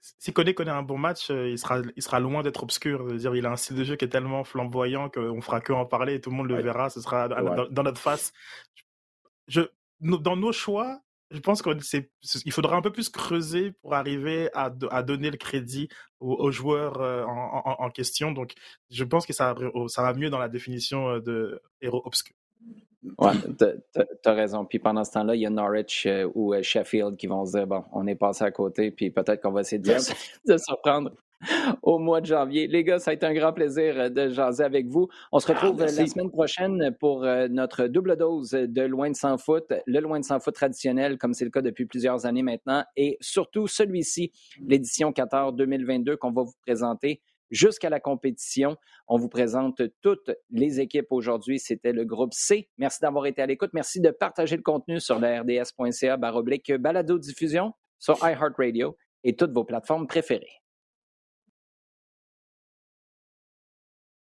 si 0.00 0.32
Koné 0.32 0.54
connaît 0.54 0.70
un 0.70 0.82
bon 0.82 0.96
match, 0.96 1.30
euh, 1.30 1.48
il 1.48 1.58
sera, 1.58 1.82
il 1.96 2.02
sera 2.02 2.20
loin 2.20 2.42
d'être 2.42 2.62
obscur. 2.62 3.12
dire, 3.14 3.34
il 3.34 3.44
a 3.46 3.50
un 3.50 3.56
style 3.56 3.76
de 3.76 3.84
jeu 3.84 3.96
qui 3.96 4.04
est 4.04 4.08
tellement 4.08 4.44
flamboyant 4.44 5.10
qu'on 5.10 5.40
fera 5.40 5.60
que 5.60 5.72
en 5.72 5.86
parler 5.86 6.14
et 6.14 6.20
tout 6.20 6.30
le 6.30 6.36
monde 6.36 6.48
le 6.48 6.62
verra. 6.62 6.88
Ce 6.88 7.00
sera 7.00 7.28
dans, 7.28 7.82
notre 7.82 8.00
face. 8.00 8.32
Je, 9.48 9.62
dans 10.00 10.36
nos 10.36 10.52
choix, 10.52 11.00
je 11.30 11.40
pense 11.40 11.62
qu'il 11.62 12.52
faudra 12.52 12.76
un 12.76 12.82
peu 12.82 12.90
plus 12.90 13.08
creuser 13.08 13.72
pour 13.82 13.94
arriver 13.94 14.48
à, 14.54 14.70
donner 14.70 15.30
le 15.30 15.36
crédit 15.36 15.88
aux, 16.20 16.50
joueurs 16.50 17.00
euh, 17.00 17.24
en, 17.24 17.76
en, 17.78 17.90
question. 17.90 18.32
Donc, 18.32 18.54
je 18.90 19.04
pense 19.04 19.26
que 19.26 19.32
ça, 19.32 19.54
ça 19.88 20.02
va 20.02 20.14
mieux 20.14 20.30
dans 20.30 20.38
la 20.38 20.48
définition 20.48 21.08
euh, 21.10 21.20
de 21.20 21.60
héros 21.80 22.02
obscur. 22.04 22.34
Ouais, 23.18 23.32
t'as 24.22 24.34
raison. 24.34 24.64
Puis 24.64 24.78
pendant 24.78 25.04
ce 25.04 25.12
temps-là, 25.12 25.36
il 25.36 25.40
y 25.40 25.46
a 25.46 25.50
Norwich 25.50 26.06
euh, 26.06 26.28
ou 26.34 26.52
euh, 26.52 26.62
Sheffield 26.62 27.16
qui 27.16 27.28
vont 27.28 27.44
se 27.44 27.52
dire 27.52 27.66
bon, 27.66 27.84
on 27.92 28.06
est 28.06 28.16
passé 28.16 28.44
à 28.44 28.50
côté, 28.50 28.90
puis 28.90 29.10
peut-être 29.10 29.40
qu'on 29.40 29.52
va 29.52 29.60
essayer 29.60 29.78
de, 29.78 29.88
de 30.52 30.56
se 30.56 30.70
reprendre 30.70 31.12
au 31.82 32.00
mois 32.00 32.20
de 32.20 32.26
janvier. 32.26 32.66
Les 32.66 32.82
gars, 32.82 32.98
ça 32.98 33.12
a 33.12 33.14
été 33.14 33.24
un 33.24 33.34
grand 33.34 33.52
plaisir 33.52 33.94
euh, 33.96 34.08
de 34.08 34.30
jaser 34.30 34.64
avec 34.64 34.88
vous. 34.88 35.08
On 35.30 35.38
se 35.38 35.50
ah, 35.50 35.54
retrouve 35.54 35.80
la 35.80 35.88
semaine 35.88 36.30
prochaine 36.30 36.92
pour 36.98 37.20
notre 37.22 37.86
double 37.86 38.16
dose 38.16 38.50
de 38.50 38.82
Loin 38.82 39.10
de 39.10 39.16
sans 39.16 39.38
foot, 39.38 39.72
le 39.86 40.00
Loin 40.00 40.18
de 40.18 40.24
sans 40.24 40.40
foot 40.40 40.54
traditionnel, 40.54 41.18
comme 41.18 41.34
c'est 41.34 41.44
le 41.44 41.52
cas 41.52 41.62
depuis 41.62 41.86
plusieurs 41.86 42.26
années 42.26 42.42
maintenant, 42.42 42.84
et 42.96 43.16
surtout 43.20 43.68
celui-ci, 43.68 44.32
l'édition 44.66 45.12
14 45.12 45.54
2022 45.54 46.16
qu'on 46.16 46.32
va 46.32 46.42
vous 46.42 46.54
présenter 46.66 47.20
jusqu'à 47.50 47.90
la 47.90 48.00
compétition. 48.00 48.76
On 49.06 49.16
vous 49.18 49.28
présente 49.28 49.82
toutes 50.02 50.30
les 50.50 50.80
équipes 50.80 51.10
aujourd'hui. 51.10 51.58
C'était 51.58 51.92
le 51.92 52.04
groupe 52.04 52.34
C. 52.34 52.68
Merci 52.78 52.98
d'avoir 53.02 53.26
été 53.26 53.42
à 53.42 53.46
l'écoute. 53.46 53.70
Merci 53.72 54.00
de 54.00 54.10
partager 54.10 54.56
le 54.56 54.62
contenu 54.62 55.00
sur 55.00 55.18
le 55.18 55.40
rds.ca 55.40 56.16
baroblique 56.16 56.72
balado 56.72 57.18
diffusion 57.18 57.72
sur 57.98 58.16
iHeartRadio 58.22 58.96
et 59.24 59.34
toutes 59.34 59.52
vos 59.52 59.64
plateformes 59.64 60.06
préférées. 60.06 60.62